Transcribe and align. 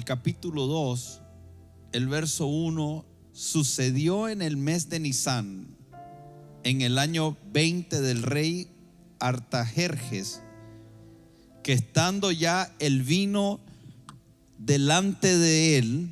El 0.00 0.06
capítulo 0.06 0.66
2, 0.66 1.20
el 1.92 2.08
verso 2.08 2.46
1, 2.46 3.04
sucedió 3.32 4.30
en 4.30 4.40
el 4.40 4.56
mes 4.56 4.88
de 4.88 4.98
Nisan, 4.98 5.76
en 6.64 6.80
el 6.80 6.96
año 6.96 7.36
20 7.52 8.00
del 8.00 8.22
rey 8.22 8.68
Artajerjes, 9.18 10.40
que 11.62 11.74
estando 11.74 12.32
ya 12.32 12.74
el 12.78 13.02
vino 13.02 13.60
delante 14.56 15.36
de 15.36 15.76
él, 15.76 16.08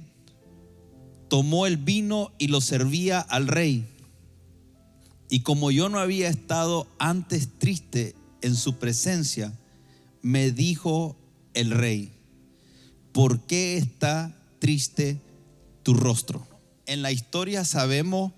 tomó 1.29 1.65
el 1.65 1.79
vino 1.79 2.33
y 2.37 2.49
lo 2.49 2.61
servía 2.61 3.21
al 3.21 3.49
rey. 3.49 3.87
Y 5.31 5.41
como 5.41 5.71
yo 5.71 5.89
no 5.89 5.99
había 5.99 6.29
estado 6.29 6.87
antes 6.99 7.49
triste 7.59 8.15
en 8.43 8.55
su 8.55 8.75
presencia, 8.75 9.59
me 10.21 10.51
dijo 10.51 11.17
el 11.55 11.71
rey, 11.71 12.18
¿por 13.19 13.41
qué 13.41 13.79
está 13.79 14.33
triste 14.61 15.21
tu 15.83 15.95
rostro? 15.95 16.47
En 16.87 17.03
la 17.03 17.11
historia 17.11 17.65
sabemos 17.65 18.31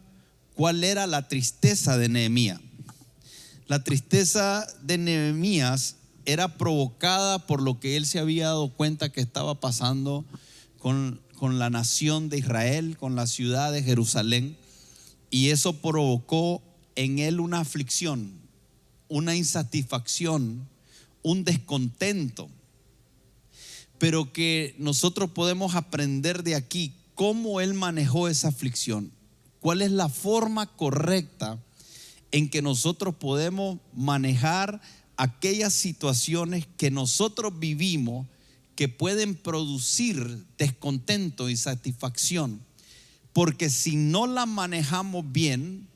cuál 0.55 0.85
era 0.85 1.07
la 1.07 1.29
tristeza 1.29 1.99
de 1.99 2.09
Nehemías. 2.09 2.63
La 3.67 3.85
tristeza 3.85 4.67
de 4.81 4.97
Nehemías 4.97 5.97
era 6.25 6.57
provocada 6.57 7.47
por 7.47 7.61
lo 7.61 7.79
que 7.79 7.99
él 7.99 8.07
se 8.07 8.21
había 8.21 8.47
dado 8.47 8.73
cuenta 8.73 9.13
que 9.13 9.21
estaba 9.21 9.61
pasando 9.61 10.25
con, 10.79 11.21
con 11.37 11.59
la 11.59 11.69
nación 11.69 12.31
de 12.31 12.39
Israel, 12.39 12.97
con 12.97 13.17
la 13.17 13.27
ciudad 13.27 13.73
de 13.73 13.83
Jerusalén, 13.83 14.57
y 15.31 15.51
eso 15.51 15.75
provocó 15.83 16.63
en 16.97 17.19
él 17.19 17.39
una 17.39 17.61
aflicción, 17.61 18.33
una 19.09 19.37
insatisfacción, 19.37 20.67
un 21.23 21.45
descontento 21.45 22.49
pero 24.01 24.33
que 24.33 24.75
nosotros 24.79 25.31
podemos 25.33 25.75
aprender 25.75 26.43
de 26.43 26.55
aquí 26.55 26.95
cómo 27.15 27.61
Él 27.61 27.75
manejó 27.75 28.29
esa 28.29 28.49
aflicción, 28.49 29.13
cuál 29.61 29.83
es 29.83 29.93
la 29.93 30.09
forma 30.09 30.67
correcta 30.75 31.63
en 32.33 32.49
que 32.49 32.63
nosotros 32.63 33.15
podemos 33.15 33.79
manejar 33.95 34.81
aquellas 35.19 35.75
situaciones 35.75 36.67
que 36.79 36.91
nosotros 36.91 37.59
vivimos 37.59 38.27
que 38.75 38.89
pueden 38.89 39.35
producir 39.35 40.47
descontento 40.57 41.51
y 41.51 41.57
satisfacción. 41.59 42.63
Porque 43.35 43.69
si 43.69 43.97
no 43.97 44.27
la 44.27 44.47
manejamos 44.47 45.31
bien, 45.31 45.87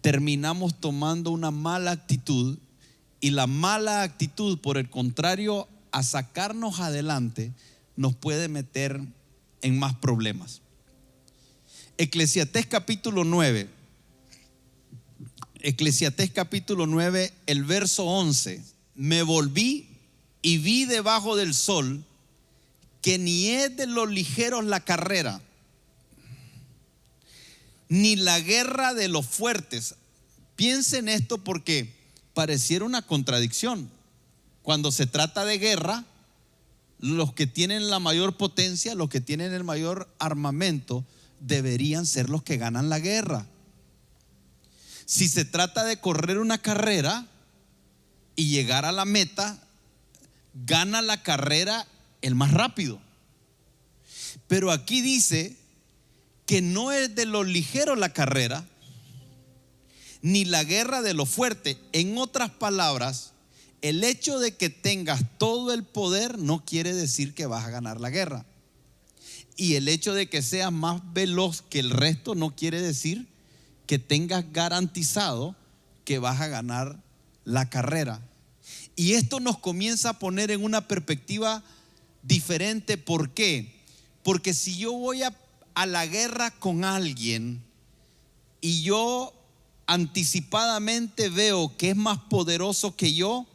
terminamos 0.00 0.80
tomando 0.80 1.30
una 1.30 1.50
mala 1.50 1.90
actitud 1.90 2.58
y 3.20 3.30
la 3.30 3.46
mala 3.46 4.02
actitud, 4.04 4.58
por 4.58 4.78
el 4.78 4.88
contrario, 4.88 5.68
a 5.92 6.02
sacarnos 6.02 6.80
adelante 6.80 7.52
nos 7.96 8.14
puede 8.16 8.48
meter 8.48 9.00
en 9.60 9.78
más 9.78 9.94
problemas. 9.94 10.62
Eclesiastés 11.98 12.66
capítulo 12.66 13.24
9. 13.24 13.68
Eclesiastés 15.60 16.30
capítulo 16.32 16.86
9, 16.86 17.32
el 17.46 17.64
verso 17.64 18.04
11. 18.04 18.62
Me 18.96 19.22
volví 19.22 19.88
y 20.40 20.58
vi 20.58 20.86
debajo 20.86 21.36
del 21.36 21.54
sol 21.54 22.04
que 23.00 23.18
ni 23.18 23.48
es 23.48 23.76
de 23.76 23.86
los 23.86 24.10
ligeros 24.10 24.64
la 24.64 24.80
carrera, 24.80 25.40
ni 27.88 28.16
la 28.16 28.40
guerra 28.40 28.94
de 28.94 29.08
los 29.08 29.26
fuertes. 29.26 29.96
Piensen 30.56 31.08
esto 31.08 31.38
porque 31.38 31.92
pareciera 32.32 32.84
una 32.84 33.02
contradicción. 33.02 33.90
Cuando 34.62 34.92
se 34.92 35.06
trata 35.06 35.44
de 35.44 35.58
guerra, 35.58 36.04
los 36.98 37.32
que 37.34 37.46
tienen 37.46 37.90
la 37.90 37.98
mayor 37.98 38.36
potencia, 38.36 38.94
los 38.94 39.08
que 39.08 39.20
tienen 39.20 39.52
el 39.52 39.64
mayor 39.64 40.08
armamento, 40.18 41.04
deberían 41.40 42.06
ser 42.06 42.30
los 42.30 42.42
que 42.42 42.56
ganan 42.56 42.88
la 42.88 43.00
guerra. 43.00 43.46
Si 45.04 45.28
se 45.28 45.44
trata 45.44 45.84
de 45.84 45.98
correr 45.98 46.38
una 46.38 46.58
carrera 46.58 47.26
y 48.36 48.50
llegar 48.50 48.84
a 48.84 48.92
la 48.92 49.04
meta, 49.04 49.58
gana 50.54 51.02
la 51.02 51.22
carrera 51.22 51.86
el 52.20 52.36
más 52.36 52.52
rápido. 52.52 53.00
Pero 54.46 54.70
aquí 54.70 55.00
dice 55.00 55.56
que 56.46 56.62
no 56.62 56.92
es 56.92 57.14
de 57.14 57.26
lo 57.26 57.42
ligero 57.42 57.96
la 57.96 58.12
carrera, 58.12 58.64
ni 60.22 60.44
la 60.44 60.62
guerra 60.62 61.02
de 61.02 61.14
lo 61.14 61.26
fuerte. 61.26 61.78
En 61.92 62.16
otras 62.16 62.50
palabras, 62.50 63.31
el 63.82 64.04
hecho 64.04 64.38
de 64.38 64.56
que 64.56 64.70
tengas 64.70 65.24
todo 65.38 65.74
el 65.74 65.82
poder 65.82 66.38
no 66.38 66.64
quiere 66.64 66.94
decir 66.94 67.34
que 67.34 67.46
vas 67.46 67.66
a 67.66 67.70
ganar 67.70 68.00
la 68.00 68.10
guerra. 68.10 68.46
Y 69.56 69.74
el 69.74 69.88
hecho 69.88 70.14
de 70.14 70.28
que 70.28 70.40
seas 70.40 70.72
más 70.72 71.02
veloz 71.12 71.62
que 71.62 71.80
el 71.80 71.90
resto 71.90 72.34
no 72.36 72.54
quiere 72.54 72.80
decir 72.80 73.26
que 73.86 73.98
tengas 73.98 74.50
garantizado 74.52 75.56
que 76.04 76.18
vas 76.18 76.40
a 76.40 76.46
ganar 76.46 77.02
la 77.44 77.68
carrera. 77.68 78.22
Y 78.94 79.14
esto 79.14 79.40
nos 79.40 79.58
comienza 79.58 80.10
a 80.10 80.18
poner 80.18 80.52
en 80.52 80.62
una 80.62 80.86
perspectiva 80.86 81.62
diferente. 82.22 82.96
¿Por 82.96 83.30
qué? 83.30 83.74
Porque 84.22 84.54
si 84.54 84.78
yo 84.78 84.92
voy 84.92 85.24
a, 85.24 85.36
a 85.74 85.86
la 85.86 86.06
guerra 86.06 86.52
con 86.52 86.84
alguien 86.84 87.60
y 88.60 88.82
yo 88.82 89.34
anticipadamente 89.86 91.28
veo 91.28 91.76
que 91.76 91.90
es 91.90 91.96
más 91.96 92.18
poderoso 92.30 92.94
que 92.94 93.12
yo, 93.12 93.46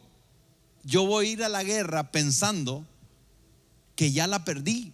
yo 0.84 1.06
voy 1.06 1.26
a 1.26 1.30
ir 1.30 1.44
a 1.44 1.48
la 1.48 1.64
guerra 1.64 2.10
pensando 2.10 2.86
que 3.94 4.12
ya 4.12 4.26
la 4.26 4.44
perdí. 4.44 4.92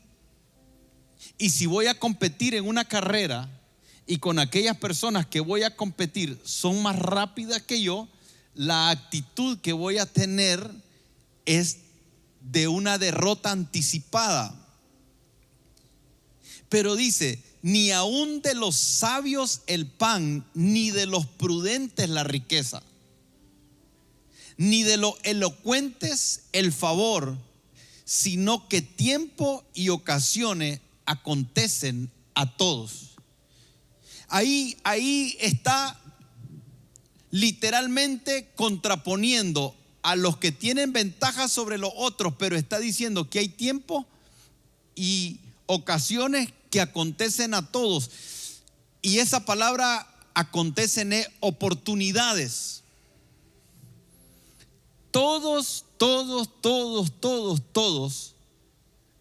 Y 1.39 1.51
si 1.51 1.67
voy 1.67 1.87
a 1.87 1.99
competir 1.99 2.55
en 2.55 2.67
una 2.67 2.85
carrera 2.85 3.49
y 4.07 4.19
con 4.19 4.39
aquellas 4.39 4.77
personas 4.77 5.27
que 5.27 5.41
voy 5.41 5.63
a 5.63 5.77
competir 5.77 6.41
son 6.45 6.83
más 6.83 6.99
rápidas 6.99 7.63
que 7.63 7.83
yo, 7.83 8.09
la 8.55 8.91
actitud 8.91 9.59
que 9.59 9.73
voy 9.73 9.99
a 9.99 10.07
tener 10.07 10.71
es 11.45 11.79
de 12.41 12.69
una 12.69 12.99
derrota 12.99 13.51
anticipada. 13.51 14.55
Pero 16.69 16.97
dice, 16.97 17.43
ni 17.63 17.91
aun 17.91 18.43
de 18.43 18.55
los 18.55 18.77
sabios 18.77 19.63
el 19.67 19.87
pan, 19.87 20.47
ni 20.55 20.91
de 20.91 21.07
los 21.07 21.27
prudentes 21.27 22.09
la 22.09 22.25
riqueza 22.25 22.83
ni 24.57 24.83
de 24.83 24.97
lo 24.97 25.17
elocuentes 25.23 26.43
el 26.53 26.73
favor, 26.73 27.37
sino 28.05 28.69
que 28.69 28.83
tiempo 28.83 29.65
y 29.75 29.89
ocasiones 29.89 30.81
acontecen 31.07 32.11
a 32.35 32.57
todos. 32.57 33.17
Ahí, 34.29 34.77
ahí 34.85 35.37
está 35.41 35.99
literalmente 37.31 38.51
contraponiendo 38.55 39.75
a 40.03 40.17
los 40.17 40.37
que 40.37 40.53
tienen 40.53 40.93
ventaja 40.93 41.49
sobre 41.49 41.79
los 41.79 41.93
otros, 41.97 42.35
pero 42.39 42.57
está 42.57 42.79
diciendo 42.79 43.29
que 43.29 43.41
hay 43.41 43.49
tiempo 43.49 44.07
y 44.95 45.41
ocasiones 45.67 46.51
que 46.71 46.81
acontecen 46.81 47.55
a 47.55 47.71
todos. 47.71 48.11
Y 49.03 49.19
esa 49.19 49.45
palabra 49.45 50.07
acontecen 50.35 51.13
es 51.13 51.29
oportunidades 51.41 52.84
todos, 55.15 55.85
todos, 55.97 56.51
todos, 56.61 57.21
todos, 57.21 57.63
todos 57.71 58.35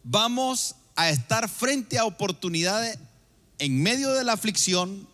vamos 0.03 0.75
a 0.95 1.11
estar 1.11 1.47
frente 1.47 1.99
a 1.99 2.05
oportunidades 2.05 2.97
en 3.59 3.83
medio 3.83 4.11
de 4.13 4.23
la 4.23 4.33
aflicción, 4.33 5.07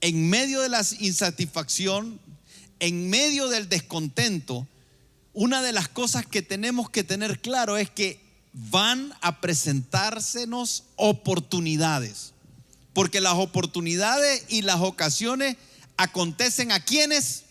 en 0.00 0.30
medio 0.30 0.60
de 0.60 0.68
la 0.68 0.86
insatisfacción, 1.00 2.20
en 2.78 3.10
medio 3.10 3.48
del 3.48 3.68
descontento. 3.68 4.68
Una 5.32 5.60
de 5.60 5.72
las 5.72 5.88
cosas 5.88 6.24
que 6.24 6.42
tenemos 6.42 6.88
que 6.88 7.02
tener 7.02 7.40
claro 7.40 7.76
es 7.76 7.90
que 7.90 8.20
van 8.52 9.12
a 9.22 9.40
presentársenos 9.40 10.84
oportunidades. 10.94 12.32
Porque 12.92 13.20
las 13.20 13.34
oportunidades 13.34 14.44
y 14.48 14.62
las 14.62 14.80
ocasiones 14.82 15.56
acontecen 15.96 16.70
a 16.70 16.78
quienes 16.78 17.42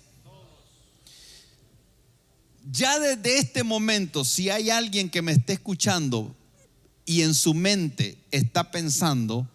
ya 2.72 3.00
desde 3.00 3.38
este 3.38 3.64
momento, 3.64 4.24
si 4.24 4.50
hay 4.50 4.70
alguien 4.70 5.10
que 5.10 5.22
me 5.22 5.34
esté 5.34 5.54
escuchando 5.54 6.34
y 7.06 7.24
en 7.24 7.34
su 7.34 7.54
mente 7.54 8.18
está 8.32 8.72
pensando 8.72 9.46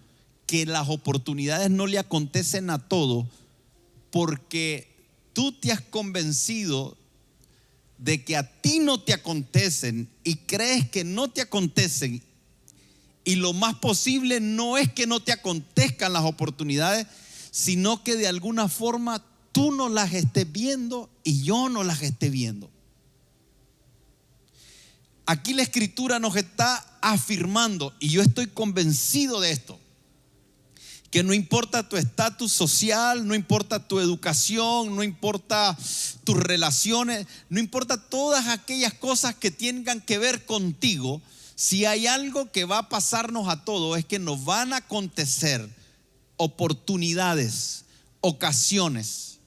que 0.45 0.67
las 0.67 0.91
oportunidades 0.91 1.71
no 1.71 1.87
le 1.87 1.99
acontecen 1.99 2.69
a 2.69 2.79
todo 2.79 3.27
porque 4.11 4.87
tú 5.33 5.53
te 5.53 5.73
has 5.73 5.81
convencido 5.81 6.97
de 7.97 8.23
que 8.23 8.37
a 8.37 8.61
ti 8.61 8.81
no 8.81 9.01
te 9.01 9.15
acontecen 9.15 10.09
y 10.23 10.37
crees 10.37 10.89
que 10.91 11.03
no 11.03 11.29
te 11.29 11.41
acontecen 11.41 12.23
y 13.25 13.37
lo 13.37 13.55
más 13.55 13.77
posible 13.77 14.41
no 14.41 14.77
es 14.77 14.93
que 14.93 15.07
no 15.07 15.21
te 15.21 15.33
acontezcan 15.33 16.13
las 16.13 16.25
oportunidades, 16.25 17.07
sino 17.51 18.05
que 18.05 18.15
de 18.15 18.29
alguna 18.29 18.69
forma 18.69 19.25
tú 19.53 19.73
no 19.73 19.89
las 19.89 20.13
estés 20.13 20.53
viendo 20.53 21.09
y 21.25 21.43
yo 21.43 21.71
no 21.71 21.83
las 21.83 22.03
esté 22.03 22.29
viendo. 22.29 22.71
Aquí 25.27 25.55
la 25.55 25.63
escritura 25.63 26.21
nos 26.21 26.37
está 26.37 26.85
afirmando, 27.01 27.93
y 27.99 28.09
yo 28.09 28.23
estoy 28.23 28.47
convencido 28.47 29.41
de 29.41 29.51
esto, 29.51 29.79
que 31.11 31.23
no 31.23 31.35
importa 31.35 31.89
tu 31.89 31.97
estatus 31.97 32.53
social, 32.53 33.27
no 33.27 33.35
importa 33.35 33.89
tu 33.89 33.99
educación, 33.99 34.95
no 34.95 35.03
importa 35.03 35.77
tus 36.25 36.37
relaciones, 36.37 37.27
no 37.49 37.59
importa 37.59 37.97
todas 37.97 38.47
aquellas 38.49 38.95
cosas 38.95 39.35
que 39.35 39.51
tengan 39.51 40.01
que 40.01 40.19
ver 40.19 40.47
contigo, 40.47 41.21
si 41.57 41.87
hay 41.87 42.07
algo 42.07 42.53
que 42.53 42.65
va 42.65 42.79
a 42.79 42.89
pasarnos 42.89 43.49
a 43.49 43.65
todos 43.65 43.99
es 43.99 44.05
que 44.05 44.19
nos 44.19 44.45
van 44.45 44.75
a 44.75 44.77
acontecer 44.77 45.67
oportunidades, 46.37 47.87
ocasiones. 48.21 49.39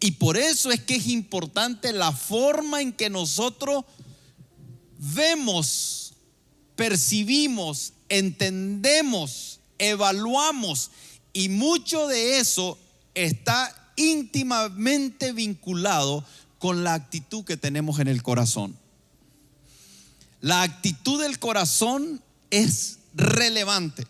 Y 0.00 0.12
por 0.12 0.36
eso 0.36 0.72
es 0.72 0.80
que 0.80 0.96
es 0.96 1.06
importante 1.06 1.92
la 1.92 2.10
forma 2.10 2.82
en 2.82 2.92
que 2.92 3.08
nosotros 3.08 3.84
vemos, 4.98 6.14
percibimos, 6.76 7.92
entendemos, 8.08 9.60
evaluamos. 9.78 10.90
Y 11.32 11.48
mucho 11.48 12.06
de 12.06 12.38
eso 12.38 12.78
está 13.14 13.92
íntimamente 13.96 15.32
vinculado 15.32 16.24
con 16.58 16.84
la 16.84 16.94
actitud 16.94 17.44
que 17.44 17.56
tenemos 17.56 17.98
en 17.98 18.08
el 18.08 18.22
corazón. 18.22 18.76
La 20.40 20.62
actitud 20.62 21.22
del 21.22 21.38
corazón 21.38 22.22
es 22.50 22.98
relevante. 23.14 24.06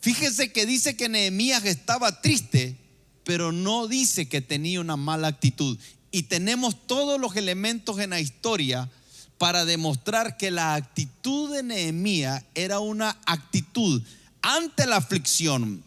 Fíjese 0.00 0.52
que 0.52 0.66
dice 0.66 0.96
que 0.96 1.08
Nehemías 1.08 1.64
estaba 1.64 2.20
triste, 2.20 2.76
pero 3.24 3.52
no 3.52 3.88
dice 3.88 4.28
que 4.28 4.42
tenía 4.42 4.80
una 4.80 4.96
mala 4.96 5.28
actitud. 5.28 5.78
Y 6.10 6.24
tenemos 6.24 6.86
todos 6.86 7.18
los 7.18 7.36
elementos 7.36 7.98
en 7.98 8.10
la 8.10 8.20
historia 8.20 8.90
para 9.38 9.64
demostrar 9.64 10.36
que 10.36 10.50
la 10.50 10.74
actitud 10.74 11.54
de 11.54 11.62
Nehemías 11.62 12.44
era 12.54 12.78
una 12.78 13.18
actitud 13.26 14.02
ante 14.42 14.86
la 14.86 14.96
aflicción, 14.96 15.82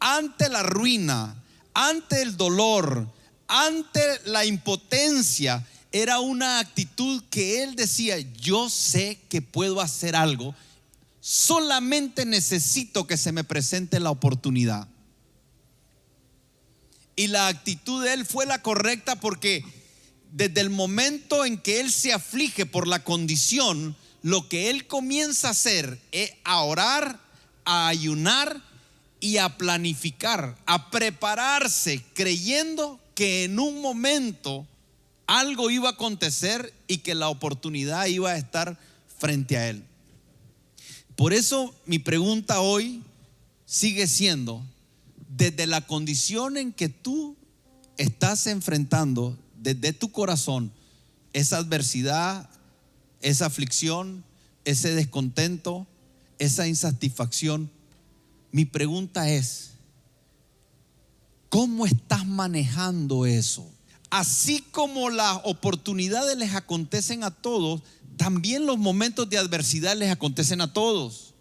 ante 0.00 0.48
la 0.48 0.62
ruina, 0.62 1.42
ante 1.74 2.22
el 2.22 2.36
dolor, 2.36 3.06
ante 3.46 4.00
la 4.24 4.44
impotencia 4.44 5.66
era 5.92 6.20
una 6.20 6.60
actitud 6.60 7.22
que 7.30 7.62
él 7.62 7.74
decía, 7.74 8.18
yo 8.18 8.70
sé 8.70 9.18
que 9.28 9.42
puedo 9.42 9.80
hacer 9.80 10.14
algo, 10.14 10.54
solamente 11.20 12.24
necesito 12.24 13.06
que 13.06 13.16
se 13.16 13.32
me 13.32 13.44
presente 13.44 13.98
la 13.98 14.10
oportunidad. 14.10 14.88
Y 17.16 17.26
la 17.26 17.48
actitud 17.48 18.04
de 18.04 18.14
él 18.14 18.24
fue 18.24 18.46
la 18.46 18.62
correcta 18.62 19.16
porque 19.16 19.64
desde 20.32 20.60
el 20.60 20.70
momento 20.70 21.44
en 21.44 21.58
que 21.58 21.80
él 21.80 21.90
se 21.90 22.12
aflige 22.12 22.66
por 22.66 22.86
la 22.86 23.04
condición, 23.04 23.96
lo 24.22 24.48
que 24.48 24.70
él 24.70 24.86
comienza 24.86 25.48
a 25.48 25.52
hacer 25.52 26.00
es 26.12 26.32
a 26.44 26.62
orar, 26.62 27.20
a 27.64 27.88
ayunar 27.88 28.62
y 29.20 29.38
a 29.38 29.56
planificar, 29.56 30.56
a 30.66 30.90
prepararse, 30.90 32.02
creyendo 32.14 33.00
que 33.14 33.44
en 33.44 33.58
un 33.58 33.80
momento 33.80 34.66
algo 35.26 35.70
iba 35.70 35.90
a 35.90 35.92
acontecer 35.92 36.72
y 36.86 36.98
que 36.98 37.14
la 37.14 37.28
oportunidad 37.28 38.06
iba 38.06 38.30
a 38.30 38.38
estar 38.38 38.78
frente 39.18 39.56
a 39.56 39.68
él. 39.68 39.84
Por 41.16 41.32
eso 41.32 41.74
mi 41.86 41.98
pregunta 41.98 42.60
hoy 42.60 43.02
sigue 43.66 44.06
siendo, 44.06 44.62
desde 45.28 45.66
la 45.66 45.86
condición 45.86 46.56
en 46.56 46.72
que 46.72 46.88
tú 46.88 47.36
estás 47.98 48.46
enfrentando, 48.46 49.38
desde 49.60 49.92
tu 49.92 50.10
corazón, 50.10 50.72
esa 51.32 51.58
adversidad, 51.58 52.48
esa 53.20 53.46
aflicción, 53.46 54.24
ese 54.64 54.94
descontento, 54.94 55.86
esa 56.38 56.66
insatisfacción, 56.66 57.70
mi 58.52 58.64
pregunta 58.64 59.30
es, 59.30 59.70
¿cómo 61.48 61.86
estás 61.86 62.26
manejando 62.26 63.26
eso? 63.26 63.70
así 64.10 64.60
como 64.72 65.08
las 65.08 65.40
oportunidades 65.44 66.36
les 66.36 66.54
acontecen 66.54 67.24
a 67.24 67.30
todos, 67.30 67.82
también 68.16 68.66
los 68.66 68.76
momentos 68.76 69.30
de 69.30 69.38
adversidad 69.38 69.96
les 69.96 70.10
acontecen 70.10 70.60
a 70.60 70.72
todos. 70.72 71.34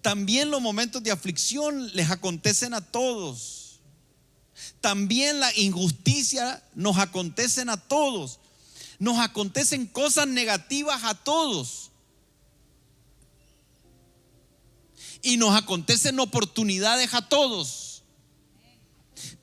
También 0.00 0.50
los 0.50 0.62
momentos 0.62 1.02
de 1.02 1.10
aflicción 1.10 1.94
les 1.94 2.10
acontecen 2.10 2.72
a 2.72 2.80
todos. 2.80 3.59
También 4.80 5.40
la 5.40 5.54
injusticia 5.56 6.62
nos 6.74 6.98
acontecen 6.98 7.68
a 7.68 7.76
todos. 7.76 8.38
Nos 8.98 9.18
acontecen 9.18 9.86
cosas 9.86 10.26
negativas 10.26 11.04
a 11.04 11.14
todos. 11.14 11.90
Y 15.22 15.36
nos 15.36 15.54
acontecen 15.54 16.18
oportunidades 16.20 17.14
a 17.14 17.28
todos. 17.28 18.02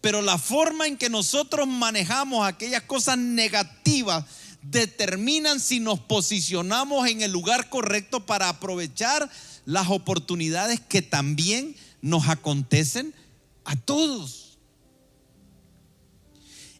Pero 0.02 0.22
la 0.22 0.38
forma 0.38 0.88
en 0.88 0.98
que 0.98 1.10
nosotros 1.10 1.68
manejamos 1.68 2.48
aquellas 2.48 2.84
cosas 2.84 3.18
negativas 3.18 4.26
determinan 4.62 5.60
si 5.60 5.80
nos 5.80 6.00
posicionamos 6.00 7.08
en 7.08 7.22
el 7.22 7.32
lugar 7.32 7.70
correcto 7.70 8.26
para 8.26 8.50
aprovechar 8.50 9.30
las 9.66 9.90
oportunidades 9.90 10.80
que 10.80 11.02
también 11.02 11.76
nos 12.02 12.28
acontecen 12.28 13.14
a 13.66 13.76
todos. 13.76 14.47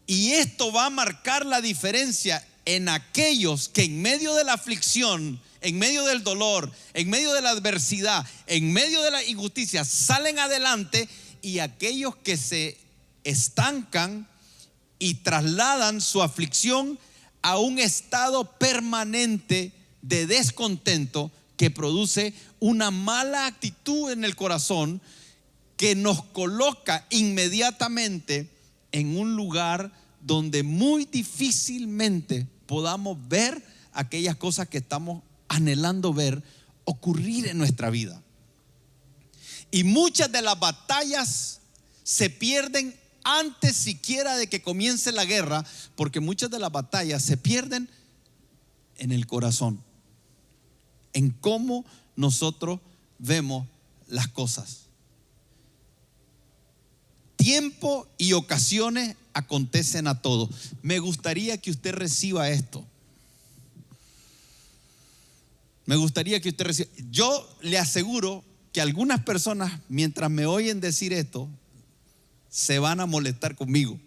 Y 0.08 0.32
esto 0.32 0.72
va 0.72 0.86
a 0.86 0.90
marcar 0.90 1.44
la 1.44 1.60
diferencia 1.60 2.42
en 2.64 2.88
aquellos 2.88 3.68
que 3.68 3.84
en 3.84 4.00
medio 4.00 4.34
de 4.34 4.42
la 4.42 4.54
aflicción, 4.54 5.38
en 5.60 5.78
medio 5.78 6.02
del 6.06 6.24
dolor, 6.24 6.72
en 6.94 7.10
medio 7.10 7.34
de 7.34 7.42
la 7.42 7.50
adversidad, 7.50 8.26
en 8.46 8.72
medio 8.72 9.02
de 9.02 9.10
la 9.10 9.22
injusticia, 9.22 9.84
salen 9.84 10.38
adelante 10.38 11.10
y 11.42 11.58
aquellos 11.58 12.16
que 12.16 12.38
se 12.38 12.78
estancan 13.22 14.26
y 14.98 15.16
trasladan 15.16 16.00
su 16.00 16.22
aflicción 16.22 16.98
a 17.42 17.58
un 17.58 17.78
estado 17.78 18.50
permanente 18.58 19.72
de 20.00 20.26
descontento 20.26 21.30
que 21.58 21.70
produce 21.70 22.32
una 22.60 22.90
mala 22.90 23.44
actitud 23.44 24.10
en 24.10 24.24
el 24.24 24.36
corazón 24.36 25.02
que 25.76 25.94
nos 25.94 26.24
coloca 26.24 27.06
inmediatamente 27.10 28.48
en 28.92 29.16
un 29.16 29.36
lugar 29.36 29.92
donde 30.20 30.62
muy 30.62 31.04
difícilmente 31.04 32.46
podamos 32.66 33.16
ver 33.28 33.62
aquellas 33.92 34.36
cosas 34.36 34.68
que 34.68 34.78
estamos 34.78 35.22
anhelando 35.48 36.12
ver 36.12 36.42
ocurrir 36.84 37.46
en 37.48 37.58
nuestra 37.58 37.90
vida. 37.90 38.22
Y 39.70 39.84
muchas 39.84 40.32
de 40.32 40.42
las 40.42 40.58
batallas 40.58 41.60
se 42.02 42.30
pierden 42.30 42.94
antes 43.24 43.76
siquiera 43.76 44.36
de 44.36 44.46
que 44.48 44.62
comience 44.62 45.12
la 45.12 45.26
guerra, 45.26 45.64
porque 45.96 46.20
muchas 46.20 46.50
de 46.50 46.58
las 46.58 46.72
batallas 46.72 47.22
se 47.22 47.36
pierden 47.36 47.90
en 48.96 49.12
el 49.12 49.26
corazón, 49.26 49.82
en 51.12 51.30
cómo 51.30 51.84
nosotros 52.16 52.80
vemos 53.18 53.66
las 54.06 54.28
cosas. 54.28 54.87
Tiempo 57.38 58.08
y 58.18 58.32
ocasiones 58.32 59.16
acontecen 59.32 60.08
a 60.08 60.20
todos. 60.20 60.50
Me 60.82 60.98
gustaría 60.98 61.56
que 61.56 61.70
usted 61.70 61.94
reciba 61.94 62.50
esto. 62.50 62.84
Me 65.86 65.94
gustaría 65.94 66.40
que 66.40 66.48
usted 66.48 66.66
reciba. 66.66 66.90
Yo 67.10 67.48
le 67.62 67.78
aseguro 67.78 68.44
que 68.72 68.80
algunas 68.80 69.22
personas, 69.22 69.72
mientras 69.88 70.30
me 70.30 70.46
oyen 70.46 70.80
decir 70.80 71.12
esto, 71.12 71.48
se 72.50 72.80
van 72.80 72.98
a 72.98 73.06
molestar 73.06 73.54
conmigo. 73.54 73.98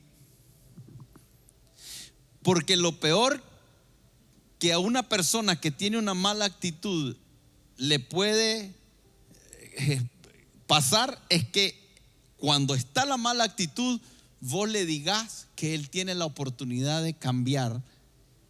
Porque 2.44 2.76
lo 2.76 3.00
peor 3.00 3.42
que 4.60 4.74
a 4.74 4.80
una 4.80 5.08
persona 5.08 5.60
que 5.60 5.72
tiene 5.72 5.98
una 5.98 6.14
mala 6.14 6.46
actitud 6.46 7.16
le 7.78 8.00
puede 8.00 8.76
eh, 9.78 10.02
pasar 10.68 11.20
es 11.30 11.48
que 11.48 11.81
cuando 12.42 12.74
está 12.74 13.06
la 13.06 13.18
mala 13.18 13.44
actitud, 13.44 14.02
vos 14.40 14.68
le 14.68 14.88
digas 14.88 15.46
que 15.56 15.76
él 15.76 15.92
tiene 15.92 16.16
la 16.16 16.26
oportunidad 16.26 17.04
de 17.04 17.14
cambiar, 17.14 17.84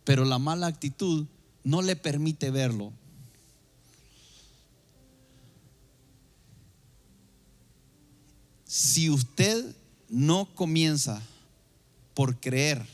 pero 0.06 0.24
la 0.24 0.40
mala 0.40 0.68
actitud 0.68 1.28
no 1.66 1.82
le 1.82 1.98
permite 1.98 2.52
verlo. 2.52 2.94
Si 8.66 9.10
usted 9.10 9.76
no 10.08 10.46
comienza 10.56 11.22
por 12.14 12.40
creer 12.40 12.86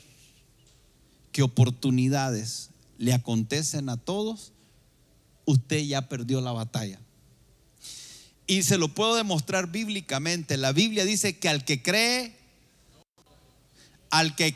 que 1.31 1.43
oportunidades 1.43 2.71
le 2.97 3.13
acontecen 3.13 3.89
a 3.89 3.97
todos, 3.97 4.51
usted 5.45 5.77
ya 5.85 6.09
perdió 6.09 6.41
la 6.41 6.53
batalla. 6.53 6.99
Y 8.47 8.63
se 8.63 8.77
lo 8.77 8.87
puedo 8.87 9.15
demostrar 9.15 9.71
bíblicamente. 9.71 10.57
La 10.57 10.71
Biblia 10.71 11.03
dice 11.03 11.37
que 11.37 11.49
al 11.49 11.65
que 11.65 11.83
cree, 11.83 12.33
al 14.09 14.35
que 14.35 14.55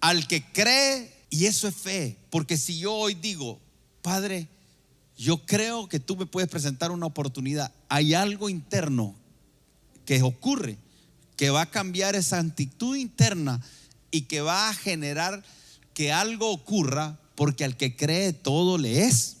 al 0.00 0.26
que 0.26 0.42
cree, 0.42 1.12
y 1.28 1.46
eso 1.46 1.68
es 1.68 1.74
fe, 1.74 2.16
porque 2.30 2.56
si 2.56 2.78
yo 2.78 2.92
hoy 2.92 3.14
digo, 3.14 3.60
Padre, 4.02 4.48
yo 5.16 5.44
creo 5.44 5.88
que 5.88 6.00
tú 6.00 6.16
me 6.16 6.26
puedes 6.26 6.48
presentar 6.48 6.90
una 6.90 7.06
oportunidad, 7.06 7.72
hay 7.88 8.14
algo 8.14 8.48
interno 8.48 9.14
que 10.06 10.22
ocurre, 10.22 10.78
que 11.36 11.50
va 11.50 11.62
a 11.62 11.70
cambiar 11.70 12.16
esa 12.16 12.38
actitud 12.38 12.96
interna 12.96 13.62
y 14.10 14.22
que 14.22 14.40
va 14.40 14.70
a 14.70 14.74
generar 14.74 15.44
que 15.94 16.12
algo 16.12 16.50
ocurra, 16.50 17.18
porque 17.34 17.64
al 17.64 17.76
que 17.76 17.96
cree 17.96 18.32
todo 18.32 18.78
le 18.78 19.04
es 19.04 19.36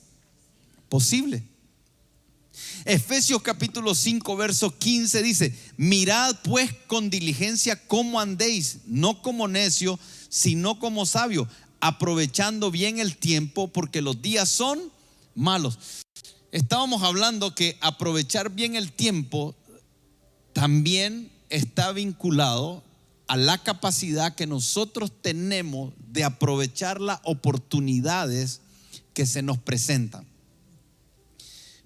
posible. 0.88 1.42
Efesios 2.84 3.42
capítulo 3.42 3.94
5, 3.94 4.36
verso 4.36 4.76
15 4.76 5.22
dice, 5.22 5.54
mirad 5.76 6.36
pues 6.42 6.72
con 6.86 7.10
diligencia 7.10 7.76
cómo 7.86 8.20
andéis, 8.20 8.78
no 8.86 9.20
como 9.22 9.48
necio, 9.48 9.98
sino 10.28 10.78
como 10.78 11.04
sabio, 11.06 11.46
aprovechando 11.80 12.70
bien 12.70 12.98
el 12.98 13.16
tiempo 13.16 13.68
porque 13.68 14.00
los 14.02 14.22
días 14.22 14.48
son 14.48 14.80
malos. 15.34 15.78
Estábamos 16.52 17.02
hablando 17.02 17.54
que 17.54 17.76
aprovechar 17.80 18.50
bien 18.50 18.76
el 18.76 18.92
tiempo 18.92 19.54
también 20.52 21.30
está 21.48 21.92
vinculado 21.92 22.82
a 23.28 23.36
la 23.36 23.58
capacidad 23.58 24.34
que 24.34 24.46
nosotros 24.46 25.12
tenemos 25.22 25.92
de 25.98 26.24
aprovechar 26.24 27.00
las 27.00 27.20
oportunidades 27.24 28.60
que 29.14 29.26
se 29.26 29.42
nos 29.42 29.58
presentan. 29.58 30.29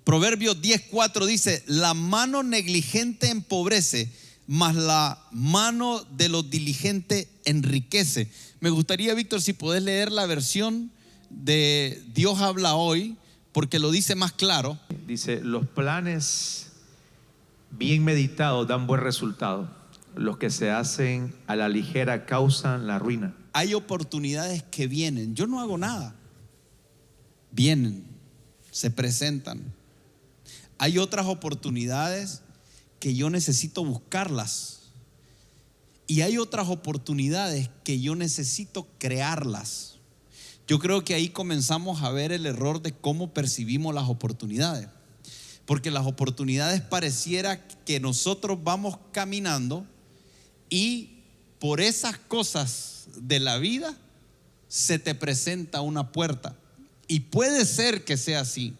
Proverbios 0.05 0.61
10:4 0.61 1.27
dice, 1.27 1.63
la 1.67 1.95
mano 1.95 2.43
negligente 2.43 3.31
empobrece, 3.31 4.13
mas 4.47 4.77
la 4.77 5.27
mano 5.33 6.05
de 6.11 6.29
los 6.29 6.51
diligentes 6.51 7.29
enriquece. 7.47 8.31
Me 8.61 8.69
gustaría, 8.71 9.15
Víctor, 9.15 9.41
si 9.41 9.55
podés 9.55 9.83
leer 9.83 10.13
la 10.13 10.27
versión 10.27 10.91
de 11.31 12.03
Dios 12.15 12.41
habla 12.41 12.75
hoy, 12.75 13.17
porque 13.53 13.79
lo 13.79 13.91
dice 13.91 14.15
más 14.15 14.33
claro. 14.33 14.79
Dice, 15.07 15.41
los 15.43 15.67
planes 15.67 16.73
bien 17.71 18.05
meditados 18.05 18.69
dan 18.69 18.87
buen 18.87 19.01
resultado. 19.01 19.71
Los 20.17 20.37
que 20.39 20.51
se 20.51 20.71
hacen 20.71 21.35
a 21.47 21.57
la 21.57 21.69
ligera 21.69 22.27
causan 22.27 22.87
la 22.87 22.99
ruina. 22.99 23.35
Hay 23.53 23.75
oportunidades 23.75 24.63
que 24.65 24.87
vienen. 24.87 25.35
Yo 25.35 25.47
no 25.47 25.61
hago 25.61 25.79
nada. 25.79 26.15
Vienen, 27.51 28.05
se 28.71 28.91
presentan. 28.91 29.63
Hay 30.79 30.99
otras 30.99 31.27
oportunidades 31.27 32.43
que 33.01 33.15
yo 33.15 33.31
necesito 33.31 33.85
buscarlas. 33.85 34.81
Y 36.07 36.21
hay 36.21 36.39
otras 36.39 36.69
oportunidades 36.69 37.71
que 37.83 38.01
yo 38.01 38.15
necesito 38.15 38.87
crearlas. 38.99 39.95
Yo 40.67 40.79
creo 40.79 41.05
que 41.05 41.15
ahí 41.15 41.29
comenzamos 41.29 42.03
a 42.03 42.11
ver 42.11 42.33
el 42.33 42.47
error 42.47 42.81
de 42.81 42.93
cómo 42.93 43.33
percibimos 43.33 43.95
las 43.95 44.09
oportunidades. 44.09 44.89
Porque 45.67 45.91
las 45.91 46.07
oportunidades 46.07 46.81
pareciera 46.81 47.67
que 47.85 48.01
nosotros 48.01 48.63
vamos 48.63 48.99
caminando 49.13 49.87
y 50.69 51.23
por 51.59 51.81
esas 51.81 52.19
cosas 52.19 53.07
de 53.17 53.41
la 53.41 53.59
vida 53.59 53.97
se 54.69 54.99
te 54.99 55.15
presenta 55.15 55.81
una 55.81 56.13
puerta. 56.13 56.57
Y 57.07 57.21
puede 57.21 57.65
ser 57.65 58.05
que 58.05 58.17
sea 58.17 58.41
así, 58.41 58.75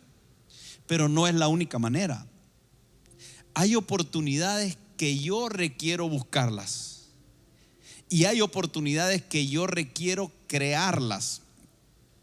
pero 0.87 1.09
no 1.09 1.27
es 1.27 1.35
la 1.35 1.49
única 1.49 1.79
manera 1.79 2.27
hay 3.55 3.77
oportunidades 3.77 4.77
que 4.97 5.19
yo 5.19 5.49
requiero 5.49 6.09
buscarlas. 6.09 7.05
Y 8.11 8.27
hay 8.27 8.41
oportunidades 8.41 9.23
que 9.23 9.47
yo 9.47 9.67
requiero 9.67 10.31
crearlas. 10.47 11.41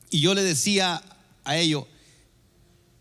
Y 0.10 0.20
yo 0.20 0.34
le 0.34 0.44
decía 0.44 1.02
a 1.44 1.58
ellos, 1.58 1.86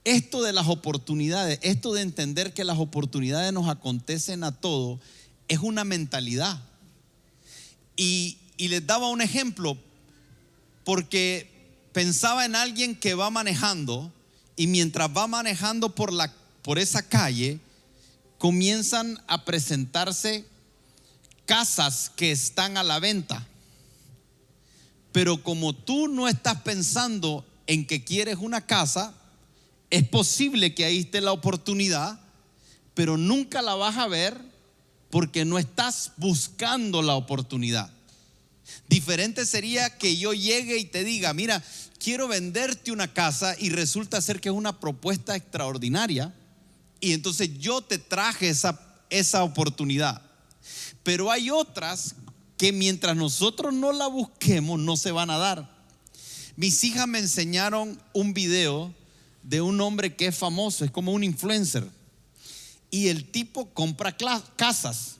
esto 0.04 0.42
de 0.42 0.52
las 0.52 0.68
oportunidades, 0.68 1.58
esto 1.62 1.92
de 1.92 2.02
entender 2.02 2.54
que 2.54 2.64
las 2.64 2.78
oportunidades 2.78 3.52
nos 3.52 3.68
acontecen 3.68 4.44
a 4.44 4.52
todos, 4.52 5.00
es 5.48 5.58
una 5.58 5.84
mentalidad. 5.84 6.62
Y, 7.96 8.38
y 8.56 8.68
les 8.68 8.86
daba 8.86 9.08
un 9.08 9.20
ejemplo, 9.20 9.76
porque 10.84 11.50
pensaba 11.92 12.44
en 12.44 12.56
alguien 12.56 12.96
que 12.96 13.14
va 13.14 13.30
manejando 13.30 14.12
y 14.60 14.66
mientras 14.66 15.08
va 15.16 15.26
manejando 15.26 15.94
por, 15.94 16.12
la, 16.12 16.30
por 16.60 16.78
esa 16.78 17.00
calle, 17.00 17.58
comienzan 18.36 19.18
a 19.26 19.46
presentarse 19.46 20.44
casas 21.46 22.12
que 22.14 22.30
están 22.30 22.76
a 22.76 22.82
la 22.82 22.98
venta. 22.98 23.48
Pero 25.12 25.42
como 25.42 25.74
tú 25.74 26.08
no 26.08 26.28
estás 26.28 26.60
pensando 26.60 27.42
en 27.66 27.86
que 27.86 28.04
quieres 28.04 28.36
una 28.38 28.66
casa, 28.66 29.14
es 29.88 30.06
posible 30.06 30.74
que 30.74 30.84
ahí 30.84 30.98
esté 30.98 31.22
la 31.22 31.32
oportunidad, 31.32 32.20
pero 32.92 33.16
nunca 33.16 33.62
la 33.62 33.76
vas 33.76 33.96
a 33.96 34.08
ver 34.08 34.38
porque 35.08 35.46
no 35.46 35.58
estás 35.58 36.12
buscando 36.18 37.00
la 37.00 37.14
oportunidad. 37.14 37.90
Diferente 38.90 39.46
sería 39.46 39.96
que 39.96 40.18
yo 40.18 40.34
llegue 40.34 40.76
y 40.76 40.84
te 40.84 41.02
diga, 41.02 41.32
mira, 41.32 41.64
quiero 42.00 42.26
venderte 42.26 42.90
una 42.90 43.12
casa 43.12 43.54
y 43.58 43.68
resulta 43.68 44.20
ser 44.20 44.40
que 44.40 44.48
es 44.48 44.54
una 44.54 44.80
propuesta 44.80 45.36
extraordinaria 45.36 46.34
y 46.98 47.12
entonces 47.12 47.58
yo 47.58 47.82
te 47.82 47.98
traje 47.98 48.48
esa, 48.48 48.80
esa 49.10 49.44
oportunidad. 49.44 50.22
Pero 51.02 51.30
hay 51.30 51.50
otras 51.50 52.16
que 52.56 52.72
mientras 52.72 53.16
nosotros 53.16 53.72
no 53.72 53.92
la 53.92 54.06
busquemos 54.06 54.78
no 54.80 54.96
se 54.96 55.12
van 55.12 55.30
a 55.30 55.38
dar. 55.38 55.70
Mis 56.56 56.82
hijas 56.84 57.06
me 57.06 57.18
enseñaron 57.18 58.00
un 58.12 58.34
video 58.34 58.92
de 59.42 59.60
un 59.60 59.80
hombre 59.80 60.16
que 60.16 60.26
es 60.26 60.36
famoso, 60.36 60.84
es 60.84 60.90
como 60.90 61.12
un 61.12 61.22
influencer. 61.24 61.88
Y 62.90 63.08
el 63.08 63.30
tipo 63.30 63.70
compra 63.70 64.16
casas 64.56 65.16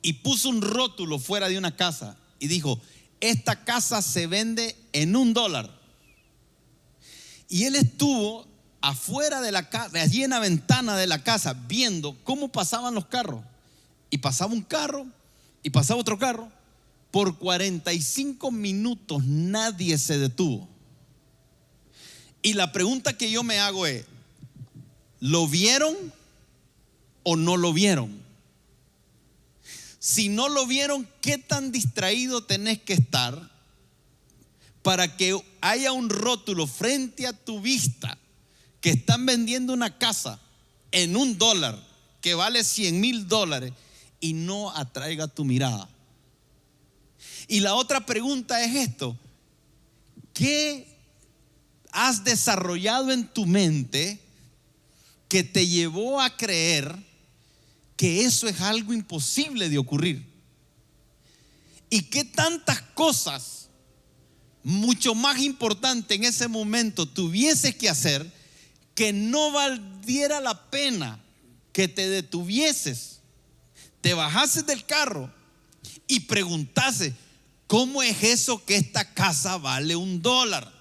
y 0.00 0.14
puso 0.14 0.48
un 0.48 0.62
rótulo 0.62 1.18
fuera 1.18 1.48
de 1.48 1.58
una 1.58 1.74
casa 1.74 2.16
y 2.38 2.46
dijo, 2.48 2.80
esta 3.20 3.64
casa 3.64 4.02
se 4.02 4.26
vende 4.26 4.76
en 4.92 5.16
un 5.16 5.34
dólar. 5.34 5.70
Y 7.48 7.64
él 7.64 7.76
estuvo 7.76 8.46
afuera 8.80 9.40
de 9.40 9.52
la 9.52 9.68
casa, 9.68 10.00
allí 10.00 10.22
en 10.22 10.30
la 10.30 10.38
ventana 10.38 10.96
de 10.96 11.06
la 11.06 11.22
casa, 11.22 11.54
viendo 11.54 12.16
cómo 12.24 12.48
pasaban 12.48 12.94
los 12.94 13.06
carros. 13.06 13.42
Y 14.10 14.18
pasaba 14.18 14.52
un 14.52 14.62
carro 14.62 15.06
y 15.62 15.70
pasaba 15.70 16.00
otro 16.00 16.18
carro. 16.18 16.50
Por 17.10 17.38
45 17.38 18.50
minutos 18.50 19.24
nadie 19.24 19.98
se 19.98 20.18
detuvo. 20.18 20.68
Y 22.42 22.54
la 22.54 22.72
pregunta 22.72 23.16
que 23.16 23.30
yo 23.30 23.42
me 23.42 23.58
hago 23.58 23.86
es, 23.86 24.04
¿lo 25.20 25.48
vieron 25.48 25.94
o 27.24 27.36
no 27.36 27.56
lo 27.56 27.72
vieron? 27.72 28.27
Si 30.08 30.30
no 30.30 30.48
lo 30.48 30.66
vieron, 30.66 31.06
¿qué 31.20 31.36
tan 31.36 31.70
distraído 31.70 32.42
tenés 32.42 32.80
que 32.80 32.94
estar 32.94 33.50
para 34.80 35.18
que 35.18 35.38
haya 35.60 35.92
un 35.92 36.08
rótulo 36.08 36.66
frente 36.66 37.26
a 37.26 37.34
tu 37.34 37.60
vista 37.60 38.16
que 38.80 38.88
están 38.88 39.26
vendiendo 39.26 39.74
una 39.74 39.98
casa 39.98 40.40
en 40.92 41.14
un 41.14 41.36
dólar 41.36 41.78
que 42.22 42.32
vale 42.32 42.64
100 42.64 42.98
mil 42.98 43.28
dólares 43.28 43.74
y 44.18 44.32
no 44.32 44.70
atraiga 44.70 45.28
tu 45.28 45.44
mirada. 45.44 45.90
Y 47.46 47.60
la 47.60 47.74
otra 47.74 48.06
pregunta 48.06 48.64
es 48.64 48.76
esto, 48.76 49.14
¿qué 50.32 50.88
has 51.92 52.24
desarrollado 52.24 53.12
en 53.12 53.28
tu 53.28 53.44
mente 53.44 54.18
que 55.28 55.44
te 55.44 55.66
llevó 55.66 56.22
a 56.22 56.34
creer 56.34 57.07
que 57.98 58.24
eso 58.24 58.46
es 58.46 58.60
algo 58.60 58.94
imposible 58.94 59.68
de 59.68 59.76
ocurrir? 59.76 60.24
¿Y 61.90 62.02
qué 62.02 62.22
tantas 62.22 62.80
cosas, 62.94 63.68
mucho 64.62 65.16
más 65.16 65.40
importante 65.40 66.14
en 66.14 66.22
ese 66.22 66.46
momento, 66.46 67.06
tuvieses 67.06 67.74
que 67.74 67.88
hacer 67.88 68.32
que 68.94 69.12
no 69.12 69.50
valiera 69.50 70.40
la 70.40 70.70
pena 70.70 71.20
que 71.72 71.88
te 71.88 72.08
detuvieses, 72.08 73.18
te 74.00 74.14
bajases 74.14 74.64
del 74.64 74.86
carro 74.86 75.32
y 76.06 76.20
preguntases, 76.20 77.14
¿cómo 77.66 78.00
es 78.00 78.22
eso 78.22 78.64
que 78.64 78.76
esta 78.76 79.12
casa 79.12 79.56
vale 79.58 79.96
un 79.96 80.22
dólar? 80.22 80.72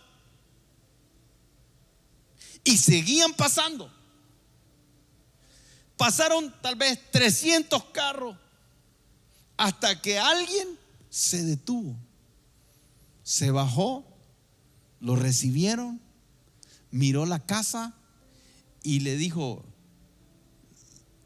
Y 2.63 2.77
seguían 2.77 3.33
pasando. 3.33 3.91
Pasaron 5.97 6.53
tal 6.61 6.75
vez 6.75 6.99
300 7.11 7.85
carros 7.85 8.37
hasta 9.57 9.99
que 9.99 10.19
alguien 10.19 10.67
se 11.09 11.43
detuvo, 11.43 11.97
se 13.23 13.49
bajó, 13.49 14.05
lo 14.99 15.15
recibieron, 15.15 15.99
miró 16.91 17.25
la 17.25 17.39
casa 17.39 17.95
y 18.83 18.99
le 18.99 19.17
dijo, 19.17 19.65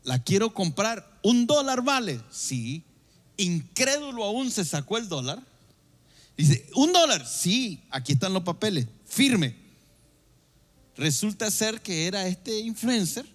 la 0.03 0.23
quiero 0.23 0.53
comprar, 0.53 1.19
¿un 1.21 1.45
dólar 1.45 1.83
vale? 1.83 2.21
Sí, 2.31 2.85
incrédulo 3.35 4.23
aún 4.23 4.49
se 4.49 4.63
sacó 4.63 4.97
el 4.97 5.09
dólar. 5.09 5.45
Dice, 6.37 6.69
¿un 6.75 6.93
dólar? 6.93 7.27
Sí, 7.27 7.83
aquí 7.91 8.13
están 8.13 8.33
los 8.33 8.43
papeles, 8.43 8.87
firme. 9.05 9.55
Resulta 10.95 11.51
ser 11.51 11.81
que 11.81 12.07
era 12.07 12.25
este 12.25 12.57
influencer 12.59 13.25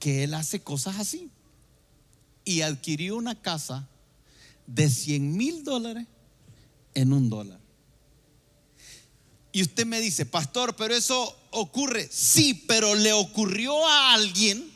que 0.00 0.24
él 0.24 0.34
hace 0.34 0.60
cosas 0.60 0.98
así. 0.98 1.30
Y 2.44 2.62
adquirió 2.62 3.14
una 3.16 3.40
casa 3.40 3.88
de 4.66 4.90
100 4.90 5.36
mil 5.36 5.62
dólares 5.62 6.08
en 6.94 7.12
un 7.12 7.30
dólar. 7.30 7.60
Y 9.52 9.62
usted 9.62 9.86
me 9.86 10.00
dice, 10.00 10.26
pastor, 10.26 10.74
pero 10.74 10.94
eso 10.94 11.36
ocurre. 11.50 12.08
Sí, 12.10 12.54
pero 12.66 12.94
le 12.94 13.12
ocurrió 13.12 13.86
a 13.86 14.14
alguien 14.14 14.70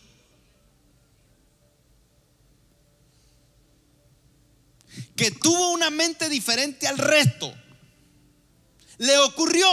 que 5.17 5.31
tuvo 5.31 5.73
una 5.73 5.91
mente 5.91 6.29
diferente 6.29 6.87
al 6.87 6.99
resto. 6.99 7.53
Le 8.99 9.17
ocurrió. 9.19 9.67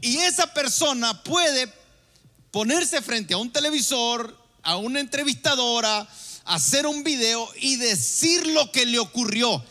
Y 0.00 0.16
esa 0.16 0.52
persona 0.52 1.22
puede 1.22 1.72
ponerse 2.50 3.00
frente 3.02 3.34
a 3.34 3.38
un 3.38 3.52
televisor, 3.52 4.41
a 4.62 4.76
una 4.76 5.00
entrevistadora, 5.00 6.08
hacer 6.44 6.86
un 6.86 7.04
video 7.04 7.48
y 7.60 7.76
decir 7.76 8.46
lo 8.46 8.70
que 8.72 8.86
le 8.86 8.98
ocurrió. 8.98 9.62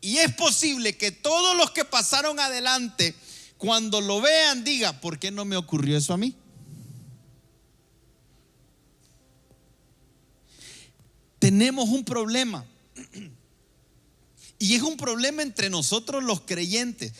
Y 0.00 0.18
es 0.18 0.34
posible 0.34 0.96
que 0.96 1.10
todos 1.10 1.56
los 1.56 1.70
que 1.70 1.84
pasaron 1.84 2.38
adelante, 2.38 3.14
cuando 3.56 4.00
lo 4.00 4.20
vean, 4.20 4.64
diga, 4.64 5.00
¿por 5.00 5.18
qué 5.18 5.30
no 5.30 5.44
me 5.44 5.56
ocurrió 5.56 5.96
eso 5.98 6.12
a 6.12 6.16
mí? 6.16 6.34
Tenemos 11.38 11.88
un 11.88 12.04
problema. 12.04 12.64
Y 14.60 14.74
es 14.74 14.82
un 14.82 14.96
problema 14.96 15.42
entre 15.42 15.70
nosotros 15.70 16.24
los 16.24 16.40
creyentes. 16.40 17.12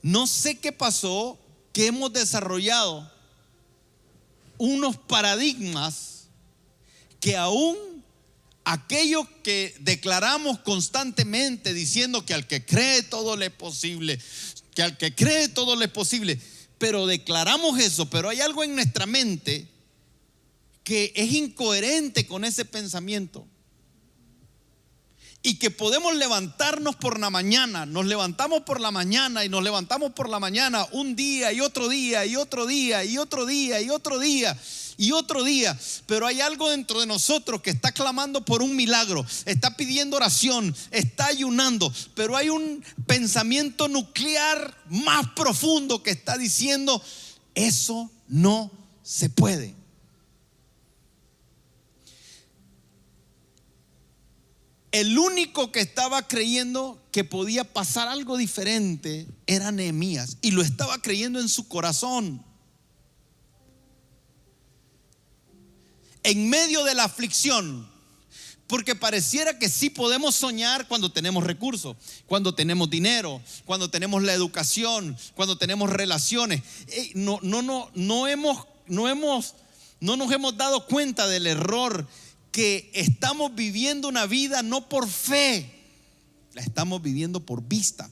No 0.00 0.26
sé 0.26 0.58
qué 0.58 0.72
pasó, 0.72 1.38
que 1.74 1.88
hemos 1.88 2.10
desarrollado 2.10 3.12
unos 4.56 4.96
paradigmas 4.96 6.15
que 7.26 7.36
aún 7.36 7.76
aquello 8.62 9.26
que 9.42 9.74
declaramos 9.80 10.60
constantemente 10.60 11.74
diciendo 11.74 12.24
que 12.24 12.34
al 12.34 12.46
que 12.46 12.64
cree 12.64 13.02
todo 13.02 13.36
le 13.36 13.46
es 13.46 13.52
posible, 13.52 14.16
que 14.76 14.82
al 14.82 14.96
que 14.96 15.12
cree 15.12 15.48
todo 15.48 15.74
le 15.74 15.86
es 15.86 15.90
posible, 15.90 16.38
pero 16.78 17.04
declaramos 17.04 17.80
eso, 17.80 18.08
pero 18.08 18.28
hay 18.28 18.40
algo 18.42 18.62
en 18.62 18.76
nuestra 18.76 19.06
mente 19.06 19.66
que 20.84 21.12
es 21.16 21.32
incoherente 21.32 22.28
con 22.28 22.44
ese 22.44 22.64
pensamiento 22.64 23.44
y 25.46 25.54
que 25.54 25.70
podemos 25.70 26.16
levantarnos 26.16 26.96
por 26.96 27.20
la 27.20 27.30
mañana, 27.30 27.86
nos 27.86 28.04
levantamos 28.04 28.62
por 28.62 28.80
la 28.80 28.90
mañana 28.90 29.44
y 29.44 29.48
nos 29.48 29.62
levantamos 29.62 30.10
por 30.10 30.28
la 30.28 30.40
mañana 30.40 30.84
un 30.90 31.14
día 31.14 31.52
y 31.52 31.60
otro 31.60 31.88
día 31.88 32.26
y 32.26 32.34
otro 32.34 32.66
día 32.66 33.04
y 33.04 33.16
otro 33.16 33.46
día 33.46 33.80
y 33.80 33.88
otro 33.88 34.18
día 34.18 34.58
y 34.96 35.12
otro 35.12 35.44
día, 35.44 35.78
pero 36.06 36.26
hay 36.26 36.40
algo 36.40 36.68
dentro 36.70 36.98
de 36.98 37.06
nosotros 37.06 37.62
que 37.62 37.70
está 37.70 37.92
clamando 37.92 38.44
por 38.44 38.60
un 38.60 38.74
milagro, 38.74 39.24
está 39.44 39.76
pidiendo 39.76 40.16
oración, 40.16 40.74
está 40.90 41.26
ayunando, 41.26 41.94
pero 42.16 42.36
hay 42.36 42.50
un 42.50 42.82
pensamiento 43.06 43.86
nuclear 43.86 44.76
más 44.90 45.28
profundo 45.36 46.02
que 46.02 46.10
está 46.10 46.36
diciendo, 46.36 47.00
eso 47.54 48.10
no 48.26 48.72
se 49.04 49.30
puede. 49.30 49.76
El 54.96 55.18
único 55.18 55.72
que 55.72 55.80
estaba 55.80 56.26
creyendo 56.26 56.98
que 57.12 57.22
podía 57.22 57.70
pasar 57.70 58.08
algo 58.08 58.38
diferente 58.38 59.26
era 59.46 59.70
Nehemías 59.70 60.38
y 60.40 60.52
lo 60.52 60.62
estaba 60.62 61.02
creyendo 61.02 61.38
en 61.38 61.50
su 61.50 61.68
corazón. 61.68 62.42
En 66.22 66.48
medio 66.48 66.82
de 66.84 66.94
la 66.94 67.04
aflicción, 67.04 67.86
porque 68.68 68.94
pareciera 68.94 69.58
que 69.58 69.68
sí 69.68 69.90
podemos 69.90 70.34
soñar 70.34 70.88
cuando 70.88 71.12
tenemos 71.12 71.44
recursos, 71.44 71.98
cuando 72.24 72.54
tenemos 72.54 72.88
dinero, 72.88 73.42
cuando 73.66 73.90
tenemos 73.90 74.22
la 74.22 74.32
educación, 74.32 75.14
cuando 75.34 75.58
tenemos 75.58 75.90
relaciones. 75.90 76.62
No, 77.12 77.38
no, 77.42 77.60
no, 77.60 77.90
no 77.94 78.28
hemos, 78.28 78.64
no 78.86 79.10
hemos, 79.10 79.56
no 80.00 80.16
nos 80.16 80.32
hemos 80.32 80.56
dado 80.56 80.86
cuenta 80.86 81.26
del 81.26 81.46
error 81.48 82.08
que 82.56 82.90
estamos 82.94 83.54
viviendo 83.54 84.08
una 84.08 84.24
vida 84.24 84.62
no 84.62 84.88
por 84.88 85.06
fe, 85.06 85.70
la 86.54 86.62
estamos 86.62 87.02
viviendo 87.02 87.44
por 87.44 87.62
vista. 87.62 88.08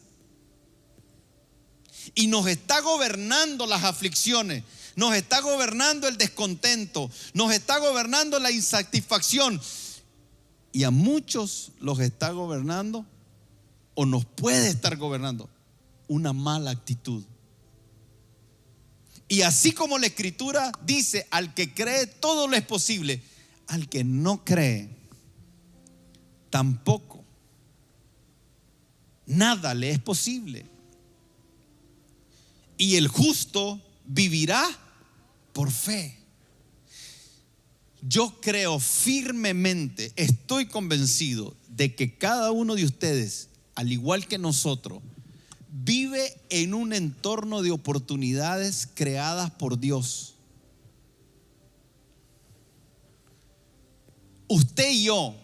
Y 2.14 2.26
nos 2.26 2.46
está 2.46 2.80
gobernando 2.80 3.66
las 3.66 3.84
aflicciones, 3.84 4.62
nos 4.96 5.14
está 5.14 5.40
gobernando 5.40 6.08
el 6.08 6.18
descontento, 6.18 7.10
nos 7.32 7.54
está 7.54 7.78
gobernando 7.78 8.38
la 8.38 8.50
insatisfacción. 8.50 9.58
Y 10.72 10.84
a 10.84 10.90
muchos 10.90 11.72
los 11.80 11.98
está 12.00 12.30
gobernando 12.32 13.06
o 13.94 14.04
nos 14.04 14.26
puede 14.26 14.68
estar 14.68 14.98
gobernando 14.98 15.48
una 16.06 16.34
mala 16.34 16.70
actitud. 16.70 17.24
Y 19.26 19.40
así 19.40 19.72
como 19.72 19.96
la 19.96 20.08
escritura 20.08 20.70
dice, 20.84 21.26
al 21.30 21.54
que 21.54 21.72
cree 21.72 22.06
todo 22.06 22.46
lo 22.46 22.56
es 22.56 22.66
posible, 22.66 23.22
al 23.66 23.88
que 23.88 24.04
no 24.04 24.44
cree, 24.44 24.90
tampoco. 26.50 27.24
Nada 29.26 29.74
le 29.74 29.90
es 29.90 29.98
posible. 29.98 30.66
Y 32.76 32.96
el 32.96 33.08
justo 33.08 33.80
vivirá 34.04 34.64
por 35.52 35.70
fe. 35.70 36.18
Yo 38.02 38.38
creo 38.40 38.78
firmemente, 38.80 40.12
estoy 40.16 40.66
convencido 40.66 41.56
de 41.68 41.94
que 41.94 42.18
cada 42.18 42.50
uno 42.52 42.74
de 42.74 42.84
ustedes, 42.84 43.48
al 43.74 43.92
igual 43.92 44.26
que 44.26 44.36
nosotros, 44.36 45.02
vive 45.70 46.36
en 46.50 46.74
un 46.74 46.92
entorno 46.92 47.62
de 47.62 47.70
oportunidades 47.70 48.88
creadas 48.94 49.50
por 49.52 49.78
Dios 49.78 50.33
usted 54.48 54.90
y 54.90 55.04
yo, 55.04 55.34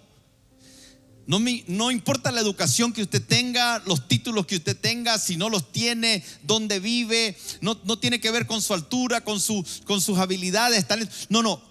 no, 1.26 1.38
no, 1.68 1.90
importa 1.92 2.32
la 2.32 2.40
educación 2.40 2.92
que 2.92 3.02
usted 3.02 3.24
tenga, 3.24 3.80
los 3.86 4.08
títulos 4.08 4.46
que 4.46 4.56
usted 4.56 4.76
tenga, 4.76 5.16
si 5.16 5.36
no 5.36 5.48
los 5.48 5.70
tiene, 5.70 6.24
dónde 6.42 6.80
vive, 6.80 7.36
no, 7.60 7.76
tiene 8.00 8.20
que 8.20 8.32
ver 8.32 8.46
con 8.46 8.60
su 8.60 8.74
altura, 8.74 9.22
con, 9.22 9.38
su, 9.38 9.64
con 9.84 10.00
sus 10.00 10.18
habilidades, 10.18 10.86
No, 11.28 11.42
no. 11.42 11.62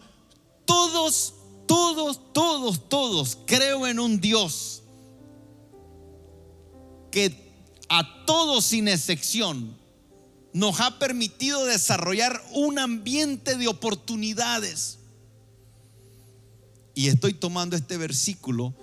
Todos, 0.64 1.34
todos, 1.68 2.32
todos, 2.32 2.88
todos 2.88 3.38
creo 3.46 3.86
en 3.86 4.00
un 4.00 4.22
Dios 4.22 4.84
que 7.12 7.52
a 7.90 8.26
todos 8.26 8.66
sin 8.66 8.88
excepción 8.88 9.78
nos 10.54 10.80
ha 10.80 11.00
permitido 11.00 11.66
desarrollar 11.66 12.42
un 12.54 12.80
ambiente 12.80 13.58
de 13.58 13.68
oportunidades 13.68 14.99
y 17.00 17.08
estoy 17.08 17.34
tomando 17.34 17.78
este 17.78 17.96
versículo 17.96 18.74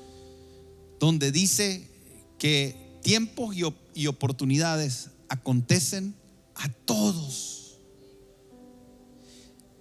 donde 0.98 1.30
dice 1.32 1.86
que 2.38 2.74
tiempos 3.02 3.54
y, 3.54 4.06
oportunidades 4.06 5.10
acontecen 5.28 6.14
a 6.54 6.66
todos. 6.86 7.76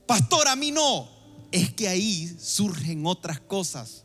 Pastor, 0.06 0.50
a 0.50 0.58
mí 0.58 0.71
no. 0.71 1.08
Es 1.54 1.71
que 1.71 1.88
ahí 1.88 2.28
surgen 2.38 3.06
otras 3.06 3.39
cosas, 3.39 4.04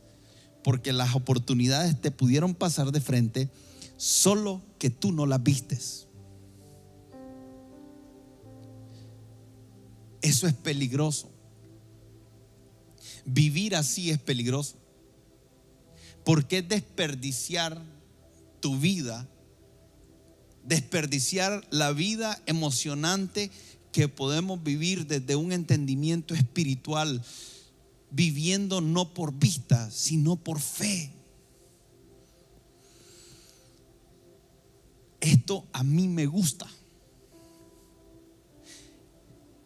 porque 0.62 0.92
las 0.92 1.16
oportunidades 1.16 2.00
te 2.00 2.12
pudieron 2.12 2.54
pasar 2.54 2.92
de 2.92 3.00
frente, 3.00 3.50
solo 3.96 4.62
que 4.78 4.90
tú 4.90 5.10
no 5.10 5.26
las 5.26 5.42
vistes. 5.42 6.06
Eso 10.22 10.46
es 10.46 10.54
peligroso. 10.54 11.29
Vivir 13.24 13.76
así 13.76 14.10
es 14.10 14.18
peligroso. 14.18 14.76
Porque 16.24 16.58
es 16.58 16.68
desperdiciar 16.68 17.82
tu 18.60 18.78
vida 18.78 19.28
desperdiciar 20.64 21.66
la 21.70 21.92
vida 21.92 22.40
emocionante 22.46 23.50
que 23.92 24.08
podemos 24.08 24.62
vivir 24.62 25.06
desde 25.06 25.36
un 25.36 25.52
entendimiento 25.52 26.34
espiritual, 26.34 27.24
viviendo 28.10 28.80
no 28.80 29.12
por 29.12 29.32
vista, 29.32 29.90
sino 29.90 30.36
por 30.36 30.60
fe. 30.60 31.12
Esto 35.20 35.66
a 35.72 35.82
mí 35.82 36.08
me 36.08 36.26
gusta. 36.26 36.66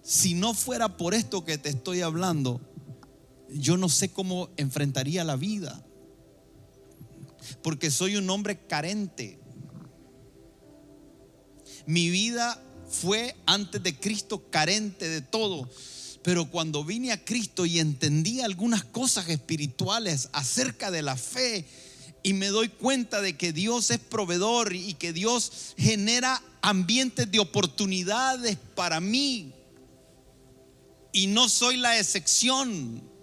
Si 0.02 0.34
no 0.34 0.54
fuera 0.54 0.96
por 0.96 1.14
esto 1.14 1.44
que 1.44 1.58
te 1.58 1.70
estoy 1.70 2.02
hablando, 2.02 2.60
yo 3.54 3.76
no 3.76 3.88
sé 3.88 4.10
cómo 4.10 4.50
enfrentaría 4.56 5.24
la 5.24 5.36
vida. 5.36 5.84
Porque 7.62 7.90
soy 7.90 8.16
un 8.16 8.28
hombre 8.30 8.58
carente. 8.66 9.38
Mi 11.86 12.10
vida 12.10 12.62
fue 12.88 13.36
antes 13.46 13.82
de 13.82 13.98
Cristo 13.98 14.50
carente 14.50 15.08
de 15.08 15.20
todo. 15.20 15.68
Pero 16.22 16.50
cuando 16.50 16.84
vine 16.84 17.12
a 17.12 17.22
Cristo 17.22 17.66
y 17.66 17.78
entendí 17.78 18.40
algunas 18.40 18.84
cosas 18.84 19.28
espirituales 19.28 20.30
acerca 20.32 20.90
de 20.90 21.02
la 21.02 21.16
fe 21.16 21.66
y 22.22 22.32
me 22.32 22.48
doy 22.48 22.68
cuenta 22.68 23.20
de 23.20 23.36
que 23.36 23.52
Dios 23.52 23.90
es 23.90 23.98
proveedor 23.98 24.74
y 24.74 24.94
que 24.94 25.12
Dios 25.12 25.74
genera 25.76 26.42
ambientes 26.62 27.30
de 27.30 27.38
oportunidades 27.38 28.56
para 28.74 29.00
mí. 29.00 29.52
Y 31.12 31.26
no 31.26 31.50
soy 31.50 31.76
la 31.76 31.98
excepción. 31.98 33.13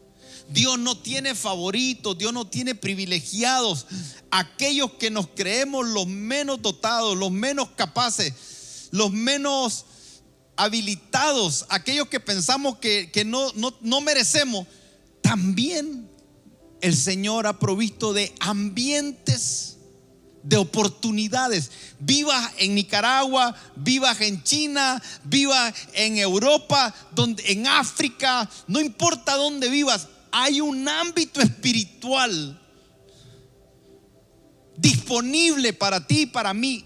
Dios 0.51 0.77
no 0.79 0.97
tiene 0.97 1.35
favoritos, 1.35 2.17
Dios 2.17 2.33
no 2.33 2.47
tiene 2.47 2.75
privilegiados. 2.75 3.85
Aquellos 4.29 4.91
que 4.93 5.09
nos 5.09 5.27
creemos 5.27 5.87
los 5.87 6.07
menos 6.07 6.61
dotados, 6.61 7.17
los 7.17 7.31
menos 7.31 7.69
capaces, 7.75 8.89
los 8.91 9.11
menos 9.11 9.85
habilitados, 10.55 11.65
aquellos 11.69 12.07
que 12.07 12.19
pensamos 12.19 12.77
que, 12.77 13.23
no, 13.25 13.51
no, 13.53 13.73
no 13.81 14.01
merecemos, 14.01 14.67
también 15.21 16.09
el 16.81 16.95
Señor 16.95 17.47
ha 17.47 17.59
provisto 17.59 18.13
de 18.13 18.33
ambientes 18.39 19.77
de 20.43 20.57
oportunidades. 20.57 21.71
Vivas 21.99 22.51
en 22.57 22.75
Nicaragua, 22.75 23.55
vivas 23.75 24.19
en 24.21 24.43
China, 24.43 25.01
vivas 25.23 25.73
en 25.93 26.17
Europa, 26.17 26.93
donde, 27.11 27.43
en 27.51 27.67
África, 27.67 28.49
no 28.67 28.79
importa 28.79 29.35
dónde 29.35 29.69
vivas, 29.69 30.07
hay 30.31 30.61
un 30.61 30.87
ámbito 30.87 31.41
espiritual 31.41 32.59
disponible 34.77 35.73
para 35.73 36.05
ti 36.05 36.21
y 36.21 36.25
para 36.25 36.53
mí. 36.53 36.85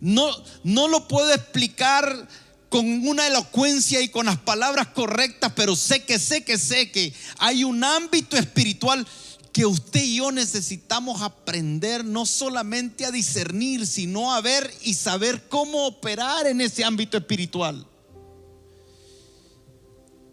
No, 0.00 0.28
no 0.64 0.88
lo 0.88 1.08
puedo 1.08 1.32
explicar 1.32 2.28
con 2.68 2.86
una 3.08 3.26
elocuencia 3.26 4.00
y 4.00 4.08
con 4.08 4.26
las 4.26 4.38
palabras 4.38 4.88
correctas, 4.88 5.52
pero 5.56 5.74
sé 5.74 6.04
que 6.04 6.18
sé 6.18 6.44
que 6.44 6.58
sé 6.58 6.90
que 6.90 7.12
hay 7.38 7.64
un 7.64 7.82
ámbito 7.82 8.36
espiritual 8.36 9.06
que 9.52 9.66
usted 9.66 10.04
y 10.04 10.16
yo 10.16 10.30
necesitamos 10.30 11.22
aprender 11.22 12.04
no 12.04 12.26
solamente 12.26 13.04
a 13.04 13.10
discernir, 13.10 13.86
sino 13.86 14.32
a 14.32 14.40
ver 14.40 14.72
y 14.82 14.94
saber 14.94 15.48
cómo 15.48 15.86
operar 15.86 16.46
en 16.46 16.60
ese 16.60 16.84
ámbito 16.84 17.16
espiritual. 17.16 17.87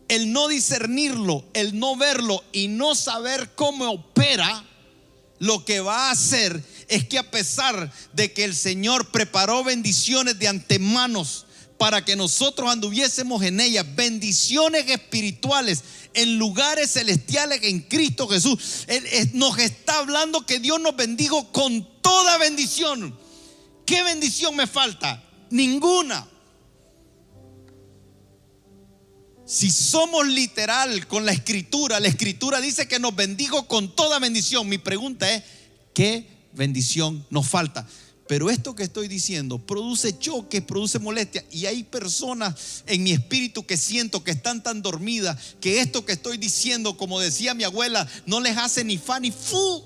El 0.08 0.32
no 0.32 0.48
discernirlo, 0.48 1.44
el 1.54 1.80
no 1.80 1.96
verlo 1.96 2.44
y 2.52 2.68
no 2.68 2.94
saber 2.96 3.52
cómo 3.56 3.90
opera, 3.90 4.64
lo 5.40 5.66
que 5.66 5.80
va 5.80 6.08
a 6.08 6.12
hacer 6.12 6.64
es 6.88 7.06
que 7.06 7.18
a 7.18 7.30
pesar 7.30 7.92
de 8.14 8.32
que 8.32 8.44
el 8.44 8.56
Señor 8.56 9.12
preparó 9.12 9.64
bendiciones 9.64 10.40
de 10.40 10.48
antemanos 10.48 11.46
para 11.78 12.06
que 12.06 12.16
nosotros 12.16 12.70
anduviésemos 12.70 13.44
en 13.44 13.60
ellas, 13.60 13.86
bendiciones 13.96 14.90
espirituales 14.90 15.84
en 16.14 16.38
lugares 16.38 16.94
celestiales 16.94 17.60
en 17.64 17.82
Cristo 17.82 18.28
Jesús. 18.28 18.86
Él, 18.88 19.32
nos 19.34 19.60
está 19.60 19.98
hablando 20.00 20.46
que 20.46 20.60
Dios 20.60 20.80
nos 20.80 20.96
bendijo 20.96 21.52
con 21.52 21.86
toda 22.02 22.38
bendición. 22.38 23.18
¿Qué 23.86 24.04
bendición 24.04 24.56
me 24.56 24.68
falta? 24.68 25.24
Ninguna. 25.50 26.28
Si 29.46 29.70
somos 29.70 30.28
literal 30.28 31.06
con 31.08 31.24
la 31.24 31.32
escritura, 31.32 32.00
la 32.00 32.08
escritura 32.08 32.60
dice 32.60 32.88
que 32.88 32.98
nos 32.98 33.16
bendijo 33.16 33.68
con 33.68 33.96
toda 33.96 34.18
bendición. 34.18 34.68
Mi 34.68 34.80
pregunta 34.80 35.32
es, 35.32 35.44
¿qué 35.94 36.28
bendición 36.54 37.26
nos 37.30 37.48
falta? 37.48 37.88
Pero 38.28 38.50
esto 38.50 38.74
que 38.74 38.82
estoy 38.82 39.08
diciendo 39.08 39.60
produce 39.60 40.18
choques, 40.18 40.64
produce 40.64 40.98
molestia. 40.98 41.46
Y 41.52 41.68
hay 41.68 41.84
personas 41.84 42.84
en 42.88 43.04
mi 43.04 43.12
espíritu 43.12 43.68
que 43.68 43.78
siento 43.78 44.24
que 44.24 44.32
están 44.32 44.64
tan 44.64 44.82
dormidas 44.82 45.38
que 45.62 45.80
esto 45.80 46.06
que 46.06 46.14
estoy 46.14 46.40
diciendo, 46.40 46.98
como 46.98 47.20
decía 47.20 47.54
mi 47.54 47.66
abuela, 47.66 48.08
no 48.26 48.40
les 48.40 48.58
hace 48.58 48.84
ni 48.84 48.98
fa 48.98 49.20
ni 49.20 49.30
fu. 49.30 49.84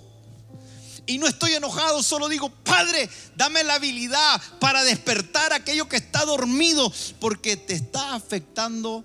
Y 1.05 1.17
no 1.17 1.27
estoy 1.27 1.55
enojado, 1.55 2.01
solo 2.01 2.29
digo, 2.29 2.49
Padre, 2.63 3.09
dame 3.35 3.63
la 3.65 3.73
habilidad 3.73 4.41
para 4.61 4.83
despertar 4.83 5.51
aquello 5.51 5.89
que 5.89 5.97
está 5.97 6.23
dormido, 6.23 6.93
porque 7.19 7.57
te 7.57 7.73
está 7.73 8.13
afectando 8.13 9.03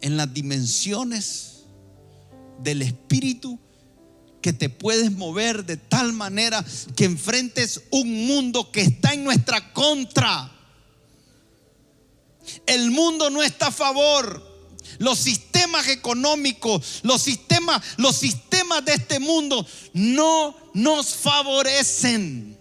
en 0.00 0.16
las 0.16 0.32
dimensiones 0.32 1.64
del 2.62 2.82
espíritu 2.82 3.58
que 4.40 4.52
te 4.52 4.68
puedes 4.68 5.12
mover 5.12 5.64
de 5.64 5.76
tal 5.76 6.12
manera 6.12 6.64
que 6.96 7.04
enfrentes 7.04 7.82
un 7.90 8.26
mundo 8.26 8.70
que 8.70 8.82
está 8.82 9.12
en 9.12 9.24
nuestra 9.24 9.72
contra. 9.72 10.52
El 12.66 12.90
mundo 12.90 13.30
no 13.30 13.42
está 13.42 13.68
a 13.68 13.72
favor. 13.72 14.46
Los 14.98 15.18
sistemas 15.18 15.88
económicos, 15.88 17.00
los 17.02 17.22
sistemas, 17.22 17.82
los 17.98 18.16
sistemas 18.16 18.84
de 18.84 18.94
este 18.94 19.20
mundo 19.20 19.66
no 19.92 20.56
nos 20.74 21.14
favorecen. 21.14 22.56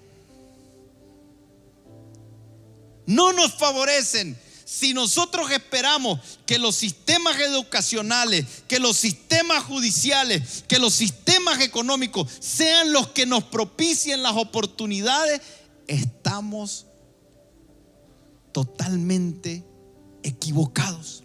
No 3.05 3.31
nos 3.31 3.53
favorecen. 3.53 4.37
Si 4.69 4.93
nosotros 4.93 5.49
esperamos 5.49 6.19
que 6.45 6.59
los 6.59 6.75
sistemas 6.75 7.39
educacionales, 7.39 8.45
que 8.67 8.79
los 8.79 8.97
sistemas 8.97 9.63
judiciales, 9.63 10.65
que 10.67 10.77
los 10.77 10.93
sistemas 10.93 11.61
económicos 11.61 12.29
sean 12.41 12.91
los 12.91 13.07
que 13.11 13.25
nos 13.25 13.45
propicien 13.45 14.21
las 14.21 14.35
oportunidades, 14.35 15.39
estamos 15.87 16.85
totalmente 18.51 19.63
equivocados. 20.21 21.23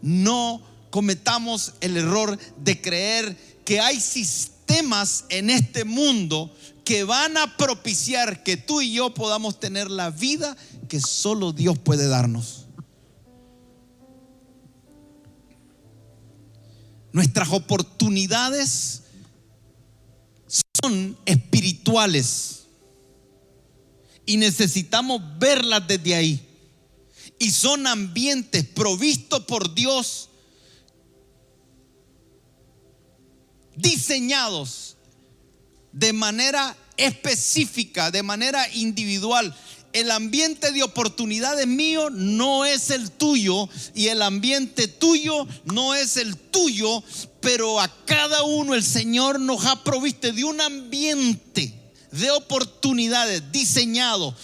No 0.00 0.62
cometamos 0.90 1.72
el 1.80 1.96
error 1.96 2.38
de 2.56 2.80
creer 2.80 3.36
que 3.64 3.80
hay 3.80 3.98
sistemas 3.98 5.24
en 5.28 5.50
este 5.50 5.84
mundo 5.84 6.54
que 6.88 7.04
van 7.04 7.36
a 7.36 7.54
propiciar 7.58 8.42
que 8.42 8.56
tú 8.56 8.80
y 8.80 8.94
yo 8.94 9.12
podamos 9.12 9.60
tener 9.60 9.90
la 9.90 10.08
vida 10.08 10.56
que 10.88 11.02
solo 11.02 11.52
Dios 11.52 11.76
puede 11.78 12.08
darnos. 12.08 12.64
Nuestras 17.12 17.52
oportunidades 17.52 19.02
son 20.82 21.18
espirituales 21.26 22.62
y 24.24 24.38
necesitamos 24.38 25.20
verlas 25.38 25.86
desde 25.86 26.14
ahí. 26.14 26.40
Y 27.38 27.50
son 27.50 27.86
ambientes 27.86 28.64
provistos 28.64 29.40
por 29.40 29.74
Dios, 29.74 30.30
diseñados 33.76 34.87
de 35.92 36.12
manera 36.12 36.76
específica, 36.96 38.10
de 38.10 38.22
manera 38.22 38.66
individual. 38.74 39.54
El 39.92 40.10
ambiente 40.10 40.70
de 40.70 40.82
oportunidades 40.82 41.66
mío 41.66 42.10
no 42.10 42.64
es 42.64 42.90
el 42.90 43.10
tuyo 43.10 43.68
y 43.94 44.08
el 44.08 44.20
ambiente 44.20 44.86
tuyo 44.86 45.46
no 45.64 45.94
es 45.94 46.16
el 46.18 46.36
tuyo, 46.36 47.02
pero 47.40 47.80
a 47.80 47.88
cada 48.04 48.42
uno 48.42 48.74
el 48.74 48.84
Señor 48.84 49.40
nos 49.40 49.64
ha 49.64 49.82
provisto 49.82 50.30
de 50.30 50.44
un 50.44 50.60
ambiente 50.60 51.74
de 52.10 52.30
oportunidades 52.30 53.50
diseñado 53.52 54.34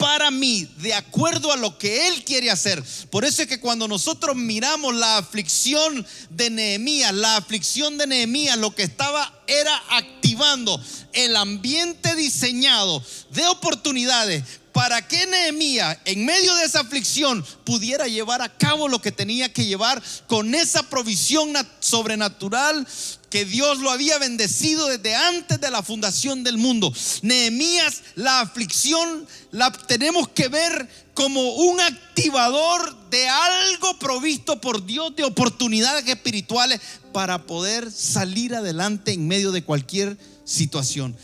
para 0.00 0.30
mí 0.30 0.66
de 0.78 0.94
acuerdo 0.94 1.52
a 1.52 1.58
lo 1.58 1.76
que 1.76 2.08
Él 2.08 2.24
quiere 2.24 2.50
hacer. 2.50 2.82
Por 3.10 3.26
eso 3.26 3.42
es 3.42 3.48
que 3.48 3.60
cuando 3.60 3.86
nosotros 3.86 4.34
miramos 4.34 4.94
la 4.94 5.18
aflicción 5.18 6.06
de 6.30 6.48
Nehemías, 6.48 7.12
la 7.12 7.36
aflicción 7.36 7.98
de 7.98 8.06
Nehemías 8.06 8.56
lo 8.56 8.74
que 8.74 8.82
estaba 8.82 9.30
era 9.46 9.76
activando 9.90 10.82
el 11.12 11.36
ambiente 11.36 12.14
diseñado 12.14 13.04
de 13.32 13.46
oportunidades 13.48 14.42
para 14.72 15.06
que 15.06 15.26
Nehemías, 15.26 15.98
en 16.04 16.24
medio 16.24 16.54
de 16.56 16.64
esa 16.64 16.80
aflicción, 16.80 17.44
pudiera 17.64 18.06
llevar 18.06 18.42
a 18.42 18.56
cabo 18.56 18.88
lo 18.88 19.00
que 19.00 19.12
tenía 19.12 19.52
que 19.52 19.66
llevar 19.66 20.02
con 20.26 20.54
esa 20.54 20.82
provisión 20.84 21.52
sobrenatural 21.80 22.86
que 23.30 23.44
Dios 23.44 23.78
lo 23.78 23.90
había 23.90 24.18
bendecido 24.18 24.88
desde 24.88 25.14
antes 25.14 25.60
de 25.60 25.70
la 25.70 25.82
fundación 25.82 26.42
del 26.42 26.58
mundo. 26.58 26.92
Nehemías, 27.22 28.02
la 28.16 28.40
aflicción 28.40 29.26
la 29.52 29.70
tenemos 29.72 30.28
que 30.28 30.48
ver 30.48 30.88
como 31.14 31.54
un 31.54 31.80
activador 31.80 33.08
de 33.10 33.28
algo 33.28 33.98
provisto 33.98 34.60
por 34.60 34.84
Dios 34.84 35.14
de 35.16 35.24
oportunidades 35.24 36.06
espirituales 36.08 36.80
para 37.12 37.46
poder 37.46 37.90
salir 37.90 38.54
adelante 38.54 39.12
en 39.12 39.28
medio 39.28 39.52
de 39.52 39.62
cualquier 39.62 40.16
situación. 40.44 41.16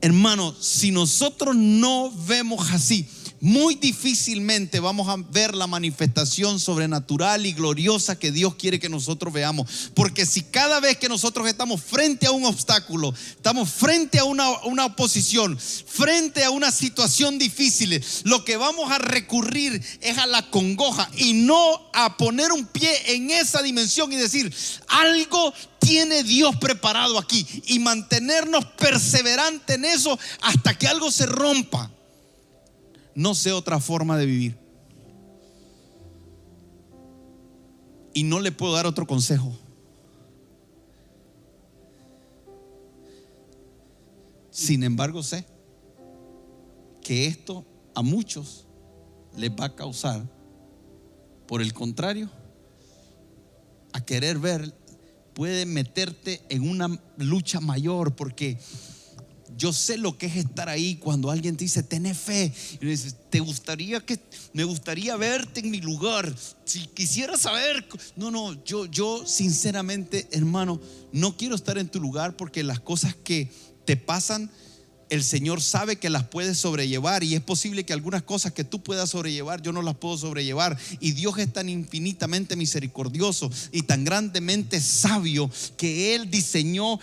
Hermano, 0.00 0.54
si 0.60 0.90
nosotros 0.90 1.56
no 1.56 2.12
vemos 2.26 2.70
así, 2.70 3.08
muy 3.40 3.76
difícilmente 3.76 4.80
vamos 4.80 5.08
a 5.08 5.16
ver 5.16 5.54
la 5.54 5.66
manifestación 5.66 6.58
sobrenatural 6.58 7.46
y 7.46 7.52
gloriosa 7.52 8.18
que 8.18 8.32
Dios 8.32 8.56
quiere 8.56 8.80
que 8.80 8.88
nosotros 8.88 9.32
veamos. 9.32 9.90
Porque 9.94 10.26
si 10.26 10.42
cada 10.42 10.80
vez 10.80 10.98
que 10.98 11.08
nosotros 11.08 11.48
estamos 11.48 11.82
frente 11.82 12.26
a 12.26 12.32
un 12.32 12.44
obstáculo, 12.44 13.14
estamos 13.30 13.70
frente 13.70 14.18
a 14.18 14.24
una, 14.24 14.50
una 14.64 14.86
oposición, 14.86 15.58
frente 15.58 16.44
a 16.44 16.50
una 16.50 16.72
situación 16.72 17.38
difícil, 17.38 18.02
lo 18.24 18.44
que 18.44 18.56
vamos 18.56 18.90
a 18.90 18.98
recurrir 18.98 19.82
es 20.00 20.18
a 20.18 20.26
la 20.26 20.50
congoja 20.50 21.08
y 21.16 21.32
no 21.34 21.90
a 21.92 22.16
poner 22.16 22.52
un 22.52 22.66
pie 22.66 22.90
en 23.14 23.30
esa 23.30 23.62
dimensión 23.62 24.12
y 24.12 24.16
decir, 24.16 24.52
algo 24.88 25.52
tiene 25.88 26.22
Dios 26.22 26.54
preparado 26.56 27.18
aquí 27.18 27.46
y 27.66 27.78
mantenernos 27.78 28.62
perseverantes 28.78 29.76
en 29.76 29.86
eso 29.86 30.18
hasta 30.42 30.76
que 30.76 30.86
algo 30.86 31.10
se 31.10 31.24
rompa. 31.24 31.90
No 33.14 33.34
sé 33.34 33.52
otra 33.52 33.80
forma 33.80 34.18
de 34.18 34.26
vivir. 34.26 34.58
Y 38.12 38.22
no 38.22 38.38
le 38.38 38.52
puedo 38.52 38.74
dar 38.74 38.86
otro 38.86 39.06
consejo. 39.06 39.56
Sin 44.50 44.82
embargo, 44.82 45.22
sé 45.22 45.46
que 47.02 47.26
esto 47.26 47.64
a 47.94 48.02
muchos 48.02 48.66
les 49.36 49.50
va 49.50 49.66
a 49.66 49.74
causar, 49.74 50.28
por 51.46 51.62
el 51.62 51.72
contrario, 51.72 52.28
a 53.94 54.04
querer 54.04 54.38
ver, 54.38 54.74
puede 55.38 55.66
meterte 55.66 56.42
en 56.48 56.68
una 56.68 57.00
lucha 57.16 57.60
mayor 57.60 58.16
porque 58.16 58.58
yo 59.56 59.72
sé 59.72 59.96
lo 59.96 60.18
que 60.18 60.26
es 60.26 60.34
estar 60.34 60.68
ahí 60.68 60.96
cuando 60.96 61.30
alguien 61.30 61.56
te 61.56 61.62
dice, 61.62 61.84
ten 61.84 62.12
fe. 62.12 62.52
Y 62.80 62.86
dices, 62.86 63.14
te 63.30 63.38
gustaría 63.38 64.00
que, 64.00 64.18
me 64.52 64.64
gustaría 64.64 65.16
verte 65.16 65.60
en 65.60 65.70
mi 65.70 65.80
lugar. 65.80 66.34
Si 66.64 66.88
quisiera 66.88 67.38
saber. 67.38 67.86
No, 68.16 68.32
no, 68.32 68.64
yo, 68.64 68.86
yo 68.86 69.24
sinceramente, 69.24 70.26
hermano, 70.32 70.80
no 71.12 71.36
quiero 71.36 71.54
estar 71.54 71.78
en 71.78 71.88
tu 71.88 72.00
lugar 72.00 72.36
porque 72.36 72.64
las 72.64 72.80
cosas 72.80 73.14
que 73.14 73.48
te 73.84 73.96
pasan, 73.96 74.50
el 75.10 75.24
Señor 75.24 75.60
sabe 75.60 75.96
que 75.96 76.10
las 76.10 76.24
puedes 76.24 76.58
sobrellevar 76.58 77.24
y 77.24 77.34
es 77.34 77.40
posible 77.40 77.84
que 77.84 77.92
algunas 77.92 78.22
cosas 78.22 78.52
que 78.52 78.64
tú 78.64 78.82
puedas 78.82 79.10
sobrellevar 79.10 79.62
yo 79.62 79.72
no 79.72 79.82
las 79.82 79.96
puedo 79.96 80.18
sobrellevar. 80.18 80.78
Y 81.00 81.12
Dios 81.12 81.38
es 81.38 81.52
tan 81.52 81.68
infinitamente 81.68 82.56
misericordioso 82.56 83.50
y 83.72 83.82
tan 83.82 84.04
grandemente 84.04 84.80
sabio 84.80 85.50
que 85.76 86.14
Él 86.14 86.30
diseñó 86.30 87.00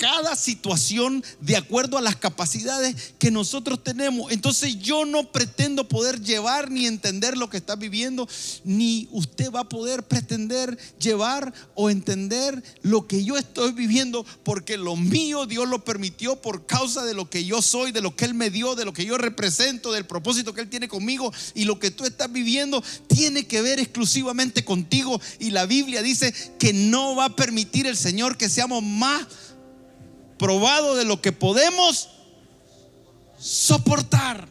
cada 0.00 0.34
situación 0.34 1.22
de 1.42 1.58
acuerdo 1.58 1.98
a 1.98 2.00
las 2.00 2.16
capacidades 2.16 3.12
que 3.18 3.30
nosotros 3.30 3.84
tenemos. 3.84 4.32
Entonces 4.32 4.78
yo 4.78 5.04
no 5.04 5.30
pretendo 5.30 5.88
poder 5.88 6.22
llevar 6.22 6.70
ni 6.70 6.86
entender 6.86 7.36
lo 7.36 7.50
que 7.50 7.58
está 7.58 7.76
viviendo, 7.76 8.26
ni 8.64 9.08
usted 9.12 9.52
va 9.52 9.60
a 9.60 9.68
poder 9.68 10.04
pretender 10.04 10.78
llevar 10.98 11.52
o 11.74 11.90
entender 11.90 12.64
lo 12.80 13.06
que 13.06 13.24
yo 13.24 13.36
estoy 13.36 13.72
viviendo, 13.72 14.24
porque 14.42 14.78
lo 14.78 14.96
mío 14.96 15.44
Dios 15.44 15.68
lo 15.68 15.84
permitió 15.84 16.40
por 16.40 16.64
causa 16.64 17.04
de 17.04 17.12
lo 17.12 17.28
que 17.28 17.44
yo 17.44 17.60
soy, 17.60 17.92
de 17.92 18.00
lo 18.00 18.16
que 18.16 18.24
Él 18.24 18.32
me 18.32 18.48
dio, 18.48 18.76
de 18.76 18.86
lo 18.86 18.94
que 18.94 19.04
yo 19.04 19.18
represento, 19.18 19.92
del 19.92 20.06
propósito 20.06 20.54
que 20.54 20.62
Él 20.62 20.70
tiene 20.70 20.88
conmigo. 20.88 21.30
Y 21.54 21.64
lo 21.64 21.78
que 21.78 21.90
tú 21.90 22.06
estás 22.06 22.32
viviendo 22.32 22.82
tiene 23.06 23.46
que 23.46 23.60
ver 23.60 23.78
exclusivamente 23.78 24.64
contigo. 24.64 25.20
Y 25.38 25.50
la 25.50 25.66
Biblia 25.66 26.00
dice 26.00 26.32
que 26.58 26.72
no 26.72 27.16
va 27.16 27.26
a 27.26 27.36
permitir 27.36 27.86
el 27.86 27.98
Señor 27.98 28.38
que 28.38 28.48
seamos 28.48 28.82
más 28.82 29.26
probado 30.40 30.96
de 30.96 31.04
lo 31.04 31.20
que 31.20 31.32
podemos 31.32 32.08
soportar. 33.38 34.48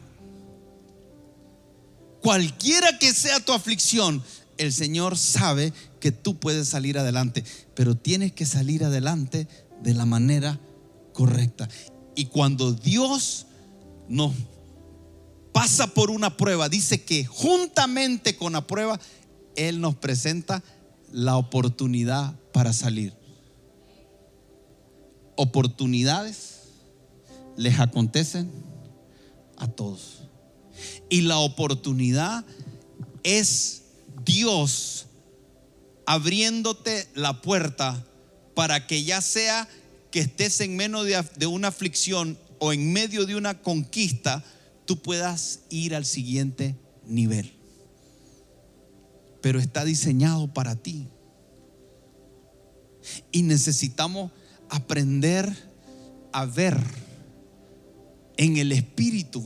Cualquiera 2.22 2.96
que 3.00 3.12
sea 3.12 3.40
tu 3.40 3.52
aflicción, 3.52 4.22
el 4.56 4.72
Señor 4.72 5.18
sabe 5.18 5.72
que 5.98 6.12
tú 6.12 6.38
puedes 6.38 6.68
salir 6.68 6.96
adelante, 6.96 7.42
pero 7.74 7.96
tienes 7.96 8.30
que 8.30 8.46
salir 8.46 8.84
adelante 8.84 9.48
de 9.82 9.94
la 9.94 10.06
manera 10.06 10.60
correcta. 11.12 11.68
Y 12.14 12.26
cuando 12.26 12.72
Dios 12.72 13.46
nos 14.08 14.32
pasa 15.50 15.88
por 15.88 16.12
una 16.12 16.36
prueba, 16.36 16.68
dice 16.68 17.02
que 17.02 17.24
juntamente 17.24 18.36
con 18.36 18.52
la 18.52 18.64
prueba, 18.64 19.00
Él 19.56 19.80
nos 19.80 19.96
presenta 19.96 20.62
la 21.10 21.36
oportunidad 21.36 22.38
para 22.52 22.72
salir 22.72 23.19
oportunidades 25.40 26.60
les 27.56 27.80
acontecen 27.80 28.50
a 29.56 29.68
todos. 29.68 30.24
Y 31.08 31.22
la 31.22 31.38
oportunidad 31.38 32.44
es 33.22 33.82
Dios 34.24 35.06
abriéndote 36.04 37.08
la 37.14 37.40
puerta 37.40 38.04
para 38.54 38.86
que 38.86 39.02
ya 39.02 39.22
sea 39.22 39.66
que 40.10 40.20
estés 40.20 40.60
en 40.60 40.76
medio 40.76 41.04
de, 41.04 41.24
de, 41.36 41.46
una 41.46 41.68
aflicción 41.68 42.38
o 42.58 42.74
en 42.74 42.92
medio 42.92 43.24
de 43.24 43.36
una 43.36 43.62
conquista, 43.62 44.44
tú 44.84 45.00
puedas 45.00 45.60
ir 45.70 45.94
al 45.94 46.04
siguiente 46.04 46.76
nivel. 47.06 47.54
Pero 49.40 49.58
está 49.58 49.86
diseñado 49.86 50.52
para 50.52 50.76
ti. 50.76 51.06
Y 53.32 53.40
necesitamos 53.42 54.32
aprender 54.70 55.52
a 56.32 56.46
ver 56.46 56.78
en 58.36 58.56
el 58.56 58.72
espíritu. 58.72 59.44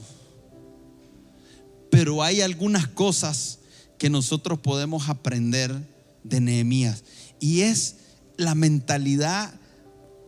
Pero 1.91 2.23
hay 2.23 2.41
algunas 2.41 2.87
cosas 2.87 3.59
que 3.99 4.11
nosotros 4.11 4.59
podemos 4.59 5.09
aprender 5.09 5.75
de 6.23 6.41
Nehemías. 6.41 7.05
Y 7.41 7.63
es 7.63 7.97
la 8.37 8.55
mentalidad 8.55 9.55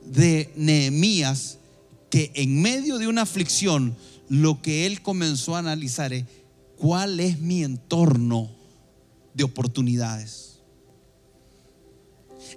de 0.05 0.53
Nehemías 0.57 1.59
que 2.11 2.31
en 2.35 2.63
medio 2.63 2.99
de 2.99 3.09
una 3.09 3.23
aflicción, 3.23 3.97
lo 4.29 4.63
que 4.63 4.87
él 4.87 5.03
comenzó 5.03 5.57
a 5.57 5.61
analizar 5.61 6.13
es 6.13 6.25
cuál 6.77 7.21
es 7.21 7.39
mi 7.41 7.65
entorno 7.65 8.51
de 9.35 9.45
oportunidades. 9.45 10.61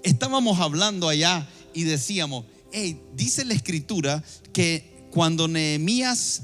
Estábamos 0.03 0.59
hablando 0.59 1.09
allá 1.09 1.47
y 1.73 1.83
decíamos, 1.83 2.45
hey, 2.71 2.99
dice 3.15 3.45
la 3.45 3.53
escritura 3.53 4.23
que 4.53 5.07
cuando 5.11 5.47
Nehemías 5.47 6.41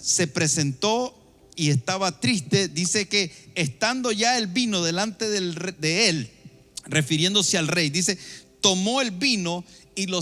se 0.00 0.26
presentó 0.26 1.16
y 1.56 1.70
estaba 1.70 2.20
triste, 2.20 2.68
dice 2.68 3.08
que 3.08 3.32
estando 3.54 4.12
ya 4.12 4.38
el 4.38 4.46
vino 4.46 4.82
delante 4.82 5.28
de 5.28 6.08
él, 6.08 6.30
refiriéndose 6.86 7.58
al 7.58 7.68
rey, 7.68 7.90
dice, 7.90 8.18
tomó 8.60 9.00
el 9.02 9.10
vino 9.10 9.64
y 9.94 10.06
lo, 10.06 10.20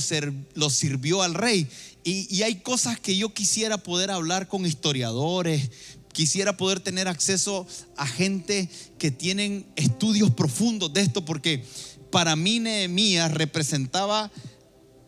lo 0.54 0.70
sirvió 0.70 1.22
al 1.22 1.34
rey. 1.34 1.68
Y, 2.04 2.34
y 2.34 2.42
hay 2.42 2.56
cosas 2.56 2.98
que 2.98 3.16
yo 3.16 3.32
quisiera 3.34 3.78
poder 3.78 4.10
hablar 4.10 4.48
con 4.48 4.66
historiadores, 4.66 5.70
quisiera 6.12 6.56
poder 6.56 6.80
tener 6.80 7.06
acceso 7.06 7.66
a 7.96 8.06
gente 8.06 8.68
que 8.98 9.10
tienen 9.10 9.66
estudios 9.76 10.30
profundos 10.30 10.92
de 10.92 11.02
esto, 11.02 11.24
porque 11.24 11.64
para 12.10 12.36
mí 12.36 12.60
Nehemías 12.60 13.32
representaba 13.32 14.30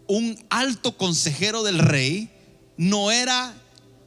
un 0.06 0.36
alto 0.50 0.96
consejero 0.96 1.62
del 1.62 1.78
rey, 1.78 2.30
no 2.76 3.10
era 3.10 3.54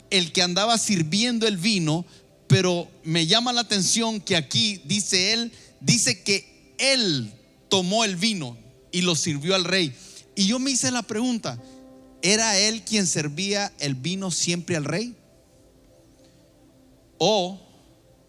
el 0.10 0.32
que 0.32 0.42
andaba 0.42 0.78
sirviendo 0.78 1.48
el 1.48 1.58
vino, 1.58 2.06
pero 2.48 2.88
me 3.04 3.26
llama 3.26 3.54
la 3.54 3.62
atención 3.62 4.20
que 4.20 4.36
aquí 4.36 4.82
dice 4.86 5.34
él, 5.34 5.52
dice 5.80 6.22
que 6.22 6.76
él 6.78 7.34
tomó 7.70 8.04
el 8.04 8.16
vino 8.16 8.58
y 8.92 9.02
lo 9.02 9.16
sirvió 9.16 9.56
al 9.56 9.64
rey. 9.64 9.96
Y 10.36 10.46
yo 10.48 10.60
me 10.60 10.72
hice 10.72 10.92
la 10.92 11.04
pregunta, 11.04 11.60
¿era 12.22 12.58
él 12.60 12.84
quien 12.84 13.08
servía 13.08 13.74
el 13.80 13.96
vino 13.96 14.30
siempre 14.30 14.76
al 14.76 14.86
rey? 14.86 15.16
¿O 17.18 17.60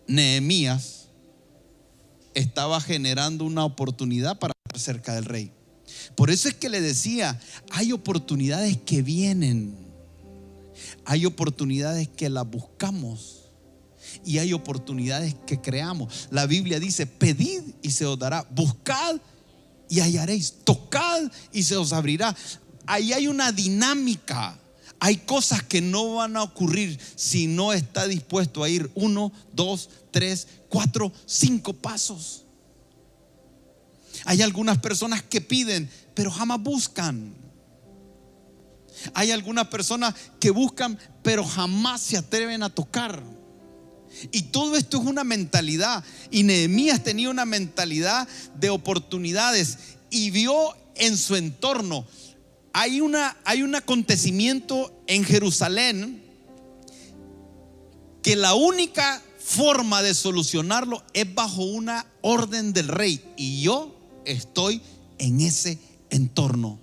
Nehemías 0.06 1.08
estaba 2.34 2.80
generando 2.80 3.44
una 3.44 3.64
oportunidad 3.64 4.38
para 4.38 4.53
cerca 4.78 5.14
del 5.14 5.24
rey? 5.24 5.52
Por 6.14 6.30
eso 6.30 6.48
es 6.48 6.54
que 6.54 6.68
le 6.68 6.80
decía, 6.80 7.40
hay 7.70 7.92
oportunidades 7.92 8.78
que 8.84 9.02
vienen, 9.02 9.76
hay 11.04 11.26
oportunidades 11.26 12.08
que 12.08 12.28
las 12.28 12.48
buscamos, 12.48 13.44
y 14.24 14.38
hay 14.38 14.52
oportunidades 14.52 15.34
que 15.46 15.60
creamos. 15.60 16.28
La 16.30 16.46
Biblia 16.46 16.78
dice, 16.78 17.06
pedid 17.06 17.62
y 17.82 17.90
se 17.90 18.06
os 18.06 18.18
dará, 18.18 18.46
buscad 18.50 19.16
y 19.88 20.00
hallaréis, 20.00 20.54
tocad 20.64 21.22
y 21.52 21.62
se 21.62 21.76
os 21.76 21.92
abrirá. 21.92 22.34
Ahí 22.86 23.12
hay 23.12 23.26
una 23.28 23.52
dinámica. 23.52 24.58
Hay 25.00 25.18
cosas 25.18 25.62
que 25.62 25.80
no 25.80 26.14
van 26.14 26.36
a 26.36 26.42
ocurrir 26.42 26.98
si 27.16 27.46
no 27.46 27.72
está 27.72 28.06
dispuesto 28.06 28.62
a 28.62 28.68
ir 28.68 28.90
uno, 28.94 29.32
dos, 29.52 29.90
tres, 30.10 30.46
cuatro, 30.68 31.12
cinco 31.26 31.72
pasos. 31.74 32.43
Hay 34.24 34.42
algunas 34.42 34.78
personas 34.78 35.22
que 35.22 35.40
piden, 35.40 35.90
pero 36.14 36.30
jamás 36.30 36.60
buscan. 36.62 37.34
Hay 39.12 39.30
algunas 39.30 39.68
personas 39.68 40.14
que 40.40 40.50
buscan, 40.50 40.98
pero 41.22 41.44
jamás 41.44 42.00
se 42.00 42.16
atreven 42.16 42.62
a 42.62 42.70
tocar. 42.70 43.22
Y 44.30 44.42
todo 44.42 44.76
esto 44.76 45.00
es 45.00 45.06
una 45.06 45.24
mentalidad. 45.24 46.04
Y 46.30 46.44
Nehemías 46.44 47.02
tenía 47.02 47.30
una 47.30 47.44
mentalidad 47.44 48.28
de 48.56 48.70
oportunidades 48.70 49.78
y 50.10 50.30
vio 50.30 50.74
en 50.94 51.16
su 51.16 51.36
entorno. 51.36 52.06
Hay, 52.72 53.00
una, 53.00 53.36
hay 53.44 53.62
un 53.62 53.74
acontecimiento 53.74 55.02
en 55.06 55.24
Jerusalén 55.24 56.22
que 58.22 58.36
la 58.36 58.54
única 58.54 59.22
forma 59.38 60.02
de 60.02 60.14
solucionarlo 60.14 61.04
es 61.12 61.32
bajo 61.34 61.62
una 61.62 62.06
orden 62.22 62.72
del 62.72 62.88
rey. 62.88 63.22
Y 63.36 63.60
yo 63.60 63.93
estoy 64.24 64.80
en 65.18 65.40
ese 65.40 65.78
entorno. 66.10 66.78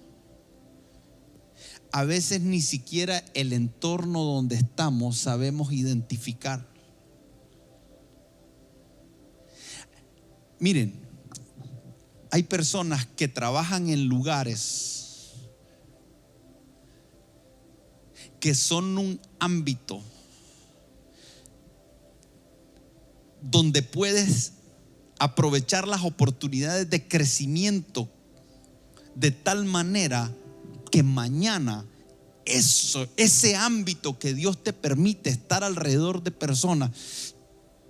A 1.91 2.03
veces 2.03 2.41
ni 2.41 2.61
siquiera 2.61 3.23
el 3.33 3.53
entorno 3.53 4.23
donde 4.23 4.55
estamos 4.55 5.17
sabemos 5.17 5.73
identificar. 5.73 6.65
Miren, 10.59 10.93
hay 12.29 12.43
personas 12.43 13.05
que 13.05 13.27
trabajan 13.27 13.89
en 13.89 14.05
lugares 14.05 15.01
que 18.39 18.55
son 18.55 18.97
un 18.97 19.19
ámbito 19.39 20.01
donde 23.41 23.83
puedes 23.83 24.53
aprovechar 25.21 25.87
las 25.87 26.03
oportunidades 26.03 26.89
de 26.89 27.07
crecimiento 27.07 28.09
de 29.13 29.29
tal 29.29 29.65
manera 29.65 30.33
que 30.89 31.03
mañana 31.03 31.85
eso, 32.45 33.07
ese 33.17 33.55
ámbito 33.55 34.17
que 34.17 34.33
Dios 34.33 34.63
te 34.63 34.73
permite 34.73 35.29
estar 35.29 35.63
alrededor 35.63 36.23
de 36.23 36.31
personas, 36.31 36.89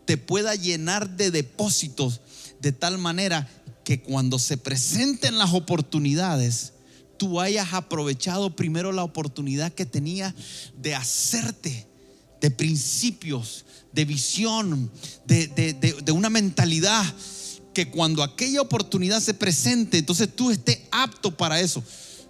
te 0.03 0.17
pueda 0.17 0.55
llenar 0.55 1.15
de 1.15 1.31
depósitos 1.31 2.19
de 2.59 2.73
tal 2.73 2.97
manera 2.97 3.49
que 3.85 4.01
cuando 4.01 4.37
se 4.37 4.57
presenten 4.57 5.37
las 5.37 5.53
oportunidades, 5.53 6.73
tú 7.15 7.39
hayas 7.39 7.71
aprovechado 7.71 8.57
primero 8.57 8.91
la 8.91 9.05
oportunidad 9.05 9.71
que 9.71 9.85
tenía 9.85 10.35
de 10.77 10.95
hacerte 10.95 11.87
de 12.41 12.51
principios, 12.51 13.65
de 13.93 14.03
visión, 14.05 14.91
de, 15.25 15.47
de 15.47 16.11
una 16.11 16.29
mentalidad 16.29 17.05
que 17.73 17.89
cuando 17.89 18.23
aquella 18.23 18.61
oportunidad 18.61 19.21
se 19.21 19.33
presente, 19.33 19.99
entonces 19.99 20.35
tú 20.35 20.51
estés 20.51 20.79
apto 20.91 21.35
para 21.35 21.61
eso. 21.61 21.83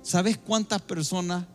¿Sabes 0.03 0.37
cuántas 0.37 0.81
personas 0.81 1.45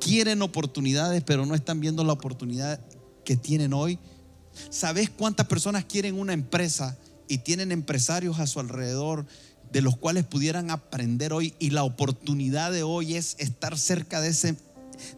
quieren 0.00 0.42
oportunidades 0.42 1.22
pero 1.24 1.46
no 1.46 1.54
están 1.54 1.80
viendo 1.80 2.04
la 2.04 2.12
oportunidad 2.12 2.80
que 3.24 3.36
tienen 3.36 3.72
hoy? 3.72 3.98
¿Sabes 4.70 5.10
cuántas 5.10 5.46
personas 5.46 5.84
quieren 5.84 6.18
una 6.18 6.32
empresa 6.32 6.98
y 7.28 7.38
tienen 7.38 7.72
empresarios 7.72 8.38
a 8.38 8.46
su 8.46 8.60
alrededor 8.60 9.26
de 9.72 9.82
los 9.82 9.96
cuales 9.96 10.24
pudieran 10.24 10.70
aprender 10.70 11.32
hoy 11.32 11.54
y 11.58 11.70
la 11.70 11.82
oportunidad 11.82 12.70
de 12.70 12.82
hoy 12.82 13.16
es 13.16 13.34
estar 13.38 13.76
cerca 13.78 14.20
de 14.20 14.28
ese 14.28 14.56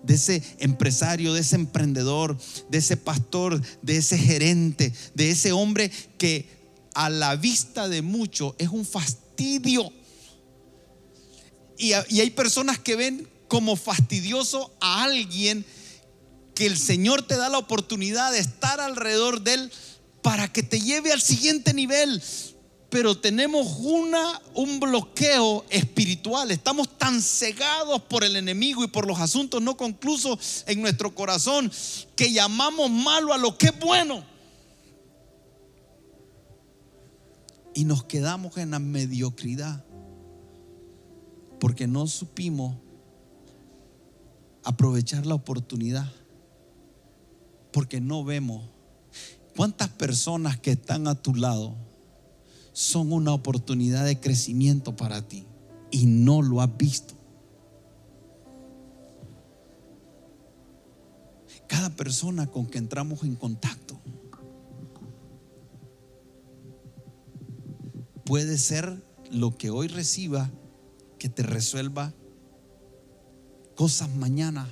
de 0.03 0.15
ese 0.15 0.43
empresario, 0.59 1.33
de 1.33 1.41
ese 1.41 1.57
emprendedor, 1.57 2.37
de 2.69 2.79
ese 2.79 2.97
pastor, 2.97 3.61
de 3.83 3.97
ese 3.97 4.19
gerente, 4.19 4.93
de 5.15 5.31
ese 5.31 5.53
hombre 5.53 5.91
que 6.19 6.49
a 6.95 7.11
la 7.11 7.37
vista 7.37 7.89
de 7.89 8.03
muchos 8.03 8.55
es 8.59 8.69
un 8.69 8.85
fastidio. 8.85 9.93
Y, 11.79 11.93
y, 12.09 12.21
hay 12.21 12.31
personas 12.31 12.79
que 12.79 12.97
ven 12.97 13.29
como 13.49 13.77
fastidioso 13.77 14.73
a 14.81 15.05
alguien 15.05 15.65
que 16.55 16.65
el 16.65 16.79
Señor 16.79 17.23
te 17.23 17.37
da 17.37 17.51
la 17.51 17.59
oportunidad 17.59 18.33
de 18.33 18.39
estar 18.39 18.81
alrededor 18.81 19.43
de 19.43 19.55
él 19.55 19.73
para 20.23 20.51
que 20.51 20.63
te 20.63 20.81
lleve 20.81 21.13
al 21.13 21.21
siguiente 21.21 21.75
nivel. 21.75 22.23
Pero 22.89 23.19
tenemos 23.19 23.79
una, 23.81 24.41
un 24.55 24.79
bloqueo 24.79 25.65
espiritual. 25.71 26.51
Estamos 26.51 26.97
tan 26.97 27.21
cegados 27.21 28.03
por 28.03 28.25
el 28.25 28.37
enemigo 28.37 28.85
y 28.85 28.89
por 28.89 29.07
los 29.07 29.19
asuntos 29.19 29.61
no 29.61 29.77
conclusos 29.77 30.65
en 30.67 30.81
nuestro 30.81 31.15
corazón 31.15 31.71
que 32.15 32.33
llamamos 32.33 32.91
malo 32.91 33.33
a 33.33 33.39
lo 33.39 33.59
que 33.59 33.67
es 33.67 33.79
bueno. 33.79 34.25
Y 37.75 37.85
nos 37.85 38.05
quedamos 38.05 38.57
en 38.57 38.71
la 38.71 38.79
mediocridad 38.79 39.85
porque 41.61 41.87
no 41.87 42.07
supimos 42.07 42.77
aprovechar 44.63 45.27
la 45.27 45.35
oportunidad, 45.35 46.11
porque 47.73 48.01
no 48.01 48.25
vemos 48.25 48.77
¿Cuántas 49.57 49.89
personas 49.89 50.59
que 50.59 50.73
están 50.73 51.09
a 51.09 51.15
tu 51.15 51.35
lado 51.35 51.75
son 52.77 53.11
una 53.11 53.33
oportunidad 53.33 54.05
de 54.05 54.21
crecimiento 54.21 54.97
para 54.97 55.27
ti 55.27 55.47
y 55.91 56.05
no 56.05 56.43
lo 56.43 56.61
has 56.61 56.77
visto? 56.77 57.15
Cada 61.67 61.89
persona 61.97 62.47
con 62.49 62.67
que 62.67 62.77
entramos 62.77 63.23
en 63.23 63.35
contacto 63.35 63.99
puede 68.27 68.59
ser 68.59 69.03
lo 69.31 69.57
que 69.57 69.71
hoy 69.71 69.89
reciba 69.89 70.51
que 71.19 71.31
te 71.31 71.45
resuelva 71.45 72.13
cosas 73.75 74.15
mañana. 74.17 74.69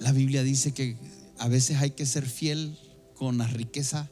La 0.00 0.10
Biblia 0.10 0.42
dice 0.42 0.74
que 0.74 0.96
a 1.38 1.46
veces 1.46 1.76
hay 1.76 1.92
que 1.92 2.04
ser 2.04 2.26
fiel 2.26 2.76
con 3.14 3.38
la 3.38 3.46
riqueza 3.46 4.10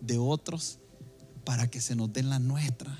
de 0.00 0.16
otros 0.16 0.79
para 1.50 1.68
que 1.68 1.80
se 1.80 1.96
nos 1.96 2.12
den 2.12 2.30
la 2.30 2.38
nuestra. 2.38 2.96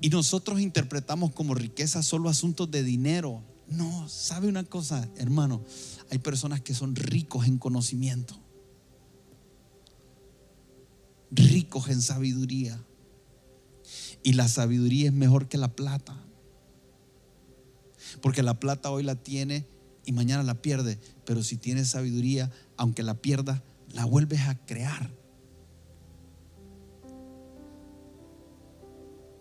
Y 0.00 0.08
nosotros 0.08 0.60
interpretamos 0.60 1.30
como 1.30 1.54
riqueza 1.54 2.02
solo 2.02 2.28
asuntos 2.28 2.68
de 2.72 2.82
dinero. 2.82 3.40
No, 3.68 4.08
¿sabe 4.08 4.48
una 4.48 4.64
cosa, 4.64 5.08
hermano? 5.16 5.64
Hay 6.10 6.18
personas 6.18 6.60
que 6.60 6.74
son 6.74 6.96
ricos 6.96 7.46
en 7.46 7.58
conocimiento, 7.58 8.36
ricos 11.30 11.88
en 11.88 12.02
sabiduría. 12.02 12.84
Y 14.24 14.32
la 14.32 14.48
sabiduría 14.48 15.06
es 15.06 15.12
mejor 15.12 15.46
que 15.46 15.56
la 15.56 15.76
plata. 15.76 16.20
Porque 18.22 18.42
la 18.42 18.58
plata 18.58 18.90
hoy 18.90 19.04
la 19.04 19.14
tiene 19.14 19.68
y 20.04 20.10
mañana 20.10 20.42
la 20.42 20.60
pierde. 20.62 20.98
Pero 21.24 21.44
si 21.44 21.58
tienes 21.58 21.90
sabiduría, 21.90 22.50
aunque 22.76 23.04
la 23.04 23.14
pierda, 23.14 23.62
la 23.92 24.04
vuelves 24.04 24.40
a 24.48 24.56
crear. 24.66 25.25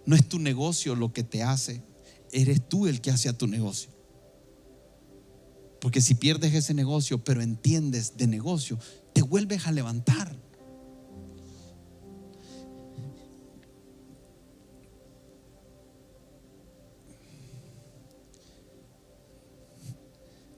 No 0.06 0.16
es 0.16 0.28
tu 0.28 0.40
negocio 0.40 0.96
lo 0.96 1.14
que 1.14 1.24
te 1.24 1.44
hace, 1.44 1.82
eres 2.32 2.68
tú 2.68 2.88
el 2.88 3.02
que 3.02 3.12
hace 3.12 3.30
a 3.30 3.38
tu 3.38 3.48
negocio. 3.48 3.90
Porque 5.82 6.02
si 6.02 6.16
pierdes 6.16 6.54
ese 6.54 6.74
negocio, 6.74 7.24
pero 7.24 7.42
entiendes 7.42 8.18
de 8.18 8.28
negocio, 8.28 8.80
te 9.14 9.22
vuelves 9.22 9.68
a 9.68 9.72
levantar. 9.72 10.36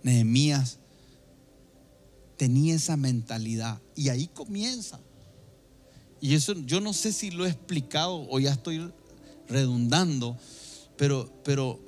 Nehemías 0.03 0.79
tenía 2.37 2.75
esa 2.75 2.95
mentalidad. 2.95 3.81
Y 3.95 4.07
ahí 4.09 4.27
comienza. 4.27 5.01
Y 6.21 6.35
eso 6.35 6.53
yo 6.53 6.79
no 6.79 6.93
sé 6.93 7.11
si 7.11 7.31
lo 7.31 7.45
he 7.45 7.49
explicado 7.49 8.25
o 8.29 8.39
ya 8.39 8.53
estoy 8.53 8.93
redundando, 9.47 10.37
pero, 10.97 11.31
pero, 11.43 11.79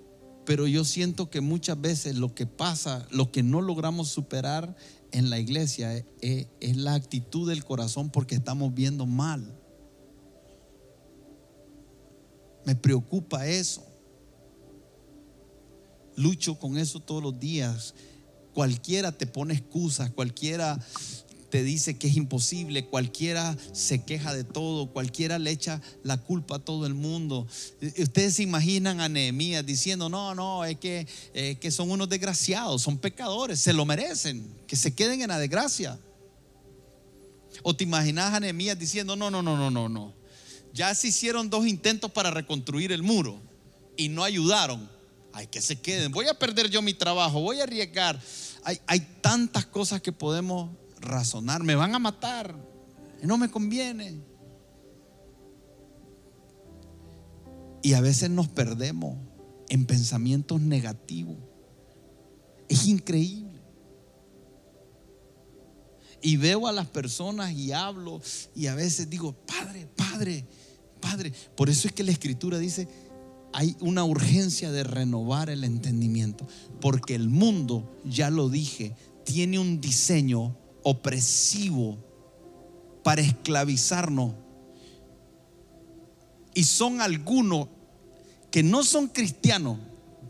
pero 0.46 0.68
yo 0.68 0.84
siento 0.86 1.30
que 1.30 1.42
muchas 1.42 1.80
veces 1.80 2.16
lo 2.16 2.34
que 2.34 2.46
pasa, 2.46 3.08
lo 3.12 3.32
que 3.32 3.44
no 3.44 3.62
logramos 3.62 4.10
superar 4.10 4.76
en 5.12 5.30
la 5.30 5.40
iglesia 5.40 5.96
es, 5.96 6.06
es, 6.22 6.48
es 6.60 6.78
la 6.78 6.94
actitud 6.94 7.50
del 7.50 7.64
corazón 7.66 8.10
porque 8.10 8.36
estamos 8.36 8.74
viendo 8.74 9.06
mal. 9.06 9.56
Me 12.66 12.76
preocupa 12.76 13.48
eso. 13.48 13.86
Lucho 16.16 16.60
con 16.60 16.78
eso 16.78 17.00
todos 17.00 17.24
los 17.24 17.40
días 17.40 17.94
cualquiera 18.54 19.12
te 19.12 19.26
pone 19.26 19.54
excusas, 19.54 20.10
cualquiera 20.12 20.78
te 21.50 21.64
dice 21.64 21.98
que 21.98 22.08
es 22.08 22.16
imposible, 22.16 22.86
cualquiera 22.86 23.58
se 23.74 24.04
queja 24.04 24.34
de 24.34 24.44
todo, 24.44 24.88
cualquiera 24.88 25.40
le 25.40 25.52
echa 25.52 25.82
la 26.04 26.18
culpa 26.18 26.58
a 26.58 26.60
todo 26.60 26.86
el 26.86 26.94
mundo. 26.94 27.48
Ustedes 27.98 28.36
se 28.36 28.44
imaginan 28.44 29.02
a 29.02 29.10
Nehemías 29.10 29.66
diciendo, 29.66 30.10
no, 30.10 30.36
no, 30.36 30.66
es 30.66 30.78
que, 30.78 31.08
que 31.60 31.72
son 31.72 31.92
unos 31.92 32.10
desgraciados, 32.10 32.82
son 32.82 32.98
pecadores, 32.98 33.60
se 33.60 33.74
lo 33.74 33.86
merecen, 33.86 34.48
que 34.68 34.76
se 34.76 34.94
queden 34.94 35.22
en 35.22 35.30
la 35.30 35.40
desgracia. 35.40 36.00
O 37.64 37.76
te 37.76 37.84
imaginas 37.84 38.34
a 38.34 38.40
Nehemías 38.40 38.78
diciendo, 38.78 39.16
no, 39.16 39.32
no, 39.32 39.42
no, 39.42 39.58
no, 39.58 39.72
no, 39.72 39.90
no. 39.90 40.14
Ya 40.74 40.94
se 40.94 41.08
hicieron 41.08 41.50
dos 41.50 41.66
intentos 41.66 42.12
para 42.12 42.32
reconstruir 42.32 42.92
el 42.92 43.04
muro 43.04 43.42
y 43.98 44.10
no 44.10 44.24
ayudaron. 44.24 44.90
Hay 45.34 45.48
que 45.48 45.62
se 45.62 45.76
queden. 45.80 46.12
Voy 46.12 46.28
a 46.28 46.34
perder 46.34 46.70
yo 46.70 46.82
mi 46.82 46.94
trabajo, 46.94 47.42
voy 47.42 47.60
a 47.60 47.64
arriesgar. 47.64 48.20
Hay, 48.64 48.80
hay 48.88 49.00
tantas 49.22 49.66
cosas 49.66 50.02
que 50.02 50.12
podemos 50.12 50.70
razonar. 51.02 51.64
Me 51.64 51.76
van 51.76 51.96
a 51.96 52.00
matar. 52.00 52.56
No 53.24 53.38
me 53.38 53.50
conviene. 53.50 54.22
Y 57.82 57.94
a 57.94 58.02
veces 58.02 58.30
nos 58.30 58.48
perdemos 58.48 59.18
en 59.70 59.86
pensamientos 59.86 60.62
negativos. 60.62 61.38
Es 62.68 62.86
increíble. 62.88 63.60
Y 66.22 66.38
veo 66.38 66.68
a 66.68 66.74
las 66.74 66.88
personas 66.88 67.54
y 67.54 67.72
hablo 67.72 68.22
y 68.54 68.68
a 68.68 68.76
veces 68.76 69.10
digo, 69.10 69.34
Padre, 69.46 69.88
Padre, 69.96 70.46
Padre. 71.00 71.32
Por 71.56 71.70
eso 71.70 71.88
es 71.88 71.94
que 71.94 72.04
la 72.04 72.12
escritura 72.12 72.58
dice, 72.58 72.90
hay 73.54 73.76
una 73.80 74.04
urgencia 74.04 74.72
de 74.72 74.84
renovar 74.84 75.50
el 75.50 75.64
entendimiento. 75.64 76.46
Porque 76.82 77.16
el 77.16 77.30
mundo, 77.30 77.96
ya 78.04 78.30
lo 78.30 78.50
dije, 78.50 78.96
tiene 79.24 79.60
un 79.60 79.80
diseño 79.80 80.58
opresivo 80.84 81.98
para 83.04 83.22
esclavizarnos. 83.22 84.34
Y 86.54 86.64
son 86.64 87.02
algunos 87.02 87.68
que 88.52 88.64
no 88.64 88.84
son 88.84 89.08
cristianos. 89.08 89.78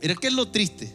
Mira 0.01 0.15
que 0.15 0.27
es 0.27 0.33
lo 0.33 0.49
triste. 0.49 0.93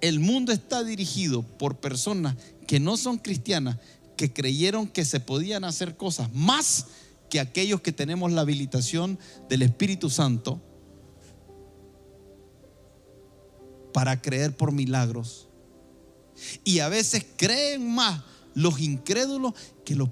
El 0.00 0.20
mundo 0.20 0.52
está 0.52 0.84
dirigido 0.84 1.42
por 1.42 1.76
personas 1.76 2.36
que 2.66 2.80
no 2.80 2.96
son 2.96 3.18
cristianas, 3.18 3.78
que 4.16 4.32
creyeron 4.32 4.86
que 4.86 5.04
se 5.04 5.20
podían 5.20 5.64
hacer 5.64 5.96
cosas 5.96 6.32
más 6.32 6.86
que 7.30 7.40
aquellos 7.40 7.80
que 7.80 7.92
tenemos 7.92 8.30
la 8.32 8.42
habilitación 8.42 9.18
del 9.48 9.62
Espíritu 9.62 10.10
Santo 10.10 10.60
para 13.92 14.20
creer 14.20 14.56
por 14.56 14.72
milagros. 14.72 15.48
Y 16.64 16.80
a 16.80 16.88
veces 16.88 17.24
creen 17.36 17.94
más 17.94 18.22
los 18.54 18.80
incrédulos 18.80 19.54
que 19.84 19.94
los 19.94 20.08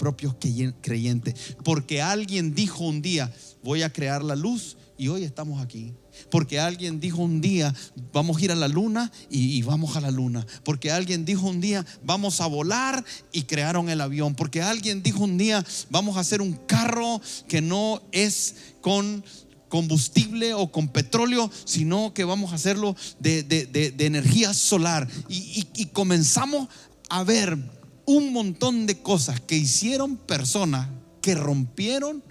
propios, 0.00 0.34
creyentes. 0.80 1.56
Porque 1.62 2.00
alguien 2.00 2.54
dijo 2.54 2.84
un 2.84 3.02
día, 3.02 3.32
voy 3.62 3.82
a 3.82 3.92
crear 3.92 4.24
la 4.24 4.34
luz 4.34 4.76
y 4.96 5.08
hoy 5.08 5.24
estamos 5.24 5.62
aquí. 5.62 5.94
Porque 6.30 6.58
alguien 6.58 7.00
dijo 7.00 7.22
un 7.22 7.40
día, 7.40 7.74
vamos 8.12 8.38
a 8.38 8.44
ir 8.44 8.52
a 8.52 8.54
la 8.54 8.68
luna 8.68 9.12
y, 9.30 9.60
vamos 9.62 9.96
a 9.96 10.00
la 10.00 10.10
luna. 10.10 10.46
Porque 10.64 10.90
alguien 10.90 11.24
dijo 11.24 11.46
un 11.46 11.60
día, 11.60 11.84
vamos 12.02 12.40
a 12.40 12.46
volar 12.46 13.04
y 13.32 13.42
crearon 13.42 13.88
el 13.88 14.00
avión. 14.00 14.34
Porque 14.34 14.62
alguien 14.62 15.02
dijo 15.02 15.24
un 15.24 15.38
día, 15.38 15.64
vamos 15.90 16.16
a 16.16 16.20
hacer 16.20 16.40
un 16.40 16.54
carro 16.54 17.20
que 17.48 17.60
no 17.60 18.02
es 18.12 18.56
con 18.80 19.24
combustible 19.68 20.52
o 20.52 20.72
con 20.72 20.88
petróleo, 20.88 21.48
sino 21.64 22.12
que 22.12 22.24
vamos 22.24 22.50
a 22.50 22.56
hacerlo 22.56 22.96
de, 23.20 23.94
energía 23.98 24.52
solar. 24.52 25.06
y 25.28 25.86
comenzamos 25.92 26.68
a 27.10 27.22
ver 27.24 27.58
un 28.06 28.32
montón 28.32 28.86
de 28.86 29.02
cosas 29.02 29.40
que 29.40 29.56
hicieron 29.56 30.16
personas 30.16 30.88
que 31.20 31.34
rompieron 31.34 32.22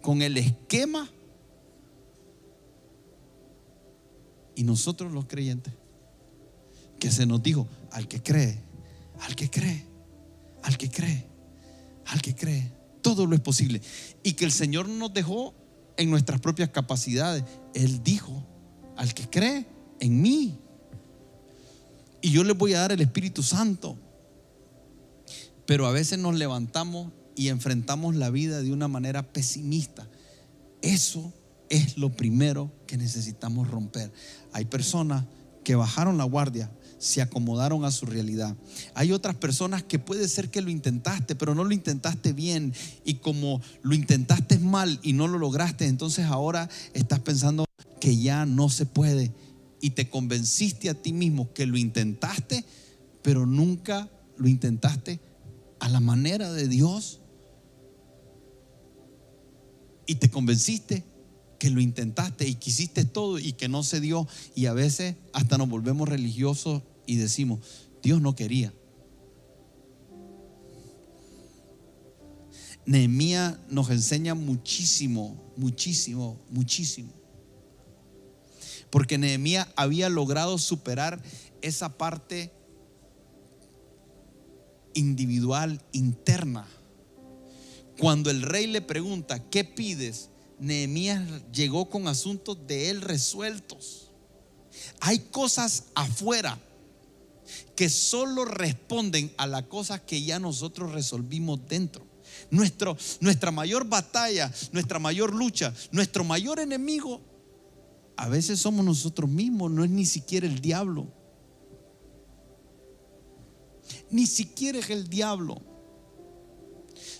con 0.00 0.22
el 0.22 0.38
esquema 0.38 1.10
Y 4.54 4.62
nosotros 4.64 5.12
los 5.12 5.26
creyentes, 5.26 5.72
que 7.00 7.10
se 7.10 7.26
nos 7.26 7.42
dijo, 7.42 7.68
al 7.90 8.08
que 8.08 8.22
cree, 8.22 8.58
al 9.20 9.34
que 9.34 9.50
cree, 9.50 9.84
al 10.62 10.78
que 10.78 10.90
cree, 10.90 11.26
al 12.06 12.22
que 12.22 12.34
cree, 12.34 12.72
todo 13.02 13.26
lo 13.26 13.34
es 13.34 13.40
posible. 13.40 13.80
Y 14.22 14.34
que 14.34 14.44
el 14.44 14.52
Señor 14.52 14.88
nos 14.88 15.12
dejó 15.12 15.54
en 15.96 16.10
nuestras 16.10 16.40
propias 16.40 16.70
capacidades. 16.70 17.44
Él 17.74 18.02
dijo, 18.02 18.46
al 18.96 19.12
que 19.12 19.28
cree 19.28 19.66
en 20.00 20.22
mí. 20.22 20.58
Y 22.24 22.30
yo 22.30 22.42
les 22.42 22.56
voy 22.56 22.72
a 22.72 22.80
dar 22.80 22.92
el 22.92 23.02
Espíritu 23.02 23.42
Santo. 23.42 23.98
Pero 25.66 25.86
a 25.86 25.92
veces 25.92 26.18
nos 26.18 26.34
levantamos 26.36 27.12
y 27.36 27.48
enfrentamos 27.48 28.14
la 28.14 28.30
vida 28.30 28.62
de 28.62 28.72
una 28.72 28.88
manera 28.88 29.30
pesimista. 29.30 30.08
Eso 30.80 31.34
es 31.68 31.98
lo 31.98 32.16
primero 32.16 32.72
que 32.86 32.96
necesitamos 32.96 33.70
romper. 33.70 34.10
Hay 34.54 34.64
personas 34.64 35.26
que 35.64 35.74
bajaron 35.74 36.16
la 36.16 36.24
guardia, 36.24 36.70
se 36.96 37.20
acomodaron 37.20 37.84
a 37.84 37.90
su 37.90 38.06
realidad. 38.06 38.56
Hay 38.94 39.12
otras 39.12 39.34
personas 39.34 39.82
que 39.82 39.98
puede 39.98 40.26
ser 40.26 40.50
que 40.50 40.62
lo 40.62 40.70
intentaste, 40.70 41.34
pero 41.34 41.54
no 41.54 41.62
lo 41.62 41.74
intentaste 41.74 42.32
bien. 42.32 42.72
Y 43.04 43.16
como 43.16 43.60
lo 43.82 43.94
intentaste 43.94 44.58
mal 44.58 44.98
y 45.02 45.12
no 45.12 45.28
lo 45.28 45.38
lograste, 45.38 45.88
entonces 45.88 46.24
ahora 46.24 46.70
estás 46.94 47.20
pensando 47.20 47.66
que 48.00 48.16
ya 48.16 48.46
no 48.46 48.70
se 48.70 48.86
puede. 48.86 49.30
Y 49.80 49.90
te 49.90 50.08
convenciste 50.08 50.88
a 50.88 50.94
ti 50.94 51.12
mismo 51.12 51.52
que 51.52 51.66
lo 51.66 51.76
intentaste, 51.76 52.64
pero 53.22 53.46
nunca 53.46 54.10
lo 54.36 54.48
intentaste 54.48 55.20
a 55.80 55.88
la 55.88 56.00
manera 56.00 56.52
de 56.52 56.68
Dios. 56.68 57.20
Y 60.06 60.16
te 60.16 60.30
convenciste 60.30 61.04
que 61.58 61.70
lo 61.70 61.80
intentaste 61.80 62.46
y 62.46 62.56
quisiste 62.56 63.04
todo 63.04 63.38
y 63.38 63.52
que 63.52 63.68
no 63.68 63.82
se 63.82 64.00
dio. 64.00 64.26
Y 64.54 64.66
a 64.66 64.72
veces 64.72 65.16
hasta 65.32 65.58
nos 65.58 65.68
volvemos 65.68 66.08
religiosos 66.08 66.82
y 67.06 67.16
decimos, 67.16 67.60
Dios 68.02 68.20
no 68.20 68.34
quería. 68.34 68.72
Nehemías 72.86 73.58
nos 73.70 73.88
enseña 73.90 74.34
muchísimo, 74.34 75.52
muchísimo, 75.56 76.38
muchísimo. 76.50 77.23
Porque 78.94 79.18
Nehemías 79.18 79.66
había 79.74 80.08
logrado 80.08 80.56
superar 80.56 81.20
esa 81.62 81.98
parte 81.98 82.52
individual, 84.92 85.82
interna. 85.90 86.64
Cuando 87.98 88.30
el 88.30 88.42
rey 88.42 88.68
le 88.68 88.82
pregunta, 88.82 89.50
¿qué 89.50 89.64
pides? 89.64 90.30
Nehemías 90.60 91.24
llegó 91.52 91.90
con 91.90 92.06
asuntos 92.06 92.56
de 92.68 92.90
él 92.90 93.00
resueltos. 93.00 94.12
Hay 95.00 95.18
cosas 95.18 95.86
afuera 95.96 96.56
que 97.74 97.90
solo 97.90 98.44
responden 98.44 99.34
a 99.38 99.48
las 99.48 99.64
cosas 99.64 100.02
que 100.02 100.22
ya 100.22 100.38
nosotros 100.38 100.92
resolvimos 100.92 101.58
dentro. 101.66 102.06
Nuestro, 102.48 102.96
nuestra 103.18 103.50
mayor 103.50 103.88
batalla, 103.88 104.54
nuestra 104.70 105.00
mayor 105.00 105.34
lucha, 105.34 105.74
nuestro 105.90 106.22
mayor 106.22 106.60
enemigo, 106.60 107.33
a 108.16 108.28
veces 108.28 108.60
somos 108.60 108.84
nosotros 108.84 109.28
mismos, 109.28 109.70
no 109.70 109.84
es 109.84 109.90
ni 109.90 110.06
siquiera 110.06 110.46
el 110.46 110.60
diablo. 110.60 111.08
Ni 114.10 114.26
siquiera 114.26 114.78
es 114.78 114.90
el 114.90 115.08
diablo 115.08 115.60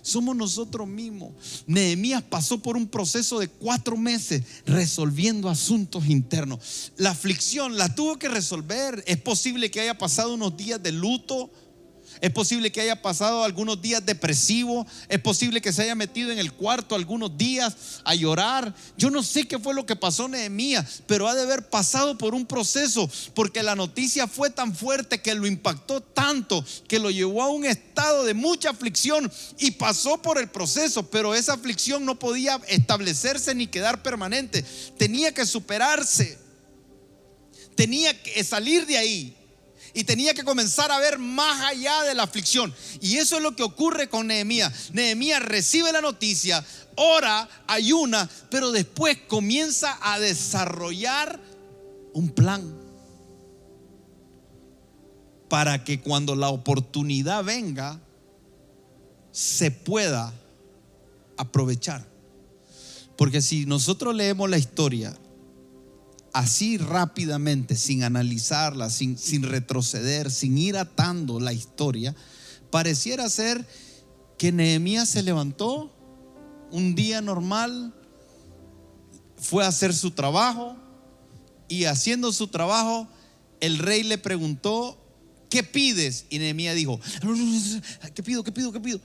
somos 0.05 0.37
nosotros 0.37 0.87
mismos. 0.87 1.33
Nehemías 1.67 2.23
pasó 2.23 2.59
por 2.59 2.77
un 2.77 2.87
proceso 2.87 3.39
de 3.39 3.49
cuatro 3.49 3.97
meses 3.97 4.43
resolviendo 4.67 5.49
asuntos 5.49 6.07
internos. 6.07 6.93
La 6.99 7.11
aflicción 7.11 7.79
la 7.79 7.95
tuvo 7.95 8.19
que 8.19 8.29
resolver. 8.29 9.03
Es 9.07 9.17
posible 9.17 9.71
que 9.71 9.81
haya 9.81 9.97
pasado 9.97 10.35
unos 10.35 10.57
días 10.59 10.83
de 10.83 10.93
luto 10.93 11.51
es 12.21 12.31
posible 12.31 12.73
que 12.73 12.81
haya 12.81 13.01
pasado 13.01 13.45
algunos 13.45 13.81
días 13.81 14.05
depresivos. 14.05 14.87
Es 15.09 15.21
posible 15.21 15.61
que 15.61 15.73
se 15.73 15.83
haya 15.83 15.95
metido 15.95 16.31
en 16.31 16.39
el 16.39 16.53
cuarto 16.53 16.95
algunos 16.95 17.37
días 17.37 17.75
a 18.05 18.15
llorar. 18.15 18.75
Yo 18.97 19.11
no 19.11 19.23
sé 19.23 19.47
qué 19.47 19.59
fue 19.59 19.75
lo 19.75 19.87
que 19.87 19.97
pasó 19.97 20.29
Nehemías, 20.29 21.03
pero 21.07 21.29
ha 21.29 21.35
de 21.35 21.43
haber 21.43 21.69
pasado 21.69 22.17
por 22.19 22.35
un 22.35 22.47
proceso 22.47 23.11
porque 23.35 23.63
la 23.63 23.77
noticia 23.77 24.27
fue 24.27 24.51
tan 24.51 24.75
fuerte 24.75 25.21
que 25.21 25.35
lo 25.35 25.47
impactó 25.47 26.01
tanto 26.01 26.65
que 26.89 26.99
lo 26.99 27.11
llevó 27.11 27.43
a 27.43 27.49
un 27.49 27.65
estado 27.65 28.25
de 28.25 28.35
mucha 28.35 28.71
aflicción 28.71 29.31
y 29.59 29.73
pasó 29.73 30.21
por 30.21 30.39
el 30.39 30.49
proceso, 30.49 31.09
pero 31.11 31.35
esa 31.35 31.55
aflicción 31.55 32.05
no 32.05 32.19
podía 32.19 32.61
establecerse 32.69 33.55
ni 33.55 33.67
quedar 33.67 34.03
permanente. 34.03 34.65
Tenía 34.99 35.33
que 35.33 35.47
superarse. 35.47 36.39
Tenía 37.75 38.23
que 38.23 38.45
salir 38.45 38.87
de 38.87 38.99
ahí 38.99 39.37
y 39.95 40.05
tenía 40.05 40.35
que 40.35 40.45
comenzar 40.45 40.91
a 40.91 40.99
ver 40.99 41.19
más 41.19 41.63
allá 41.63 42.03
de 42.03 42.15
la 42.15 42.25
aflicción. 42.25 42.75
Y 43.01 43.17
eso 43.17 43.37
es 43.37 43.43
lo 43.43 43.55
que 43.55 43.63
ocurre 43.63 44.09
con 44.09 44.27
Nehemías. 44.27 44.91
Nehemías 44.93 45.41
recibe 45.41 45.93
la 45.93 46.01
noticia, 46.01 46.65
ora, 46.97 47.49
ayuna, 47.69 48.29
pero 48.51 48.73
después 48.73 49.17
comienza 49.29 49.97
a 50.03 50.19
desarrollar 50.19 51.41
un 52.13 52.29
plan 52.31 52.85
para 55.49 55.85
que 55.85 56.01
cuando 56.01 56.35
la 56.35 56.49
oportunidad 56.49 57.45
venga, 57.45 58.01
se 59.31 59.71
pueda 59.71 60.33
aprovechar. 61.37 62.05
Porque 63.17 63.41
si 63.41 63.65
nosotros 63.65 64.15
leemos 64.15 64.51
la 64.51 64.59
historia 64.59 65.17
así 66.35 66.79
rápidamente, 66.79 67.77
sin 67.77 68.03
analizarla, 68.03 68.91
sin, 68.91 69.17
retroceder, 69.45 70.31
sin 70.31 70.59
ir 70.59 70.77
atando 70.77 71.39
la 71.39 71.53
historia, 71.53 72.15
pareciera 72.71 73.31
ser 73.31 73.67
que 74.37 74.51
Nehemías 74.51 75.09
se 75.09 75.23
levantó 75.23 75.95
un 76.73 76.97
día 76.97 77.23
normal, 77.23 77.95
fue 79.37 79.65
a 79.65 79.69
hacer 79.69 79.95
su 79.95 80.11
trabajo 80.11 80.77
y 81.69 81.85
haciendo 81.85 82.33
su 82.33 82.49
trabajo, 82.49 83.07
el 83.61 83.79
rey 83.79 84.03
le 84.03 84.19
preguntó, 84.19 84.99
¿qué 85.49 85.63
pides? 85.63 86.27
Y 86.31 86.41
Nehemías 86.41 86.75
dijo, 86.75 87.01
¿qué 88.13 88.23
pido? 88.25 88.43
¿Qué 88.43 88.51
pido? 88.51 88.73
¿Qué 88.73 88.81
pido? 88.81 89.01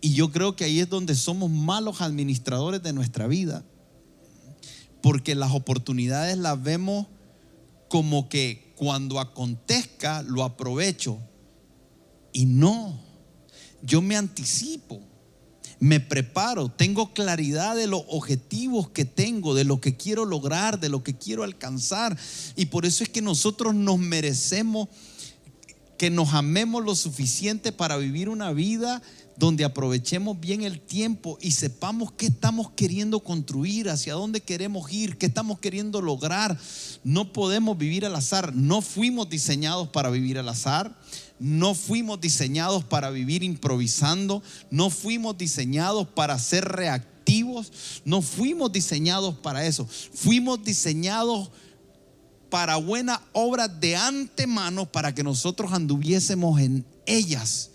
Y 0.00 0.12
yo 0.14 0.32
creo 0.32 0.56
que 0.56 0.64
ahí 0.64 0.80
es 0.80 0.88
donde 0.88 1.14
somos 1.14 1.50
malos 1.50 2.00
administradores 2.00 2.82
de 2.82 2.92
nuestra 2.92 3.28
vida. 3.28 3.64
Porque 5.02 5.34
las 5.34 5.52
oportunidades 5.52 6.36
las 6.38 6.62
vemos 6.62 7.06
como 7.88 8.28
que 8.28 8.72
cuando 8.76 9.20
acontezca 9.20 10.22
lo 10.22 10.44
aprovecho. 10.44 11.18
Y 12.32 12.46
no, 12.46 13.00
yo 13.82 14.02
me 14.02 14.16
anticipo, 14.16 15.00
me 15.80 16.00
preparo, 16.00 16.68
tengo 16.68 17.12
claridad 17.12 17.76
de 17.76 17.86
los 17.86 18.02
objetivos 18.08 18.90
que 18.90 19.04
tengo, 19.04 19.54
de 19.54 19.64
lo 19.64 19.80
que 19.80 19.96
quiero 19.96 20.24
lograr, 20.24 20.80
de 20.80 20.88
lo 20.88 21.02
que 21.02 21.16
quiero 21.16 21.42
alcanzar. 21.42 22.16
Y 22.56 22.66
por 22.66 22.86
eso 22.86 23.02
es 23.02 23.08
que 23.08 23.22
nosotros 23.22 23.74
nos 23.74 23.98
merecemos 23.98 24.88
que 25.98 26.10
nos 26.10 26.32
amemos 26.32 26.84
lo 26.84 26.94
suficiente 26.94 27.72
para 27.72 27.96
vivir 27.96 28.28
una 28.28 28.52
vida 28.52 29.02
donde 29.38 29.64
aprovechemos 29.64 30.38
bien 30.40 30.62
el 30.62 30.80
tiempo 30.80 31.38
y 31.40 31.52
sepamos 31.52 32.10
qué 32.12 32.26
estamos 32.26 32.72
queriendo 32.72 33.20
construir, 33.20 33.88
hacia 33.88 34.14
dónde 34.14 34.40
queremos 34.40 34.92
ir, 34.92 35.16
qué 35.16 35.26
estamos 35.26 35.60
queriendo 35.60 36.02
lograr. 36.02 36.58
No 37.04 37.32
podemos 37.32 37.78
vivir 37.78 38.04
al 38.04 38.16
azar, 38.16 38.54
no 38.54 38.82
fuimos 38.82 39.28
diseñados 39.28 39.88
para 39.88 40.10
vivir 40.10 40.38
al 40.38 40.48
azar. 40.48 40.98
No 41.40 41.76
fuimos 41.76 42.20
diseñados 42.20 42.82
para 42.82 43.10
vivir 43.10 43.44
improvisando, 43.44 44.42
no 44.72 44.90
fuimos 44.90 45.38
diseñados 45.38 46.08
para 46.08 46.36
ser 46.36 46.64
reactivos, 46.64 47.70
no 48.04 48.22
fuimos 48.22 48.72
diseñados 48.72 49.36
para 49.36 49.64
eso. 49.64 49.86
Fuimos 49.86 50.64
diseñados 50.64 51.52
para 52.50 52.74
buena 52.74 53.22
obra 53.32 53.68
de 53.68 53.94
antemano 53.94 54.90
para 54.90 55.14
que 55.14 55.22
nosotros 55.22 55.72
anduviésemos 55.72 56.60
en 56.60 56.84
ellas 57.06 57.70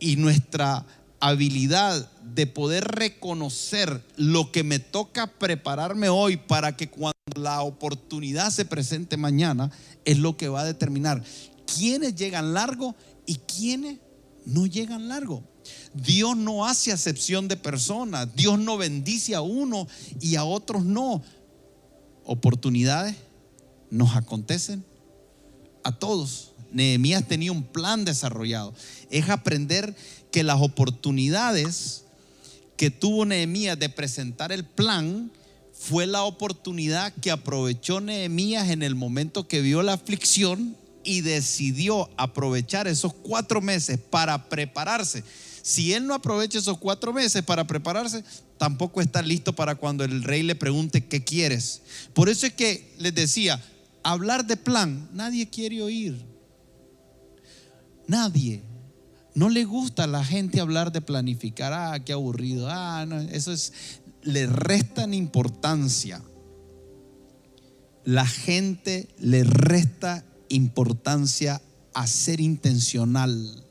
y 0.00 0.16
nuestra 0.16 0.84
habilidad 1.20 2.10
de 2.22 2.46
poder 2.46 2.84
reconocer 2.84 4.04
lo 4.16 4.52
que 4.52 4.62
me 4.62 4.78
toca 4.78 5.26
prepararme 5.26 6.08
hoy 6.08 6.36
para 6.36 6.76
que 6.76 6.88
cuando 6.88 7.14
la 7.36 7.62
oportunidad 7.62 8.50
se 8.50 8.64
presente 8.64 9.16
mañana 9.16 9.70
es 10.04 10.18
lo 10.18 10.36
que 10.36 10.48
va 10.48 10.60
a 10.60 10.64
determinar 10.64 11.22
quiénes 11.66 12.14
llegan 12.14 12.54
largo 12.54 12.94
y 13.26 13.36
quiénes 13.36 13.98
no 14.46 14.66
llegan 14.66 15.08
largo. 15.08 15.42
Dios 15.92 16.36
no 16.36 16.66
hace 16.66 16.92
acepción 16.92 17.48
de 17.48 17.56
personas, 17.56 18.34
Dios 18.34 18.58
no 18.58 18.76
bendice 18.76 19.34
a 19.34 19.40
uno 19.40 19.86
y 20.20 20.36
a 20.36 20.44
otros 20.44 20.84
no. 20.84 21.22
Oportunidades 22.24 23.16
nos 23.90 24.16
acontecen 24.16 24.84
a 25.82 25.98
todos. 25.98 26.52
Nehemías 26.70 27.26
tenía 27.26 27.52
un 27.52 27.64
plan 27.64 28.04
desarrollado. 28.04 28.74
Es 29.10 29.30
aprender 29.30 29.96
que 30.30 30.42
las 30.42 30.60
oportunidades 30.60 32.04
que 32.76 32.90
tuvo 32.90 33.24
Nehemías 33.24 33.78
de 33.78 33.88
presentar 33.88 34.52
el 34.52 34.64
plan 34.64 35.32
fue 35.72 36.06
la 36.06 36.24
oportunidad 36.24 37.12
que 37.14 37.30
aprovechó 37.30 38.00
Nehemías 38.00 38.70
en 38.70 38.82
el 38.82 38.94
momento 38.94 39.46
que 39.46 39.60
vio 39.60 39.82
la 39.82 39.94
aflicción 39.94 40.76
y 41.04 41.20
decidió 41.22 42.10
aprovechar 42.16 42.86
esos 42.88 43.14
cuatro 43.14 43.60
meses 43.60 43.98
para 43.98 44.48
prepararse. 44.48 45.24
Si 45.62 45.92
él 45.92 46.06
no 46.06 46.14
aprovecha 46.14 46.58
esos 46.58 46.78
cuatro 46.78 47.12
meses 47.12 47.42
para 47.42 47.66
prepararse, 47.66 48.24
tampoco 48.58 49.00
está 49.00 49.22
listo 49.22 49.54
para 49.54 49.74
cuando 49.74 50.04
el 50.04 50.22
rey 50.22 50.42
le 50.42 50.54
pregunte 50.54 51.06
qué 51.06 51.24
quieres. 51.24 51.82
Por 52.14 52.28
eso 52.28 52.46
es 52.46 52.52
que 52.52 52.94
les 52.98 53.14
decía, 53.14 53.62
hablar 54.02 54.46
de 54.46 54.56
plan, 54.56 55.08
nadie 55.12 55.48
quiere 55.48 55.82
oír. 55.82 56.24
Nadie. 58.06 58.62
No 59.38 59.50
le 59.50 59.64
gusta 59.64 60.02
a 60.02 60.08
la 60.08 60.24
gente 60.24 60.58
hablar 60.58 60.90
de 60.90 61.00
planificar. 61.00 61.72
Ah, 61.72 62.00
qué 62.04 62.12
aburrido. 62.12 62.66
Ah, 62.68 63.06
no, 63.06 63.20
eso 63.20 63.52
es, 63.52 63.72
le 64.22 64.48
restan 64.48 65.14
importancia. 65.14 66.20
La 68.04 68.26
gente 68.26 69.06
le 69.16 69.44
resta 69.44 70.24
importancia 70.48 71.62
a 71.94 72.08
ser 72.08 72.40
intencional. 72.40 73.64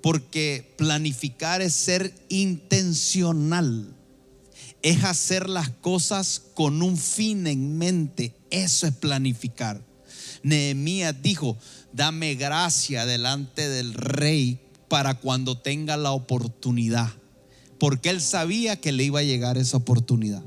Porque 0.00 0.74
planificar 0.78 1.60
es 1.60 1.74
ser 1.74 2.14
intencional. 2.30 3.94
Es 4.80 5.04
hacer 5.04 5.50
las 5.50 5.68
cosas 5.68 6.40
con 6.54 6.80
un 6.80 6.96
fin 6.96 7.46
en 7.46 7.76
mente. 7.76 8.34
Eso 8.48 8.86
es 8.86 8.94
planificar. 8.94 9.82
Nehemías 10.42 11.20
dijo, 11.20 11.58
dame 11.98 12.36
gracia 12.36 13.04
delante 13.04 13.68
del 13.68 13.92
rey 13.92 14.60
para 14.86 15.14
cuando 15.14 15.58
tenga 15.58 15.96
la 15.96 16.12
oportunidad. 16.12 17.12
Porque 17.78 18.08
él 18.08 18.20
sabía 18.20 18.80
que 18.80 18.92
le 18.92 19.02
iba 19.04 19.18
a 19.18 19.24
llegar 19.24 19.58
esa 19.58 19.76
oportunidad. 19.76 20.42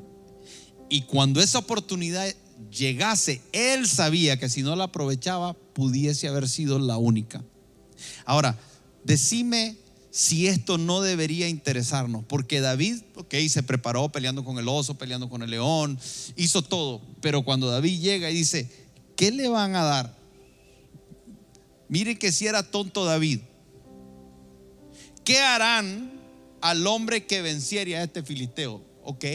Y 0.90 1.02
cuando 1.02 1.42
esa 1.42 1.60
oportunidad 1.60 2.34
llegase, 2.72 3.42
él 3.52 3.86
sabía 3.88 4.40
que 4.40 4.50
si 4.50 4.64
no 4.64 4.76
la 4.78 4.86
aprovechaba, 4.86 5.54
pudiese 5.54 6.30
haber 6.30 6.48
sido 6.48 6.80
la 6.80 6.98
única. 6.98 7.44
Ahora, 8.26 8.58
decime 9.04 9.76
si 10.10 10.48
esto 10.48 10.78
no 10.78 11.02
debería 11.02 11.50
interesarnos, 11.50 12.24
porque 12.28 12.62
David, 12.62 13.02
ok, 13.16 13.36
se 13.50 13.64
preparó 13.64 14.10
peleando 14.10 14.46
con 14.46 14.58
el 14.58 14.70
oso, 14.70 14.98
peleando 14.98 15.30
con 15.30 15.42
el 15.42 15.50
león, 15.50 16.00
hizo 16.38 16.62
todo, 16.62 17.02
pero 17.20 17.44
cuando 17.44 17.70
David 17.70 18.00
llega 18.00 18.30
y 18.30 18.36
dice, 18.36 18.70
¿qué 19.18 19.32
le 19.32 19.50
van 19.50 19.76
a 19.76 19.84
dar? 19.84 20.21
Miren 21.92 22.18
que 22.18 22.32
si 22.32 22.48
era 22.48 22.64
tonto 22.64 23.04
David, 23.04 23.42
¿qué 25.26 25.40
harán 25.40 26.10
al 26.62 26.88
hombre 26.88 27.26
que 27.26 27.42
venciera 27.42 28.00
a 28.00 28.04
este 28.04 28.24
filisteo? 28.24 28.82
Ok, 29.04 29.26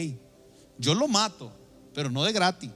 yo 0.79 0.95
lo 0.95 1.07
mato, 1.07 1.51
pero 1.93 2.09
no 2.09 2.23
de 2.23 2.33
gratis. 2.33 2.71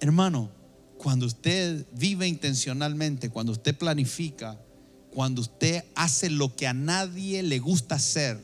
Hermano, 0.00 0.50
cuando 0.98 1.24
usted 1.24 1.86
vive 1.92 2.28
intencionalmente, 2.28 3.30
cuando 3.30 3.52
usted 3.52 3.74
planifica, 3.74 4.60
cuando 5.14 5.40
usted 5.40 5.82
hace 5.94 6.28
lo 6.28 6.54
que 6.54 6.66
a 6.66 6.74
nadie 6.74 7.42
le 7.42 7.58
gusta 7.58 7.94
hacer, 7.94 8.38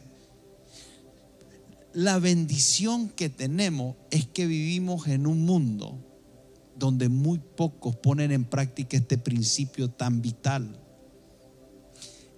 la 1.92 2.18
bendición 2.18 3.10
que 3.10 3.28
tenemos 3.28 3.94
es 4.10 4.26
que 4.26 4.46
vivimos 4.46 5.06
en 5.06 5.26
un 5.26 5.44
mundo 5.44 5.98
donde 6.76 7.08
muy 7.08 7.38
pocos 7.38 7.96
ponen 7.96 8.32
en 8.32 8.44
práctica 8.44 8.96
este 8.96 9.18
principio 9.18 9.90
tan 9.90 10.22
vital. 10.22 10.80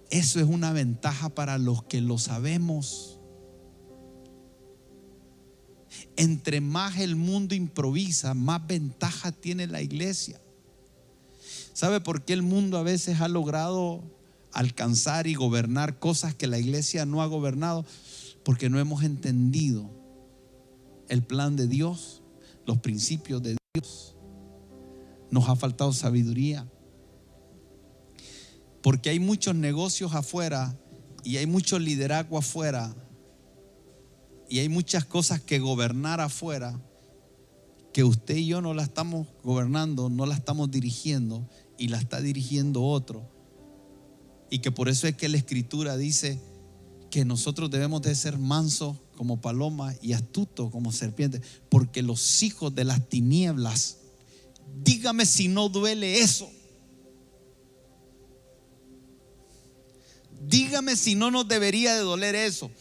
Eso 0.09 0.39
es 0.39 0.45
una 0.45 0.71
ventaja 0.73 1.29
para 1.29 1.57
los 1.57 1.83
que 1.83 2.01
lo 2.01 2.17
sabemos. 2.17 3.17
entre 6.15 6.61
más 6.61 6.97
el 6.99 7.15
mundo 7.15 7.55
improvisa, 7.55 8.33
más 8.33 8.65
ventaja 8.67 9.31
tiene 9.31 9.67
la 9.67 9.81
iglesia. 9.81 10.41
¿Sabe 11.73 12.01
por 12.01 12.25
qué 12.25 12.33
el 12.33 12.41
mundo 12.41 12.77
a 12.77 12.83
veces 12.83 13.21
ha 13.21 13.27
logrado 13.27 14.03
alcanzar 14.51 15.27
y 15.27 15.35
gobernar 15.35 15.99
cosas 15.99 16.33
que 16.33 16.47
la 16.47 16.57
iglesia 16.57 17.05
no 17.05 17.21
ha 17.21 17.27
gobernado? 17.27 17.85
Porque 18.43 18.69
no 18.69 18.79
hemos 18.79 19.03
entendido 19.03 19.89
el 21.07 21.23
plan 21.23 21.55
de 21.55 21.67
Dios, 21.67 22.23
los 22.65 22.79
principios 22.79 23.43
de 23.43 23.57
Dios. 23.75 24.16
Nos 25.31 25.49
ha 25.49 25.55
faltado 25.55 25.93
sabiduría. 25.93 26.67
Porque 28.81 29.09
hay 29.09 29.19
muchos 29.19 29.55
negocios 29.55 30.13
afuera 30.13 30.77
y 31.23 31.37
hay 31.37 31.45
mucho 31.45 31.79
liderazgo 31.79 32.37
afuera 32.37 32.95
y 34.49 34.59
hay 34.59 34.69
muchas 34.69 35.05
cosas 35.05 35.41
que 35.41 35.59
gobernar 35.59 36.21
afuera 36.21 36.79
que 37.93 38.03
usted 38.03 38.35
y 38.37 38.47
yo 38.47 38.61
no 38.61 38.73
la 38.73 38.83
estamos 38.83 39.27
gobernando, 39.43 40.09
no 40.09 40.25
la 40.25 40.35
estamos 40.35 40.69
dirigiendo 40.71 41.49
y 41.77 41.87
la 41.87 41.97
está 41.97 42.21
dirigiendo 42.21 42.83
otro. 42.83 43.29
Y 44.49 44.59
que 44.59 44.71
por 44.71 44.87
eso 44.87 45.07
es 45.07 45.15
que 45.15 45.29
la 45.29 45.37
escritura 45.37 45.97
dice 45.97 46.39
que 47.09 47.25
nosotros 47.25 47.71
debemos 47.71 48.01
de 48.01 48.15
ser 48.15 48.37
mansos 48.37 48.97
como 49.15 49.41
paloma 49.41 49.93
y 50.01 50.13
astutos 50.13 50.69
como 50.71 50.91
serpientes, 50.91 51.41
porque 51.69 52.03
los 52.03 52.43
hijos 52.43 52.75
de 52.75 52.83
las 52.83 53.09
tinieblas, 53.09 53.97
Dígame 54.83 55.25
si 55.25 55.47
no 55.47 55.69
duele 55.69 56.19
eso. 56.19 56.51
Dígame 60.47 60.95
si 60.95 61.15
no 61.15 61.31
nos 61.31 61.47
debería 61.47 61.95
de 61.95 62.01
doler 62.01 62.35
eso. 62.35 62.71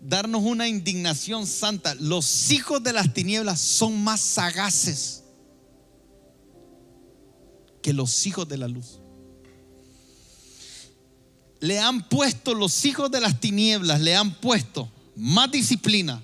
Darnos 0.00 0.42
una 0.42 0.68
indignación 0.68 1.46
santa. 1.46 1.94
Los 1.96 2.50
hijos 2.50 2.82
de 2.82 2.92
las 2.92 3.12
tinieblas 3.12 3.60
son 3.60 4.02
más 4.02 4.20
sagaces 4.20 5.22
que 7.82 7.92
los 7.92 8.26
hijos 8.26 8.48
de 8.48 8.58
la 8.58 8.68
luz. 8.68 9.00
Le 11.60 11.78
han 11.78 12.08
puesto 12.08 12.54
los 12.54 12.84
hijos 12.84 13.10
de 13.10 13.20
las 13.20 13.40
tinieblas, 13.40 14.00
le 14.00 14.14
han 14.14 14.34
puesto 14.40 14.90
más 15.16 15.50
disciplina, 15.50 16.22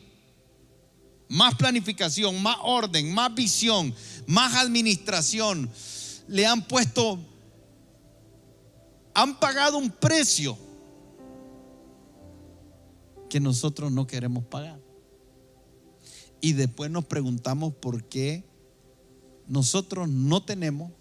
más 1.28 1.54
planificación, 1.54 2.42
más 2.42 2.56
orden, 2.62 3.12
más 3.12 3.34
visión, 3.34 3.94
más 4.26 4.54
administración. 4.54 5.70
Le 6.28 6.46
han 6.46 6.66
puesto, 6.66 7.18
han 9.14 9.38
pagado 9.38 9.78
un 9.78 9.90
precio 9.90 10.56
que 13.28 13.40
nosotros 13.40 13.90
no 13.90 14.06
queremos 14.06 14.44
pagar. 14.44 14.80
Y 16.40 16.52
después 16.52 16.90
nos 16.90 17.04
preguntamos 17.06 17.74
por 17.74 18.04
qué 18.04 18.44
nosotros 19.48 20.08
no 20.08 20.42
tenemos 20.44 20.92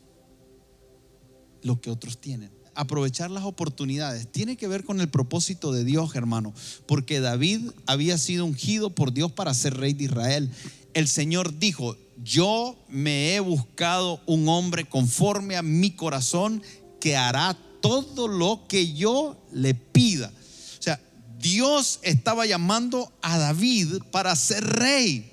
lo 1.62 1.80
que 1.80 1.90
otros 1.90 2.18
tienen. 2.18 2.63
Aprovechar 2.76 3.30
las 3.30 3.44
oportunidades 3.44 4.28
tiene 4.32 4.58
que 4.58 4.68
ver 4.68 4.84
con 4.84 5.00
el 5.00 5.10
propósito 5.10 5.72
de 5.72 5.84
Dios, 5.84 6.16
hermano, 6.16 6.54
porque 6.86 7.20
David 7.20 7.70
había 7.86 8.18
sido 8.18 8.46
ungido 8.46 8.90
por 8.90 9.14
Dios 9.14 9.32
para 9.32 9.54
ser 9.54 9.78
rey 9.78 9.94
de 9.94 10.06
Israel. 10.06 10.50
El 10.94 11.08
Señor 11.08 11.60
dijo, 11.60 11.98
yo 12.24 12.76
me 12.90 13.36
he 13.36 13.40
buscado 13.40 14.22
un 14.26 14.48
hombre 14.48 14.86
conforme 14.86 15.56
a 15.56 15.62
mi 15.62 15.92
corazón 15.92 16.62
que 17.00 17.16
hará 17.16 17.58
todo 17.82 18.28
lo 18.28 18.66
que 18.68 18.94
yo 18.94 19.38
le 19.52 19.74
pida. 19.74 20.32
O 20.80 20.82
sea, 20.82 21.00
Dios 21.40 22.00
estaba 22.02 22.46
llamando 22.46 23.12
a 23.22 23.38
David 23.38 23.98
para 24.12 24.36
ser 24.36 24.64
rey. 24.64 25.30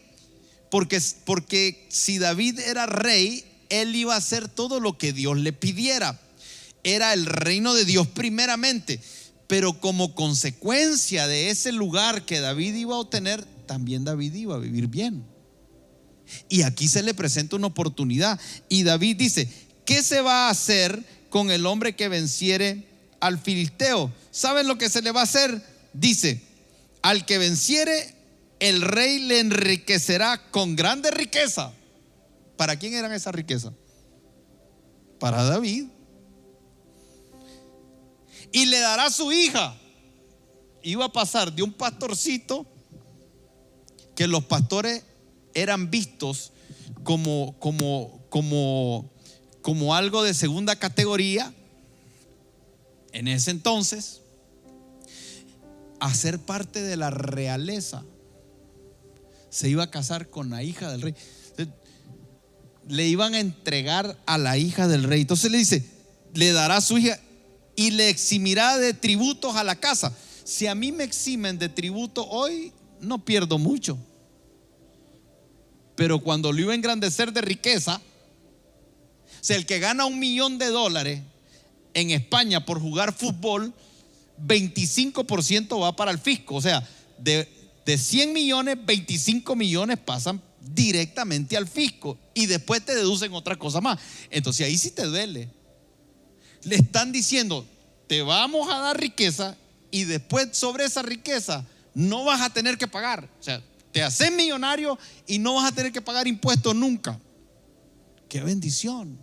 Porque, 0.70 1.00
porque 1.24 1.86
si 1.88 2.18
David 2.18 2.58
era 2.60 2.86
rey, 2.86 3.44
él 3.68 3.94
iba 3.94 4.14
a 4.14 4.18
hacer 4.18 4.48
todo 4.48 4.80
lo 4.80 4.98
que 4.98 5.12
Dios 5.12 5.38
le 5.38 5.52
pidiera. 5.52 6.20
Era 6.82 7.12
el 7.12 7.26
reino 7.26 7.74
de 7.74 7.84
Dios 7.84 8.06
primeramente, 8.08 9.00
pero 9.46 9.80
como 9.80 10.14
consecuencia 10.14 11.26
de 11.26 11.50
ese 11.50 11.72
lugar 11.72 12.24
que 12.24 12.40
David 12.40 12.74
iba 12.74 12.94
a 12.94 13.00
obtener, 13.00 13.44
también 13.66 14.04
David 14.04 14.34
iba 14.34 14.54
a 14.54 14.58
vivir 14.58 14.88
bien. 14.88 15.24
Y 16.48 16.62
aquí 16.62 16.88
se 16.88 17.02
le 17.02 17.14
presenta 17.14 17.56
una 17.56 17.66
oportunidad. 17.66 18.40
Y 18.68 18.84
David 18.84 19.16
dice, 19.16 19.48
¿qué 19.84 20.02
se 20.02 20.20
va 20.20 20.46
a 20.46 20.50
hacer 20.50 21.04
con 21.28 21.50
el 21.50 21.66
hombre 21.66 21.94
que 21.94 22.08
venciere 22.08 22.86
al 23.20 23.38
filisteo? 23.38 24.12
¿Saben 24.30 24.66
lo 24.66 24.78
que 24.78 24.88
se 24.88 25.02
le 25.02 25.12
va 25.12 25.20
a 25.20 25.24
hacer? 25.24 25.62
Dice, 25.92 26.40
al 27.02 27.26
que 27.26 27.38
venciere, 27.38 28.14
el 28.60 28.82
rey 28.82 29.20
le 29.20 29.40
enriquecerá 29.40 30.50
con 30.50 30.76
grande 30.76 31.10
riqueza. 31.10 31.72
¿Para 32.56 32.76
quién 32.76 32.94
eran 32.94 33.12
esa 33.12 33.32
riqueza? 33.32 33.72
Para 35.18 35.42
David. 35.44 35.86
Y 38.52 38.66
le 38.66 38.80
dará 38.80 39.10
su 39.10 39.32
hija. 39.32 39.76
Iba 40.82 41.06
a 41.06 41.12
pasar 41.12 41.52
de 41.52 41.62
un 41.62 41.72
pastorcito 41.72 42.66
que 44.14 44.26
los 44.26 44.44
pastores 44.44 45.04
eran 45.54 45.90
vistos 45.90 46.52
como, 47.04 47.56
como, 47.58 48.20
como, 48.28 49.10
como 49.62 49.94
algo 49.94 50.22
de 50.22 50.34
segunda 50.34 50.76
categoría 50.76 51.52
en 53.12 53.28
ese 53.28 53.50
entonces 53.50 54.20
a 56.00 56.14
ser 56.14 56.38
parte 56.38 56.82
de 56.82 56.96
la 56.96 57.10
realeza. 57.10 58.04
Se 59.50 59.68
iba 59.68 59.84
a 59.84 59.90
casar 59.90 60.30
con 60.30 60.50
la 60.50 60.62
hija 60.62 60.90
del 60.90 61.02
rey 61.02 61.14
le 62.90 63.06
iban 63.06 63.34
a 63.34 63.40
entregar 63.40 64.18
a 64.26 64.36
la 64.36 64.58
hija 64.58 64.88
del 64.88 65.04
rey. 65.04 65.22
Entonces 65.22 65.50
le 65.50 65.58
dice, 65.58 65.84
le 66.34 66.52
dará 66.52 66.76
a 66.76 66.80
su 66.80 66.98
hija 66.98 67.18
y 67.80 67.92
le 67.92 68.10
eximirá 68.10 68.76
de 68.76 68.92
tributos 68.92 69.56
a 69.56 69.64
la 69.64 69.74
casa. 69.74 70.14
Si 70.44 70.66
a 70.66 70.74
mí 70.74 70.92
me 70.92 71.02
eximen 71.02 71.58
de 71.58 71.70
tributo 71.70 72.28
hoy, 72.28 72.74
no 73.00 73.24
pierdo 73.24 73.56
mucho. 73.56 73.96
Pero 75.96 76.18
cuando 76.18 76.52
lo 76.52 76.60
iba 76.60 76.72
a 76.72 76.74
engrandecer 76.74 77.32
de 77.32 77.40
riqueza, 77.40 77.96
o 77.96 79.42
sea, 79.42 79.56
el 79.56 79.64
que 79.64 79.78
gana 79.78 80.04
un 80.04 80.18
millón 80.18 80.58
de 80.58 80.66
dólares 80.66 81.22
en 81.94 82.10
España 82.10 82.66
por 82.66 82.78
jugar 82.78 83.14
fútbol, 83.14 83.72
25% 84.46 85.80
va 85.80 85.96
para 85.96 86.10
el 86.10 86.18
fisco. 86.18 86.56
O 86.56 86.60
sea, 86.60 86.86
de, 87.16 87.48
de 87.86 87.96
100 87.96 88.34
millones, 88.34 88.76
25 88.84 89.56
millones 89.56 89.96
pasan 89.96 90.42
directamente 90.60 91.56
al 91.56 91.66
fisco 91.66 92.18
y 92.34 92.44
después 92.44 92.84
te 92.84 92.94
deducen 92.94 93.32
otra 93.32 93.56
cosa 93.56 93.80
más. 93.80 93.98
Entonces 94.30 94.66
ahí 94.66 94.76
sí 94.76 94.90
te 94.90 95.06
duele. 95.06 95.59
Le 96.64 96.76
están 96.76 97.12
diciendo, 97.12 97.66
te 98.06 98.22
vamos 98.22 98.68
a 98.70 98.78
dar 98.78 99.00
riqueza 99.00 99.56
y 99.90 100.04
después 100.04 100.48
sobre 100.52 100.84
esa 100.84 101.02
riqueza 101.02 101.64
no 101.94 102.24
vas 102.24 102.40
a 102.40 102.50
tener 102.50 102.78
que 102.78 102.86
pagar. 102.86 103.28
O 103.38 103.42
sea, 103.42 103.62
te 103.92 104.02
haces 104.02 104.32
millonario 104.32 104.98
y 105.26 105.38
no 105.38 105.54
vas 105.54 105.72
a 105.72 105.74
tener 105.74 105.92
que 105.92 106.02
pagar 106.02 106.26
impuestos 106.26 106.74
nunca. 106.74 107.18
Qué 108.28 108.40
bendición. 108.42 109.18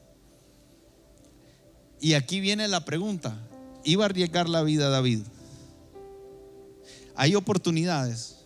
Y 1.99 2.13
aquí 2.13 2.39
viene 2.39 2.67
la 2.67 2.85
pregunta. 2.85 3.37
¿Iba 3.83 4.03
a 4.03 4.07
arriesgar 4.07 4.49
la 4.49 4.63
vida 4.63 4.89
David? 4.89 5.21
Hay 7.15 7.35
oportunidades 7.35 8.37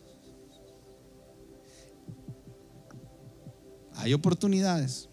Hay 4.01 4.15
oportunidades. 4.15 5.07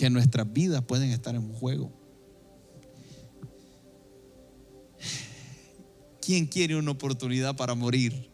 Que 0.00 0.08
nuestras 0.08 0.50
vidas 0.50 0.82
pueden 0.82 1.10
estar 1.10 1.34
en 1.34 1.52
juego. 1.52 1.92
¿Quién 6.22 6.46
quiere 6.46 6.76
una 6.76 6.92
oportunidad 6.92 7.54
para 7.54 7.74
morir? 7.74 8.30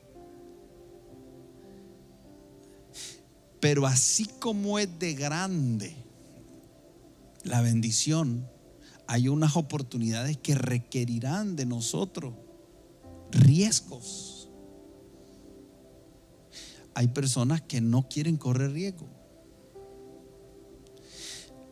Pero 3.58 3.84
así 3.84 4.26
como 4.38 4.78
es 4.78 4.96
de 5.00 5.14
grande 5.14 5.96
la 7.42 7.62
bendición, 7.62 8.48
hay 9.08 9.26
unas 9.26 9.56
oportunidades 9.56 10.36
que 10.36 10.54
requerirán 10.54 11.56
de 11.56 11.66
nosotros 11.66 12.32
riesgos 13.32 14.36
hay 16.96 17.08
personas 17.08 17.60
que 17.60 17.82
no 17.82 18.08
quieren 18.08 18.38
correr 18.38 18.72
riesgo. 18.72 19.06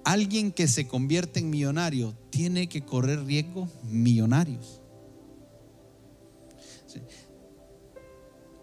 Alguien 0.05 0.53
que 0.53 0.69
se 0.69 0.87
convierte 0.87 1.41
en 1.41 1.51
millonario 1.51 2.15
tiene 2.31 2.69
que 2.69 2.85
correr 2.85 3.25
riesgos 3.25 3.71
millonarios. 3.85 4.81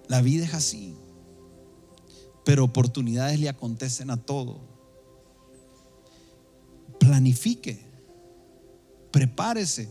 La 0.08 0.22
vida 0.22 0.46
es 0.46 0.54
así, 0.54 0.94
pero 2.46 2.66
oportunidades 2.66 3.40
le 3.40 3.50
acontecen 3.50 4.10
a 4.10 4.18
todo. 4.18 4.60
Planifique, 7.00 7.80
prepárese, 9.12 9.90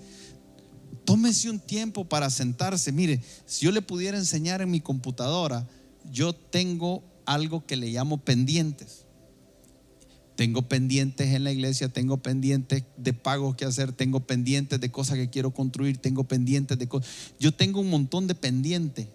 tómese 1.04 1.50
un 1.50 1.58
tiempo 1.58 2.08
para 2.08 2.30
sentarse. 2.30 2.92
Mire, 2.92 3.20
si 3.46 3.64
yo 3.64 3.72
le 3.72 3.82
pudiera 3.82 4.18
enseñar 4.18 4.62
en 4.62 4.70
mi 4.70 4.80
computadora, 4.80 5.66
yo 6.12 6.32
tengo 6.34 7.02
algo 7.26 7.66
que 7.66 7.76
le 7.76 7.88
llamo 7.88 8.18
pendientes. 8.18 9.06
Tengo 10.40 10.62
pendientes 10.62 11.34
en 11.34 11.44
la 11.44 11.52
iglesia, 11.52 11.90
tengo 11.90 12.16
pendientes 12.16 12.84
de 12.96 13.12
pagos 13.12 13.56
que 13.56 13.66
hacer, 13.66 13.92
tengo 13.92 14.20
pendientes 14.20 14.80
de 14.80 14.90
cosas 14.90 15.18
que 15.18 15.28
quiero 15.28 15.50
construir, 15.50 15.98
tengo 15.98 16.24
pendientes 16.24 16.78
de 16.78 16.88
cosas. 16.88 17.10
Yo 17.38 17.52
tengo 17.52 17.78
un 17.78 17.90
montón 17.90 18.26
de 18.26 18.34
pendientes 18.34 19.06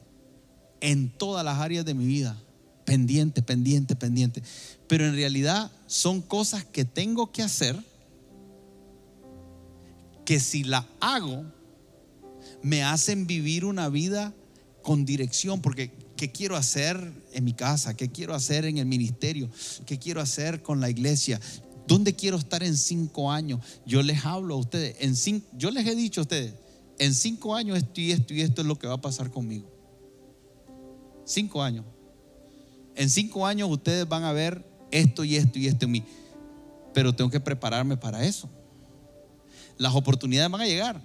en 0.81 1.09
todas 1.09 1.43
las 1.43 1.57
áreas 1.57 1.83
de 1.83 1.95
mi 1.95 2.05
vida. 2.05 2.39
Pendiente, 2.85 3.41
pendiente, 3.41 3.95
pendiente. 3.95 4.43
Pero 4.87 5.07
en 5.07 5.15
realidad 5.15 5.71
son 5.87 6.21
cosas 6.21 6.63
que 6.63 6.85
tengo 6.85 7.31
que 7.31 7.41
hacer 7.41 7.75
que 10.25 10.39
si 10.39 10.63
la 10.63 10.87
hago 10.99 11.43
me 12.61 12.83
hacen 12.83 13.25
vivir 13.25 13.65
una 13.65 13.89
vida 13.89 14.31
con 14.83 15.05
dirección, 15.05 15.59
porque 15.59 15.89
¿Qué 16.15 16.31
quiero 16.31 16.55
hacer 16.55 17.11
en 17.33 17.43
mi 17.43 17.53
casa? 17.53 17.95
¿Qué 17.95 18.09
quiero 18.09 18.33
hacer 18.33 18.65
en 18.65 18.77
el 18.77 18.85
ministerio? 18.85 19.49
¿Qué 19.85 19.99
quiero 19.99 20.21
hacer 20.21 20.61
con 20.61 20.79
la 20.79 20.89
iglesia? 20.89 21.39
¿Dónde 21.87 22.15
quiero 22.15 22.37
estar 22.37 22.63
en 22.63 22.75
cinco 22.77 23.31
años? 23.31 23.59
Yo 23.85 24.01
les 24.01 24.25
hablo 24.25 24.55
a 24.55 24.57
ustedes, 24.57 24.95
en 24.99 25.15
cinco, 25.15 25.45
yo 25.53 25.71
les 25.71 25.85
he 25.85 25.95
dicho 25.95 26.21
a 26.21 26.23
ustedes, 26.23 26.53
en 26.97 27.13
cinco 27.13 27.53
años 27.53 27.77
esto 27.77 28.01
y 28.01 28.11
esto 28.11 28.33
y 28.33 28.41
esto 28.41 28.61
es 28.61 28.67
lo 28.67 28.79
que 28.79 28.87
va 28.87 28.95
a 28.95 29.01
pasar 29.01 29.29
conmigo. 29.29 29.69
Cinco 31.25 31.61
años. 31.61 31.85
En 32.95 33.09
cinco 33.09 33.45
años 33.45 33.69
ustedes 33.69 34.07
van 34.07 34.23
a 34.23 34.31
ver 34.31 34.65
esto 34.91 35.23
y 35.23 35.35
esto 35.35 35.59
y 35.59 35.67
esto 35.67 35.85
en 35.85 35.91
mí. 35.91 36.03
pero 36.93 37.13
tengo 37.13 37.29
que 37.29 37.41
prepararme 37.41 37.97
para 37.97 38.25
eso. 38.25 38.49
Las 39.77 39.93
oportunidades 39.93 40.49
van 40.49 40.61
a 40.61 40.65
llegar, 40.65 41.01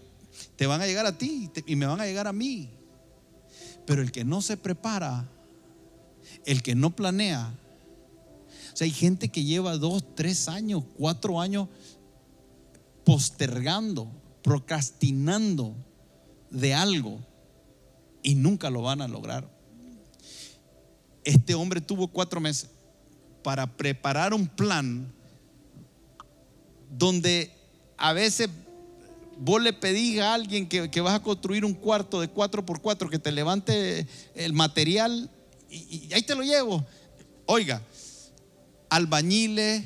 te 0.55 0.67
van 0.69 0.81
a 0.81 0.87
llegar 0.87 1.05
a 1.05 1.19
ti 1.19 1.51
y 1.67 1.75
me 1.75 1.87
van 1.87 2.01
a 2.01 2.07
llegar 2.07 2.29
a 2.29 2.33
mí. 2.33 2.71
Pero 3.91 4.03
el 4.03 4.13
que 4.13 4.25
no 4.25 4.41
se 4.41 4.57
prepara, 4.57 5.29
el 6.45 6.63
que 6.63 6.77
no 6.77 6.95
planea, 6.95 7.53
o 8.73 8.77
sea, 8.77 8.85
hay 8.85 8.93
gente 8.93 9.31
que 9.31 9.43
lleva 9.43 9.79
dos, 9.79 10.15
tres 10.15 10.47
años, 10.47 10.85
cuatro 10.97 11.41
años 11.41 11.67
postergando, 13.05 14.09
procrastinando 14.45 15.75
de 16.51 16.73
algo 16.73 17.19
y 18.23 18.37
nunca 18.37 18.71
lo 18.71 18.83
van 18.83 19.01
a 19.03 19.09
lograr. 19.09 19.51
Este 21.25 21.57
hombre 21.57 21.81
tuvo 21.81 22.07
cuatro 22.07 22.41
meses 22.41 22.71
para 23.43 23.77
preparar 23.77 24.33
un 24.35 24.47
plan 24.47 25.13
donde 26.97 27.51
a 27.97 28.13
veces 28.13 28.51
vos 29.41 29.63
le 29.63 29.73
pedís 29.73 30.21
a 30.21 30.35
alguien 30.35 30.69
que, 30.69 31.01
vas 31.01 31.15
a 31.15 31.23
construir 31.23 31.65
un 31.65 31.73
cuarto 31.73 32.21
de 32.21 32.29
cuatro 32.29 32.65
por 32.65 32.83
cuatro 32.83 33.09
que 33.09 33.19
te 33.19 33.33
levante 33.33 34.07
el 34.35 34.53
material 34.53 35.31
y, 35.71 36.13
ahí 36.13 36.23
te 36.23 36.35
lo 36.35 36.43
llevo. 36.43 36.85
Oiga, 37.47 37.83
albañiles, 38.91 39.83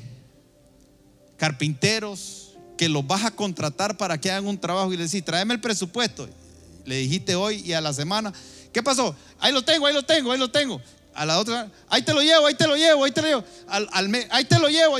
carpinteros, 1.37 2.53
que 2.77 2.89
los 2.89 3.07
vas 3.07 3.23
a 3.23 3.31
contratar 3.31 3.95
para 3.95 4.19
que 4.19 4.29
hagan 4.29 4.45
un 4.45 4.59
trabajo 4.59 4.91
y 4.91 4.97
le 4.97 5.03
decís, 5.03 5.23
tráeme 5.23 5.53
el 5.53 5.61
presupuesto. 5.61 6.27
Le 6.83 6.97
dijiste 6.97 7.35
hoy 7.35 7.63
y 7.65 7.71
a 7.71 7.81
la 7.81 7.93
semana, 7.93 8.33
¿qué 8.73 8.83
pasó? 8.83 9.15
Ahí 9.39 9.53
lo 9.53 9.63
tengo, 9.63 9.87
ahí 9.87 9.93
lo 9.93 10.03
tengo, 10.03 10.33
ahí 10.33 10.39
lo 10.39 10.51
tengo. 10.51 10.81
A 11.13 11.25
la 11.25 11.39
otra, 11.39 11.71
ahí 11.87 12.01
te 12.01 12.13
lo 12.13 12.21
llevo, 12.21 12.45
ahí 12.45 12.55
te 12.55 12.67
lo 12.67 12.75
llevo, 12.75 13.05
ahí 13.05 13.11
te 13.11 13.21
lo 13.21 13.27
llevo. 13.27 13.43
Al, 13.67 14.27
ahí 14.31 14.43
te 14.43 14.59
lo 14.59 14.67
llevo. 14.67 14.97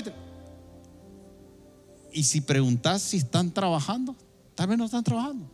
Y 2.14 2.24
si 2.24 2.39
preguntas 2.39 3.01
si 3.01 3.18
están 3.18 3.53
trabajando, 3.53 4.16
tal 4.56 4.68
vez 4.68 4.78
no 4.78 4.86
están 4.86 5.03
trabajando. 5.03 5.51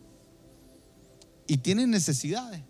Y 1.46 1.58
tienen 1.58 1.90
necesidades. 1.90 2.62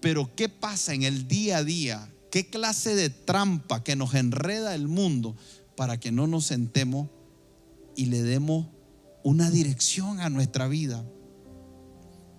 Pero 0.00 0.34
¿qué 0.34 0.48
pasa 0.48 0.94
en 0.94 1.04
el 1.04 1.28
día 1.28 1.58
a 1.58 1.64
día? 1.64 2.10
¿Qué 2.30 2.50
clase 2.50 2.96
de 2.96 3.10
trampa 3.10 3.84
que 3.84 3.94
nos 3.94 4.14
enreda 4.14 4.74
el 4.74 4.88
mundo 4.88 5.36
para 5.76 6.00
que 6.00 6.10
no 6.10 6.26
nos 6.26 6.46
sentemos 6.46 7.08
y 7.94 8.06
le 8.06 8.22
demos 8.22 8.66
una 9.22 9.50
dirección 9.50 10.20
a 10.20 10.30
nuestra 10.30 10.66
vida? 10.66 11.04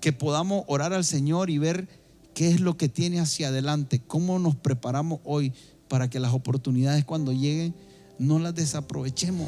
Que 0.02 0.12
podamos 0.12 0.66
orar 0.68 0.92
al 0.94 1.06
Señor 1.06 1.50
y 1.50 1.60
ver 1.60 1.88
qué 2.34 2.50
es 2.50 2.60
lo 2.60 2.76
que 2.76 2.90
tiene 2.90 3.20
hacia 3.20 3.48
adelante, 3.48 4.02
cómo 4.06 4.40
nos 4.40 4.56
preparamos 4.56 5.22
hoy 5.24 5.54
para 5.88 6.10
que 6.10 6.20
las 6.20 6.34
oportunidades 6.34 7.06
cuando 7.06 7.32
lleguen 7.32 7.76
no 8.18 8.40
las 8.40 8.56
desaprovechemos. 8.56 9.48